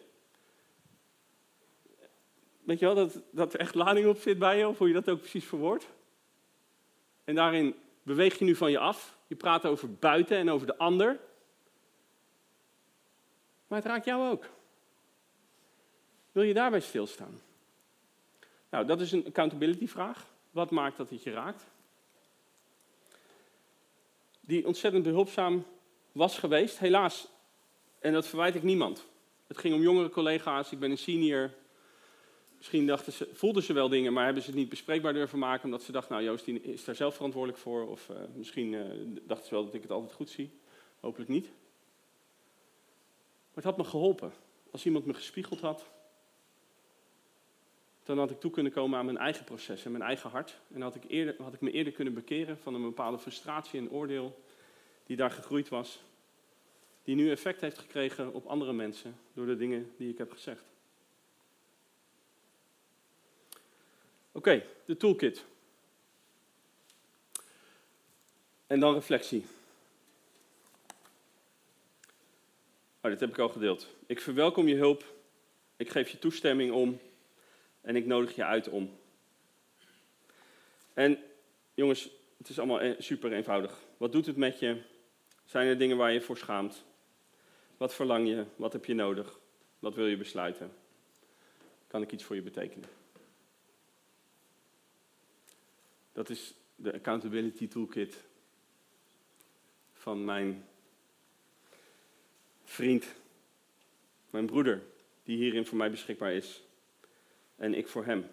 Weet 2.61 2.79
je 2.79 2.85
wel, 2.85 2.95
dat, 2.95 3.23
dat 3.31 3.55
er 3.55 3.61
echt 3.61 3.75
lading 3.75 4.07
op 4.07 4.19
zit 4.19 4.39
bij 4.39 4.59
je, 4.59 4.69
of 4.69 4.79
hoe 4.79 4.89
je 4.89 4.95
dat 4.95 5.09
ook 5.09 5.21
precies 5.21 5.45
verwoordt. 5.45 5.87
En 7.25 7.35
daarin 7.35 7.75
beweeg 8.03 8.39
je 8.39 8.45
nu 8.45 8.55
van 8.55 8.71
je 8.71 8.79
af. 8.79 9.19
Je 9.27 9.37
praat 9.37 9.67
over 9.67 9.95
buiten 9.95 10.37
en 10.37 10.51
over 10.51 10.67
de 10.67 10.79
ander. 10.79 11.21
Maar 13.67 13.79
het 13.79 13.89
raakt 13.89 14.05
jou 14.05 14.31
ook. 14.31 14.49
Wil 16.33 16.43
je 16.43 16.55
daarbij 16.55 16.81
stilstaan? 16.81 17.41
Nou, 18.75 18.87
dat 18.87 19.01
is 19.01 19.12
een 19.12 19.27
accountability 19.27 19.87
vraag. 19.87 20.27
Wat 20.51 20.70
maakt 20.70 20.97
dat 20.97 21.11
het 21.11 21.22
je 21.22 21.31
raakt? 21.31 21.64
Die 24.41 24.66
ontzettend 24.66 25.05
behulpzaam 25.05 25.64
was 26.12 26.39
geweest, 26.39 26.79
helaas. 26.79 27.29
En 27.99 28.12
dat 28.12 28.27
verwijt 28.27 28.55
ik 28.55 28.62
niemand. 28.62 29.07
Het 29.47 29.59
ging 29.59 29.75
om 29.75 29.81
jongere 29.81 30.09
collega's, 30.09 30.72
ik 30.72 30.79
ben 30.79 30.91
een 30.91 30.99
senior. 30.99 31.51
Misschien 32.57 32.87
dachten 32.87 33.12
ze, 33.12 33.29
voelden 33.33 33.62
ze 33.62 33.72
wel 33.72 33.89
dingen, 33.89 34.12
maar 34.12 34.25
hebben 34.25 34.43
ze 34.43 34.51
het 34.51 34.59
niet 34.59 34.68
bespreekbaar 34.68 35.12
durven 35.12 35.39
maken, 35.39 35.64
omdat 35.64 35.83
ze 35.83 35.93
dachten, 35.93 36.12
nou 36.12 36.25
Joost 36.25 36.49
is 36.49 36.85
daar 36.85 36.95
zelf 36.95 37.14
verantwoordelijk 37.14 37.61
voor. 37.61 37.89
Of 37.89 38.09
uh, 38.09 38.16
misschien 38.35 38.72
uh, 38.72 38.85
dachten 39.22 39.47
ze 39.47 39.55
wel 39.55 39.64
dat 39.64 39.75
ik 39.75 39.83
het 39.83 39.91
altijd 39.91 40.12
goed 40.12 40.31
zie. 40.31 40.51
Hopelijk 41.01 41.31
niet. 41.31 41.47
Maar 43.47 43.55
het 43.55 43.64
had 43.64 43.77
me 43.77 43.85
geholpen. 43.85 44.33
Als 44.70 44.85
iemand 44.85 45.07
me 45.07 45.14
gespiegeld 45.14 45.61
had, 45.61 45.91
dan 48.05 48.19
had 48.19 48.31
ik 48.31 48.41
toe 48.41 48.51
kunnen 48.51 48.73
komen 48.73 48.99
aan 48.99 49.05
mijn 49.05 49.19
eigen 49.19 49.45
proces 49.45 49.85
en 49.85 49.91
mijn 49.91 50.03
eigen 50.03 50.31
hart. 50.31 50.59
En 50.75 50.81
had 50.81 50.95
ik, 50.95 51.05
eerder, 51.09 51.35
had 51.43 51.55
ik 51.55 51.61
me 51.61 51.71
eerder 51.71 51.93
kunnen 51.93 52.15
bekeren 52.15 52.59
van 52.59 52.75
een 52.75 52.83
bepaalde 52.83 53.19
frustratie 53.19 53.81
en 53.81 53.91
oordeel 53.91 54.43
die 55.07 55.17
daar 55.17 55.31
gegroeid 55.31 55.69
was. 55.69 56.03
Die 57.03 57.15
nu 57.15 57.31
effect 57.31 57.61
heeft 57.61 57.79
gekregen 57.79 58.33
op 58.33 58.47
andere 58.47 58.73
mensen 58.73 59.17
door 59.33 59.47
de 59.47 59.57
dingen 59.57 59.93
die 59.97 60.11
ik 60.11 60.19
heb 60.19 60.33
gezegd. 60.33 60.65
Oké, 64.33 64.65
de 64.85 64.97
toolkit. 64.97 65.45
En 68.67 68.81
dan 68.81 68.95
reflectie. 68.95 69.45
Oh, 73.01 73.11
dit 73.11 73.21
heb 73.21 73.31
ik 73.31 73.39
al 73.39 73.49
gedeeld. 73.49 73.89
Ik 74.07 74.21
verwelkom 74.21 74.69
je 74.69 74.77
hulp. 74.77 75.05
Ik 75.77 75.91
geef 75.91 76.09
je 76.09 76.19
toestemming 76.19 76.73
om 76.73 77.01
en 77.85 77.97
ik 77.97 78.07
nodig 78.07 78.35
je 78.35 78.45
uit 78.45 78.68
om. 78.68 78.99
En 80.93 81.18
jongens, 81.74 82.11
het 82.37 82.49
is 82.49 82.59
allemaal 82.59 82.82
e- 82.82 82.97
super 82.99 83.32
eenvoudig. 83.32 83.80
Wat 83.97 84.12
doet 84.12 84.26
het 84.26 84.37
met 84.37 84.59
je? 84.59 84.82
Zijn 85.45 85.68
er 85.68 85.78
dingen 85.78 85.97
waar 85.97 86.12
je 86.12 86.20
voor 86.20 86.37
schaamt? 86.37 86.85
Wat 87.76 87.95
verlang 87.95 88.28
je? 88.28 88.45
Wat 88.57 88.72
heb 88.72 88.85
je 88.85 88.95
nodig? 88.95 89.39
Wat 89.78 89.95
wil 89.95 90.07
je 90.07 90.16
besluiten? 90.16 90.72
Kan 91.87 92.03
ik 92.03 92.12
iets 92.12 92.24
voor 92.24 92.37
je 92.37 92.43
betekenen? 92.43 92.89
Dat 96.12 96.28
is 96.30 96.55
de 96.76 96.95
Accountability 96.95 97.68
Toolkit 97.68 98.24
van 99.93 100.24
mijn 100.24 100.66
vriend, 102.64 103.14
mijn 104.30 104.47
broeder, 104.47 104.82
die 105.22 105.37
hierin 105.37 105.66
voor 105.66 105.76
mij 105.76 105.91
beschikbaar 105.91 106.32
is 106.32 106.62
en 107.57 107.75
ik 107.75 107.89
voor 107.89 108.05
hem. 108.05 108.31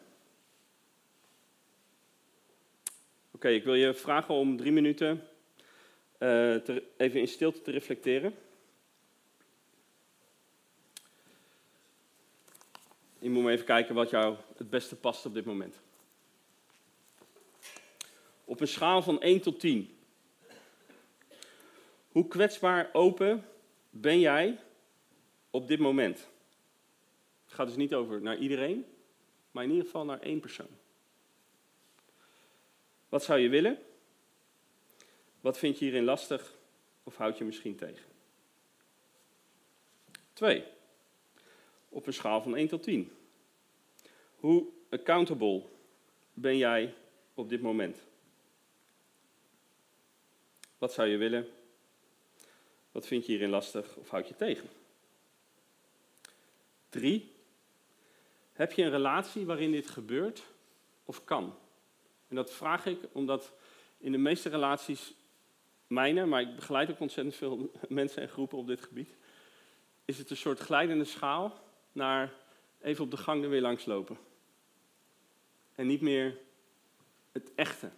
Oké, 3.32 3.50
ik 3.50 3.64
wil 3.64 3.76
je 3.76 3.94
vragen 3.94 4.34
om 4.34 4.58
drie 4.58 4.72
minuten 4.72 5.28
te, 6.18 6.84
even 6.98 7.20
in 7.20 7.28
stilte 7.28 7.62
te 7.62 7.72
reflecteren. 7.72 8.36
Je 13.20 13.30
moet 13.30 13.50
even 13.50 13.66
kijken 13.66 13.96
wat 13.96 14.10
jou 14.10 14.36
het 14.58 14.70
beste 14.70 14.96
past 14.96 15.26
op 15.26 15.34
dit 15.34 15.46
moment. 15.46 15.80
Op 18.46 18.60
een 18.60 18.68
schaal 18.68 19.02
van 19.02 19.22
1 19.22 19.42
tot 19.42 19.60
10. 19.60 19.98
Hoe 22.12 22.28
kwetsbaar 22.28 22.90
open 22.94 23.46
ben 23.90 24.20
jij 24.20 24.60
op 25.50 25.68
dit 25.68 25.80
moment? 25.80 26.28
Het 27.46 27.54
gaat 27.54 27.68
dus 27.68 27.76
niet 27.76 27.94
over 27.94 28.22
naar 28.22 28.38
iedereen, 28.38 28.86
maar 29.52 29.64
in 29.64 29.70
ieder 29.70 29.86
geval 29.86 30.06
naar 30.06 30.20
één 30.20 30.40
persoon. 30.40 30.70
Wat 33.10 33.24
zou 33.24 33.40
je 33.40 33.50
willen? 33.50 33.80
Wat 35.42 35.58
vind 35.58 35.80
je 35.80 35.86
hierin 35.86 36.04
lastig 36.04 36.58
of 37.04 37.16
houd 37.16 37.38
je 37.38 37.44
misschien 37.44 37.76
tegen? 37.76 38.10
2. 40.34 40.64
Op 41.90 42.08
een 42.08 42.14
schaal 42.14 42.42
van 42.42 42.56
1 42.56 42.68
tot 42.68 42.84
10. 42.84 43.12
Hoe 44.36 44.68
accountable 44.90 45.64
ben 46.34 46.58
jij 46.58 46.94
op 47.34 47.50
dit 47.50 47.62
moment? 47.62 48.02
Wat 50.78 50.94
zou 50.94 51.08
je 51.08 51.18
willen? 51.18 51.48
Wat 52.92 53.08
vind 53.08 53.26
je 53.26 53.32
hierin 53.32 53.50
lastig 53.50 53.96
of 53.96 54.10
houd 54.10 54.28
je 54.28 54.36
tegen? 54.36 54.70
3. 56.90 57.32
Heb 58.62 58.72
je 58.72 58.84
een 58.84 58.90
relatie 58.90 59.46
waarin 59.46 59.72
dit 59.72 59.90
gebeurt 59.90 60.44
of 61.06 61.24
kan? 61.24 61.56
En 62.28 62.36
dat 62.36 62.54
vraag 62.54 62.86
ik 62.86 63.00
omdat 63.12 63.54
in 63.98 64.12
de 64.12 64.18
meeste 64.18 64.50
relaties, 64.50 65.14
mijne, 65.88 66.26
maar 66.26 66.42
ik 66.42 66.56
begeleid 66.56 66.90
ook 66.92 67.00
ontzettend 67.00 67.36
veel 67.36 67.72
mensen 67.90 68.22
en 68.22 68.30
groepen 68.30 68.58
op 68.58 68.68
dit 68.68 68.82
gebied, 68.82 69.16
is 70.06 70.18
het 70.18 70.30
een 70.30 70.38
soort 70.38 70.60
glijdende 70.60 71.04
schaal 71.04 71.60
naar 71.92 72.34
even 72.82 73.04
op 73.04 73.12
de 73.12 73.18
gang 73.18 73.44
er 73.44 73.50
weer 73.50 73.62
langs 73.62 73.86
lopen. 73.86 74.18
En 75.76 75.88
niet 75.88 76.02
meer 76.02 76.38
het 77.32 77.52
echte 77.56 77.92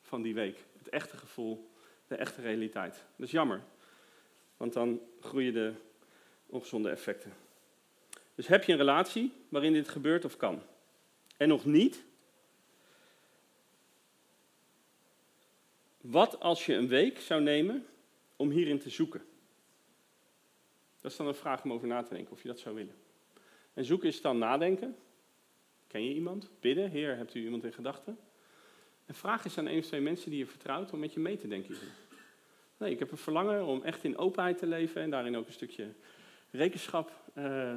van 0.00 0.22
die 0.22 0.34
week, 0.34 0.64
het 0.78 0.88
echte 0.88 1.16
gevoel, 1.16 1.70
de 2.06 2.16
echte 2.16 2.40
realiteit. 2.40 2.94
Dat 3.16 3.26
is 3.26 3.32
jammer, 3.32 3.62
want 4.56 4.72
dan 4.72 5.00
groeien 5.20 5.52
de 5.52 5.72
ongezonde 6.46 6.90
effecten. 6.90 7.41
Dus 8.34 8.46
heb 8.46 8.64
je 8.64 8.72
een 8.72 8.78
relatie 8.78 9.32
waarin 9.48 9.72
dit 9.72 9.88
gebeurt 9.88 10.24
of 10.24 10.36
kan? 10.36 10.62
En 11.36 11.48
nog 11.48 11.64
niet? 11.64 12.04
Wat 16.00 16.40
als 16.40 16.66
je 16.66 16.74
een 16.74 16.88
week 16.88 17.20
zou 17.20 17.42
nemen 17.42 17.86
om 18.36 18.50
hierin 18.50 18.78
te 18.78 18.90
zoeken? 18.90 19.22
Dat 21.00 21.10
is 21.10 21.16
dan 21.16 21.26
een 21.26 21.34
vraag 21.34 21.64
om 21.64 21.72
over 21.72 21.88
na 21.88 22.02
te 22.02 22.14
denken 22.14 22.32
of 22.32 22.42
je 22.42 22.48
dat 22.48 22.58
zou 22.58 22.74
willen. 22.74 22.94
En 23.74 23.84
zoeken 23.84 24.08
is 24.08 24.20
dan 24.20 24.38
nadenken. 24.38 24.96
Ken 25.86 26.04
je 26.04 26.14
iemand? 26.14 26.50
Bidden. 26.60 26.90
Heer, 26.90 27.16
hebt 27.16 27.34
u 27.34 27.44
iemand 27.44 27.64
in 27.64 27.72
gedachten? 27.72 28.18
En 29.06 29.14
vraag 29.14 29.44
eens 29.44 29.58
aan 29.58 29.66
een 29.66 29.78
of 29.78 29.86
twee 29.86 30.00
mensen 30.00 30.30
die 30.30 30.38
je 30.38 30.46
vertrouwt 30.46 30.92
om 30.92 30.98
met 30.98 31.12
je 31.12 31.20
mee 31.20 31.36
te 31.36 31.48
denken. 31.48 31.76
Nee, 32.76 32.90
ik 32.90 32.98
heb 32.98 33.10
een 33.10 33.16
verlangen 33.18 33.64
om 33.64 33.82
echt 33.82 34.04
in 34.04 34.16
openheid 34.16 34.58
te 34.58 34.66
leven 34.66 35.02
en 35.02 35.10
daarin 35.10 35.36
ook 35.36 35.46
een 35.46 35.52
stukje 35.52 35.92
rekenschap 36.50 37.12
uh, 37.38 37.74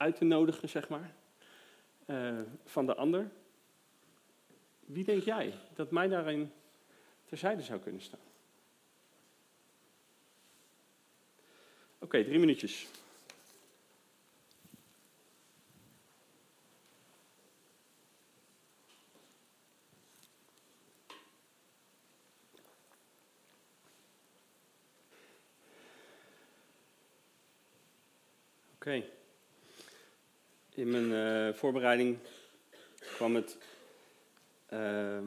uit 0.00 0.16
te 0.16 0.24
nodigen, 0.24 0.68
zeg 0.68 0.88
maar, 0.88 1.14
uh, 2.06 2.40
van 2.64 2.86
de 2.86 2.94
ander. 2.94 3.30
Wie 4.80 5.04
denk 5.04 5.22
jij 5.22 5.54
dat 5.74 5.90
mij 5.90 6.08
daarin 6.08 6.52
terzijde 7.24 7.62
zou 7.62 7.80
kunnen 7.80 8.00
staan? 8.00 8.20
Oké, 11.98 12.24
drie 12.24 12.38
minuutjes. 12.38 12.86
Oké. 28.74 29.19
In 30.80 30.90
mijn 30.90 31.10
uh, 31.10 31.54
voorbereiding 31.54 32.18
kwam 32.98 33.34
het. 33.34 33.58
Uh, 34.72 35.18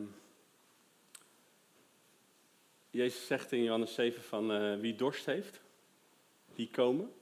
Jezus 2.90 3.28
zegt 3.28 3.52
in 3.52 3.64
Johannes 3.64 3.94
7 3.94 4.24
van 4.24 4.52
uh, 4.52 4.80
wie 4.80 4.96
dorst 4.96 5.26
heeft, 5.26 5.62
die 6.56 6.70
komen. 6.70 7.14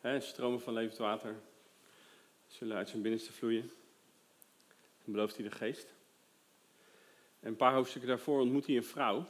Hè, 0.00 0.20
stromen 0.20 0.60
van 0.60 0.72
levend 0.72 0.98
water 0.98 1.34
zullen 2.46 2.76
uit 2.76 2.88
zijn 2.88 3.02
binnenste 3.02 3.32
vloeien. 3.32 3.70
Dan 5.04 5.14
belooft 5.14 5.36
hij 5.36 5.48
de 5.48 5.54
geest. 5.54 5.94
En 7.40 7.48
een 7.48 7.56
paar 7.56 7.74
hoofdstukken 7.74 8.10
daarvoor 8.10 8.40
ontmoet 8.40 8.66
hij 8.66 8.76
een 8.76 8.84
vrouw. 8.84 9.26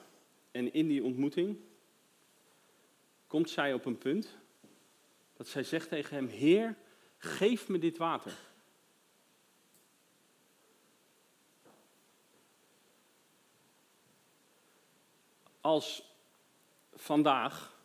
En 0.51 0.73
in 0.73 0.89
die 0.89 1.03
ontmoeting 1.03 1.59
komt 3.27 3.51
zij 3.51 3.73
op 3.73 3.85
een 3.85 3.99
punt 3.99 4.37
dat 5.37 5.49
zij 5.49 5.65
zegt 5.65 5.89
tegen 5.89 6.17
hem: 6.17 6.27
Heer, 6.27 6.77
geef 7.23 7.69
me 7.69 7.79
dit 7.79 7.97
water. 7.97 8.33
Als 15.61 16.03
vandaag, 16.95 17.77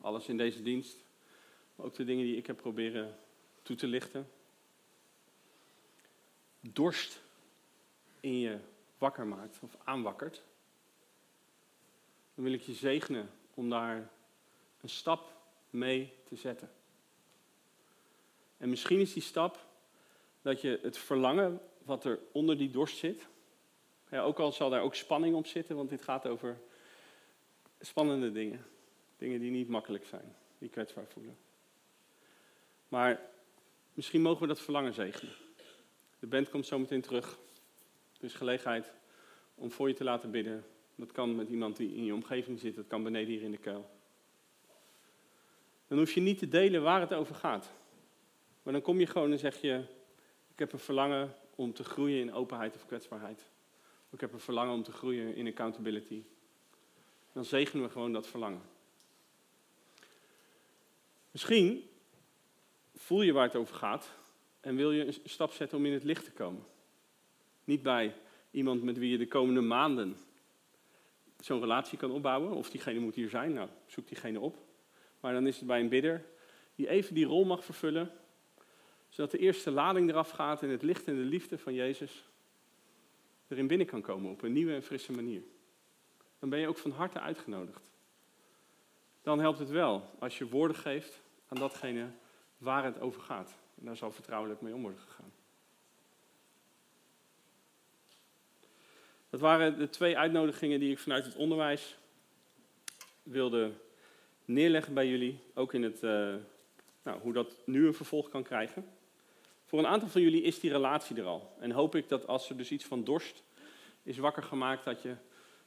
alles 0.00 0.28
in 0.28 0.36
deze 0.36 0.62
dienst, 0.62 0.96
ook 1.76 1.94
de 1.94 2.04
dingen 2.04 2.24
die 2.24 2.36
ik 2.36 2.46
heb 2.46 2.56
proberen 2.56 3.18
toe 3.62 3.76
te 3.76 3.86
lichten, 3.86 4.30
dorst 6.60 7.20
in 8.20 8.38
je 8.38 8.58
wakker 8.98 9.26
maakt 9.26 9.58
of 9.60 9.76
aanwakkert, 9.84 10.42
dan 12.34 12.44
wil 12.44 12.52
ik 12.52 12.62
je 12.62 12.74
zegenen 12.74 13.30
om 13.54 13.70
daar 13.70 14.10
een 14.80 14.88
stap 14.88 15.36
mee 15.70 16.12
te 16.28 16.36
zetten. 16.36 16.70
En 18.62 18.68
misschien 18.68 19.00
is 19.00 19.12
die 19.12 19.22
stap 19.22 19.66
dat 20.42 20.60
je 20.60 20.78
het 20.82 20.98
verlangen 20.98 21.60
wat 21.84 22.04
er 22.04 22.18
onder 22.32 22.58
die 22.58 22.70
dorst 22.70 22.96
zit, 22.96 23.28
ja, 24.10 24.22
ook 24.22 24.38
al 24.38 24.52
zal 24.52 24.70
daar 24.70 24.82
ook 24.82 24.94
spanning 24.94 25.34
op 25.34 25.46
zitten, 25.46 25.76
want 25.76 25.90
dit 25.90 26.02
gaat 26.02 26.26
over 26.26 26.60
spannende 27.80 28.32
dingen. 28.32 28.64
Dingen 29.16 29.40
die 29.40 29.50
niet 29.50 29.68
makkelijk 29.68 30.06
zijn, 30.06 30.34
die 30.58 30.68
kwetsbaar 30.68 31.06
voelen. 31.06 31.36
Maar 32.88 33.20
misschien 33.94 34.22
mogen 34.22 34.40
we 34.40 34.46
dat 34.46 34.60
verlangen 34.60 34.94
zegenen. 34.94 35.34
De 36.18 36.26
band 36.26 36.50
komt 36.50 36.66
zo 36.66 36.78
meteen 36.78 37.02
terug. 37.02 37.38
Er 38.18 38.24
is 38.24 38.34
gelegenheid 38.34 38.92
om 39.54 39.70
voor 39.70 39.88
je 39.88 39.94
te 39.94 40.04
laten 40.04 40.30
bidden. 40.30 40.64
Dat 40.94 41.12
kan 41.12 41.36
met 41.36 41.48
iemand 41.48 41.76
die 41.76 41.94
in 41.94 42.04
je 42.04 42.14
omgeving 42.14 42.60
zit, 42.60 42.74
dat 42.74 42.86
kan 42.86 43.02
beneden 43.02 43.32
hier 43.32 43.42
in 43.42 43.50
de 43.50 43.58
kuil 43.58 43.90
dan 45.92 46.00
hoef 46.00 46.12
je 46.12 46.20
niet 46.20 46.38
te 46.38 46.48
delen 46.48 46.82
waar 46.82 47.00
het 47.00 47.14
over 47.14 47.34
gaat. 47.34 47.70
Maar 48.62 48.72
dan 48.72 48.82
kom 48.82 48.98
je 48.98 49.06
gewoon 49.06 49.32
en 49.32 49.38
zeg 49.38 49.60
je, 49.60 49.84
ik 50.52 50.58
heb 50.58 50.72
een 50.72 50.78
verlangen 50.78 51.36
om 51.54 51.72
te 51.72 51.84
groeien 51.84 52.20
in 52.20 52.32
openheid 52.32 52.74
of 52.74 52.86
kwetsbaarheid. 52.86 53.46
Ik 54.10 54.20
heb 54.20 54.32
een 54.32 54.40
verlangen 54.40 54.74
om 54.74 54.82
te 54.82 54.92
groeien 54.92 55.34
in 55.34 55.46
accountability. 55.46 56.22
Dan 57.32 57.44
zegenen 57.44 57.84
we 57.84 57.90
gewoon 57.90 58.12
dat 58.12 58.26
verlangen. 58.26 58.62
Misschien 61.30 61.90
voel 62.94 63.22
je 63.22 63.32
waar 63.32 63.46
het 63.46 63.56
over 63.56 63.74
gaat 63.74 64.10
en 64.60 64.76
wil 64.76 64.92
je 64.92 65.04
een 65.04 65.14
stap 65.24 65.52
zetten 65.52 65.78
om 65.78 65.86
in 65.86 65.92
het 65.92 66.04
licht 66.04 66.24
te 66.24 66.32
komen. 66.32 66.64
Niet 67.64 67.82
bij 67.82 68.14
iemand 68.50 68.82
met 68.82 68.98
wie 68.98 69.10
je 69.10 69.18
de 69.18 69.28
komende 69.28 69.60
maanden 69.60 70.16
zo'n 71.38 71.60
relatie 71.60 71.98
kan 71.98 72.10
opbouwen, 72.10 72.52
of 72.52 72.70
diegene 72.70 73.00
moet 73.00 73.14
hier 73.14 73.28
zijn, 73.28 73.52
nou 73.52 73.68
zoek 73.86 74.08
diegene 74.08 74.40
op. 74.40 74.58
Maar 75.20 75.32
dan 75.32 75.46
is 75.46 75.56
het 75.56 75.66
bij 75.66 75.80
een 75.80 75.88
bidder 75.88 76.24
die 76.74 76.88
even 76.88 77.14
die 77.14 77.24
rol 77.24 77.44
mag 77.44 77.64
vervullen, 77.64 78.10
zodat 79.12 79.30
de 79.30 79.38
eerste 79.38 79.70
lading 79.70 80.10
eraf 80.10 80.30
gaat 80.30 80.62
en 80.62 80.68
het 80.68 80.82
licht 80.82 81.06
en 81.06 81.16
de 81.16 81.22
liefde 81.22 81.58
van 81.58 81.74
Jezus 81.74 82.24
erin 83.48 83.66
binnen 83.66 83.86
kan 83.86 84.00
komen 84.00 84.30
op 84.30 84.42
een 84.42 84.52
nieuwe 84.52 84.74
en 84.74 84.82
frisse 84.82 85.12
manier. 85.12 85.42
Dan 86.38 86.48
ben 86.48 86.58
je 86.58 86.68
ook 86.68 86.78
van 86.78 86.90
harte 86.90 87.20
uitgenodigd. 87.20 87.82
Dan 89.22 89.40
helpt 89.40 89.58
het 89.58 89.70
wel 89.70 90.10
als 90.18 90.38
je 90.38 90.48
woorden 90.48 90.76
geeft 90.76 91.20
aan 91.48 91.58
datgene 91.58 92.06
waar 92.58 92.84
het 92.84 93.00
over 93.00 93.22
gaat. 93.22 93.54
En 93.78 93.84
daar 93.84 93.96
zal 93.96 94.12
vertrouwelijk 94.12 94.60
mee 94.60 94.74
om 94.74 94.82
worden 94.82 95.00
gegaan. 95.00 95.32
Dat 99.30 99.40
waren 99.40 99.78
de 99.78 99.88
twee 99.88 100.18
uitnodigingen 100.18 100.80
die 100.80 100.90
ik 100.90 100.98
vanuit 100.98 101.24
het 101.24 101.36
onderwijs 101.36 101.98
wilde 103.22 103.72
neerleggen 104.44 104.94
bij 104.94 105.08
jullie, 105.08 105.38
ook 105.54 105.74
in 105.74 105.82
het, 105.82 106.02
uh, 106.02 106.34
nou, 107.02 107.20
hoe 107.20 107.32
dat 107.32 107.56
nu 107.66 107.86
een 107.86 107.94
vervolg 107.94 108.28
kan 108.28 108.42
krijgen. 108.42 108.84
Voor 109.72 109.80
een 109.80 109.86
aantal 109.86 110.08
van 110.08 110.22
jullie 110.22 110.42
is 110.42 110.60
die 110.60 110.70
relatie 110.70 111.16
er 111.16 111.24
al. 111.24 111.52
En 111.58 111.70
hoop 111.70 111.94
ik 111.94 112.08
dat 112.08 112.26
als 112.26 112.50
er 112.50 112.56
dus 112.56 112.70
iets 112.70 112.84
van 112.84 113.04
dorst 113.04 113.42
is 114.02 114.18
wakker 114.18 114.42
gemaakt, 114.42 114.84
dat 114.84 115.02
je 115.02 115.14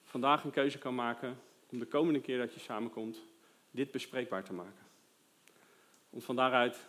vandaag 0.03 0.43
een 0.43 0.51
keuze 0.51 0.77
kan 0.77 0.95
maken 0.95 1.39
om 1.69 1.79
de 1.79 1.85
komende 1.85 2.21
keer 2.21 2.37
dat 2.37 2.53
je 2.53 2.59
samenkomt, 2.59 3.19
dit 3.71 3.91
bespreekbaar 3.91 4.43
te 4.43 4.53
maken. 4.53 4.85
Om 6.09 6.21
van 6.21 6.35
daaruit 6.35 6.87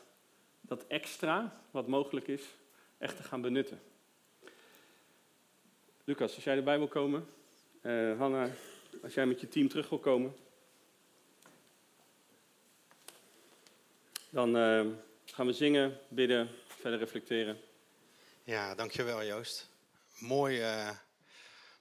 dat 0.61 0.87
extra, 0.87 1.61
wat 1.71 1.87
mogelijk 1.87 2.29
is, 2.29 2.43
echt 2.99 3.17
te 3.17 3.23
gaan 3.23 3.41
benutten. 3.41 3.81
Lucas, 6.05 6.35
als 6.35 6.45
jij 6.45 6.57
erbij 6.57 6.79
wil 6.79 6.89
komen. 6.89 7.27
Uh, 7.83 8.19
Hanna, 8.19 8.51
als 9.03 9.15
jij 9.15 9.27
met 9.27 9.41
je 9.41 9.49
team 9.49 9.69
terug 9.69 9.89
wil 9.89 9.99
komen. 9.99 10.35
Dan 14.31 14.57
uh, 14.57 14.87
gaan 15.25 15.47
we 15.47 15.53
zingen, 15.53 15.99
bidden, 16.09 16.49
verder 16.87 17.05
reflecteren. 17.05 17.61
Ja, 18.45 18.75
dankjewel 18.75 19.25
Joost. 19.25 19.69
Mooi, 20.19 20.61
uh, 20.61 20.91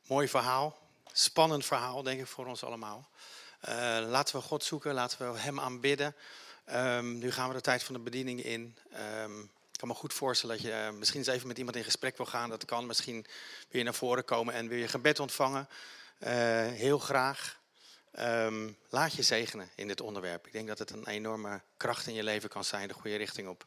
mooi 0.08 0.28
verhaal. 0.28 0.78
Spannend 1.12 1.66
verhaal, 1.66 2.04
denk 2.04 2.20
ik, 2.20 2.28
voor 2.28 2.46
ons 2.46 2.64
allemaal. 2.64 3.10
Uh, 3.70 3.72
laten 4.08 4.36
we 4.36 4.42
God 4.42 4.64
zoeken, 4.64 4.94
laten 4.94 5.34
we 5.34 5.40
Hem 5.40 5.60
aanbidden. 5.60 6.16
Um, 6.72 7.18
nu 7.18 7.32
gaan 7.32 7.48
we 7.48 7.54
de 7.54 7.62
tijd 7.62 7.84
van 7.84 7.94
de 7.94 8.00
bediening 8.00 8.44
in. 8.44 8.78
Um, 9.22 9.42
ik 9.42 9.80
kan 9.80 9.88
me 9.88 9.94
goed 9.94 10.14
voorstellen 10.14 10.56
dat 10.56 10.66
je 10.66 10.72
uh, 10.72 10.90
misschien 10.90 11.20
eens 11.20 11.30
even 11.30 11.48
met 11.48 11.58
iemand 11.58 11.78
in 11.78 11.84
gesprek 11.84 12.18
wil 12.18 12.26
gaan. 12.26 12.50
Dat 12.50 12.66
kan 12.66 12.86
misschien 12.86 13.26
weer 13.70 13.84
naar 13.84 13.94
voren 13.94 14.26
komen 14.26 14.54
en 14.54 14.68
weer 14.68 14.80
je 14.80 14.88
gebed 14.88 15.20
ontvangen. 15.20 15.70
Heel 16.74 17.00
graag. 17.00 17.60
Um, 18.20 18.78
laat 18.90 19.14
je 19.14 19.24
zegenen 19.24 19.70
in 19.76 19.88
dit 19.88 20.02
onderwerp. 20.02 20.46
Ik 20.46 20.52
denk 20.52 20.68
dat 20.68 20.80
het 20.80 20.90
een 20.90 21.08
enorme 21.08 21.62
kracht 21.78 22.08
in 22.08 22.14
je 22.14 22.24
leven 22.24 22.50
kan 22.50 22.64
zijn, 22.64 22.88
de 22.88 22.94
goede 22.94 23.16
richting 23.16 23.48
op. 23.48 23.66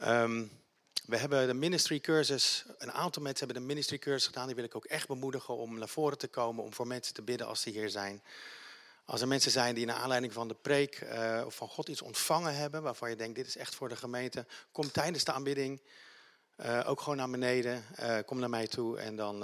we 0.00 1.16
hebben 1.16 1.46
de 1.46 1.54
ministry 1.54 2.00
cursus, 2.00 2.64
een 2.78 2.92
aantal 2.92 3.22
mensen 3.22 3.46
hebben 3.46 3.62
de 3.62 3.68
ministry 3.68 3.98
cursus 3.98 4.26
gedaan. 4.26 4.46
Die 4.46 4.54
wil 4.54 4.64
ik 4.64 4.76
ook 4.76 4.84
echt 4.84 5.08
bemoedigen 5.08 5.56
om 5.56 5.78
naar 5.78 5.88
voren 5.88 6.18
te 6.18 6.28
komen, 6.28 6.64
om 6.64 6.72
voor 6.72 6.86
mensen 6.86 7.14
te 7.14 7.22
bidden 7.22 7.46
als 7.46 7.62
die 7.62 7.72
hier 7.72 7.90
zijn. 7.90 8.22
Als 9.04 9.20
er 9.20 9.28
mensen 9.28 9.50
zijn 9.50 9.74
die 9.74 9.86
naar 9.86 9.96
aanleiding 9.96 10.32
van 10.32 10.48
de 10.48 10.54
preek 10.54 11.00
uh, 11.00 11.42
of 11.46 11.54
van 11.54 11.68
God 11.68 11.88
iets 11.88 12.02
ontvangen 12.02 12.54
hebben, 12.54 12.82
waarvan 12.82 13.10
je 13.10 13.16
denkt, 13.16 13.34
dit 13.34 13.46
is 13.46 13.56
echt 13.56 13.74
voor 13.74 13.88
de 13.88 13.96
gemeente, 13.96 14.46
kom 14.72 14.90
tijdens 14.90 15.24
de 15.24 15.32
aanbidding 15.32 15.80
uh, 16.60 16.84
ook 16.86 17.00
gewoon 17.00 17.16
naar 17.16 17.30
beneden, 17.30 17.84
uh, 18.00 18.18
kom 18.26 18.38
naar 18.38 18.50
mij 18.50 18.66
toe 18.66 18.98
en 18.98 19.16
dan, 19.16 19.40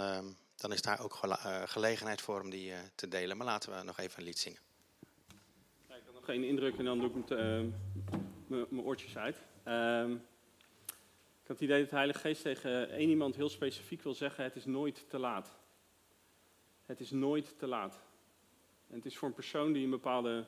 dan 0.57 0.73
is 0.73 0.83
daar 0.83 1.01
ook 1.01 1.19
gelegenheid 1.65 2.21
voor 2.21 2.41
om 2.41 2.51
die 2.51 2.73
te 2.95 3.09
delen. 3.09 3.37
Maar 3.37 3.47
laten 3.47 3.77
we 3.77 3.83
nog 3.83 3.99
even 3.99 4.19
een 4.19 4.25
lied 4.25 4.39
zingen. 4.39 4.61
ik 5.89 6.13
nog 6.15 6.25
geen 6.25 6.45
indruk 6.45 6.79
en 6.79 6.85
dan 6.85 6.99
doe 6.99 7.09
ik 7.09 7.29
mijn 8.49 8.85
oortjes 8.85 9.17
uit. 9.17 9.37
Ik 11.47 11.53
had 11.53 11.61
het 11.61 11.71
idee 11.71 11.81
dat 11.81 11.91
de 11.91 11.97
Heilige 11.97 12.21
Geest 12.21 12.43
tegen 12.43 12.91
één 12.91 13.09
iemand 13.09 13.37
heel 13.37 13.49
specifiek 13.49 14.03
wil 14.03 14.15
zeggen, 14.15 14.45
het 14.45 14.57
is 14.57 14.65
nooit 14.65 15.05
te 15.09 15.19
laat. 15.19 15.59
Het 16.87 17.01
is 17.01 17.11
nooit 17.11 17.59
te 17.59 17.67
laat. 17.67 18.03
En 18.89 18.97
het 18.97 19.07
is 19.07 19.17
voor 19.17 19.29
een 19.29 19.35
persoon 19.35 19.73
die 19.73 19.85
een 19.85 19.91
bepaalde 19.91 20.47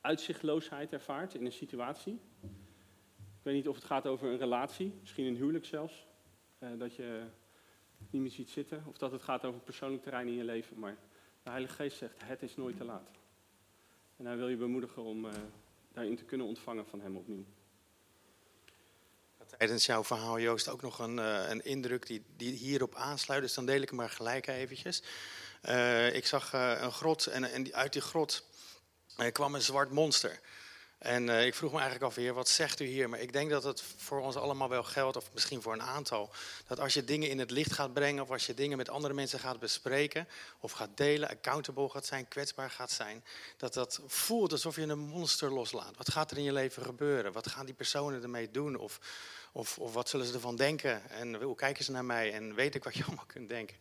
uitzichtloosheid 0.00 0.92
ervaart 0.92 1.34
in 1.34 1.44
een 1.44 1.52
situatie. 1.52 2.20
Ik 3.12 3.42
weet 3.42 3.54
niet 3.54 3.68
of 3.68 3.74
het 3.74 3.84
gaat 3.84 4.06
over 4.06 4.28
een 4.28 4.38
relatie, 4.38 4.92
misschien 5.00 5.26
een 5.26 5.36
huwelijk 5.36 5.64
zelfs. 5.64 6.06
Eh, 6.58 6.68
dat 6.78 6.94
je 6.94 7.22
niet 8.10 8.22
meer 8.22 8.30
ziet 8.30 8.50
zitten. 8.50 8.84
Of 8.86 8.98
dat 8.98 9.12
het 9.12 9.22
gaat 9.22 9.44
over 9.44 9.60
persoonlijk 9.60 10.02
terrein 10.02 10.28
in 10.28 10.34
je 10.34 10.44
leven. 10.44 10.78
Maar 10.78 10.96
de 11.42 11.50
Heilige 11.50 11.74
Geest 11.74 11.96
zegt, 11.96 12.14
het 12.24 12.42
is 12.42 12.56
nooit 12.56 12.76
te 12.76 12.84
laat. 12.84 13.10
En 14.16 14.26
hij 14.26 14.36
wil 14.36 14.48
je 14.48 14.56
bemoedigen 14.56 15.02
om 15.02 15.24
uh, 15.24 15.32
daarin 15.92 16.16
te 16.16 16.24
kunnen 16.24 16.46
ontvangen 16.46 16.86
van 16.86 17.00
hem 17.00 17.16
opnieuw. 17.16 17.44
Tijdens 19.58 19.86
jouw 19.86 20.04
verhaal, 20.04 20.38
Joost, 20.38 20.68
ook 20.68 20.82
nog 20.82 20.98
een, 20.98 21.16
uh, 21.18 21.48
een 21.48 21.64
indruk 21.64 22.06
die, 22.06 22.24
die 22.36 22.52
hierop 22.52 22.94
aansluit. 22.94 23.42
Dus 23.42 23.54
dan 23.54 23.66
deel 23.66 23.80
ik 23.80 23.88
hem 23.88 23.98
maar 23.98 24.10
gelijk 24.10 24.46
eventjes. 24.46 25.02
Uh, 25.62 26.14
ik 26.14 26.26
zag 26.26 26.54
uh, 26.54 26.74
een 26.80 26.92
grot 26.92 27.26
en, 27.26 27.44
en, 27.44 27.74
uit 27.74 27.92
die 27.92 28.02
grot 28.02 28.44
kwam 29.32 29.54
een 29.54 29.62
zwart 29.62 29.90
monster. 29.90 30.40
En 31.04 31.28
ik 31.28 31.54
vroeg 31.54 31.72
me 31.72 31.78
eigenlijk 31.78 32.10
af, 32.10 32.14
heer, 32.16 32.34
wat 32.34 32.48
zegt 32.48 32.80
u 32.80 32.84
hier? 32.84 33.08
Maar 33.08 33.20
ik 33.20 33.32
denk 33.32 33.50
dat 33.50 33.64
het 33.64 33.82
voor 33.96 34.20
ons 34.20 34.36
allemaal 34.36 34.68
wel 34.68 34.82
geldt, 34.82 35.16
of 35.16 35.32
misschien 35.32 35.62
voor 35.62 35.72
een 35.72 35.82
aantal. 35.82 36.30
Dat 36.66 36.80
als 36.80 36.94
je 36.94 37.04
dingen 37.04 37.30
in 37.30 37.38
het 37.38 37.50
licht 37.50 37.72
gaat 37.72 37.92
brengen, 37.92 38.22
of 38.22 38.30
als 38.30 38.46
je 38.46 38.54
dingen 38.54 38.76
met 38.76 38.88
andere 38.88 39.14
mensen 39.14 39.38
gaat 39.38 39.58
bespreken, 39.58 40.28
of 40.60 40.72
gaat 40.72 40.96
delen, 40.96 41.28
accountable 41.28 41.88
gaat 41.88 42.06
zijn, 42.06 42.28
kwetsbaar 42.28 42.70
gaat 42.70 42.90
zijn, 42.90 43.24
dat 43.56 43.74
dat 43.74 44.00
voelt 44.06 44.52
alsof 44.52 44.76
je 44.76 44.82
een 44.82 44.98
monster 44.98 45.52
loslaat. 45.52 45.96
Wat 45.96 46.10
gaat 46.10 46.30
er 46.30 46.36
in 46.36 46.42
je 46.42 46.52
leven 46.52 46.82
gebeuren? 46.82 47.32
Wat 47.32 47.48
gaan 47.48 47.66
die 47.66 47.74
personen 47.74 48.22
ermee 48.22 48.50
doen? 48.50 48.76
Of, 48.76 49.00
of, 49.52 49.78
of 49.78 49.94
wat 49.94 50.08
zullen 50.08 50.26
ze 50.26 50.32
ervan 50.34 50.56
denken? 50.56 51.10
En 51.10 51.42
hoe 51.42 51.56
kijken 51.56 51.84
ze 51.84 51.90
naar 51.90 52.04
mij? 52.04 52.32
En 52.32 52.54
weet 52.54 52.74
ik 52.74 52.84
wat 52.84 52.94
je 52.94 53.04
allemaal 53.06 53.26
kunt 53.26 53.48
denken? 53.48 53.76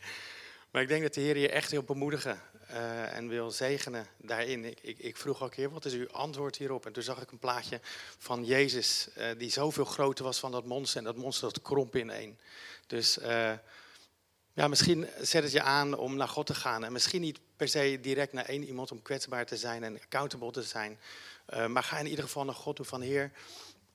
Maar 0.74 0.82
ik 0.82 0.88
denk 0.88 1.02
dat 1.02 1.14
de 1.14 1.22
Heer 1.22 1.38
je 1.38 1.50
echt 1.50 1.72
wil 1.72 1.84
bemoedigen 1.84 2.42
uh, 2.70 3.16
en 3.16 3.28
wil 3.28 3.52
zegenen 3.52 4.08
daarin. 4.18 4.66
Ik, 4.66 4.80
ik, 4.82 5.00
ik, 5.00 5.18
vroeg 5.18 5.44
ook, 5.44 5.56
Heer, 5.56 5.70
wat 5.70 5.86
is 5.86 5.94
uw 5.94 6.10
antwoord 6.12 6.56
hierop? 6.56 6.86
En 6.86 6.94
toen 6.94 7.04
zag 7.04 7.22
ik 7.22 7.32
een 7.32 7.40
plaatje 7.40 7.80
van 8.18 8.46
Jezus, 8.46 9.08
uh, 9.18 9.26
die 9.38 9.50
zoveel 9.50 9.86
groter 9.86 10.24
was 10.24 10.40
van 10.40 10.52
dat 10.52 10.66
monster. 10.66 10.98
En 10.98 11.04
dat 11.04 11.16
monster 11.16 11.48
dat 11.54 11.62
kromp 11.62 11.96
in 11.96 12.10
één. 12.10 12.40
Dus 12.88 13.18
uh, 13.18 13.52
ja, 14.54 14.68
misschien 14.68 15.08
zet 15.22 15.44
het 15.44 15.52
je 15.52 15.62
aan 15.62 15.98
om 15.98 16.16
naar 16.16 16.28
God 16.28 16.46
te 16.46 16.56
gaan. 16.56 16.84
En 16.84 16.92
misschien 16.92 17.22
niet 17.22 17.40
per 17.56 17.68
se 17.68 18.00
direct 18.02 18.34
naar 18.34 18.46
één 18.46 18.64
iemand 18.64 18.92
om 18.92 19.02
kwetsbaar 19.02 19.46
te 19.46 19.58
zijn 19.58 19.84
en 19.84 20.02
accountable 20.02 20.52
te 20.52 20.64
zijn. 20.64 21.00
maar 21.68 21.84
ga 21.84 21.98
in 21.98 22.08
ieder 22.08 22.24
geval 22.24 22.46
naar 22.46 22.56
God 22.56 22.76
toe 22.76 22.86
van, 22.86 23.02
Heer, 23.02 23.32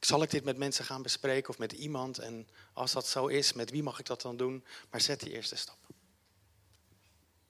zal 0.00 0.22
ik 0.22 0.30
dit 0.30 0.44
met 0.44 0.56
mensen 0.56 0.84
gaan 0.84 1.02
bespreken 1.02 1.50
of 1.50 1.58
met 1.58 1.72
iemand? 1.72 2.18
En 2.18 2.48
als 2.72 2.92
dat 2.92 3.06
zo 3.06 3.26
is, 3.26 3.52
met 3.52 3.70
wie 3.70 3.82
mag 3.82 3.98
ik 3.98 4.06
dat 4.06 4.22
dan 4.22 4.36
doen? 4.36 4.64
Maar 4.90 5.00
zet 5.00 5.20
die 5.20 5.32
eerste 5.32 5.56
stap. 5.56 5.76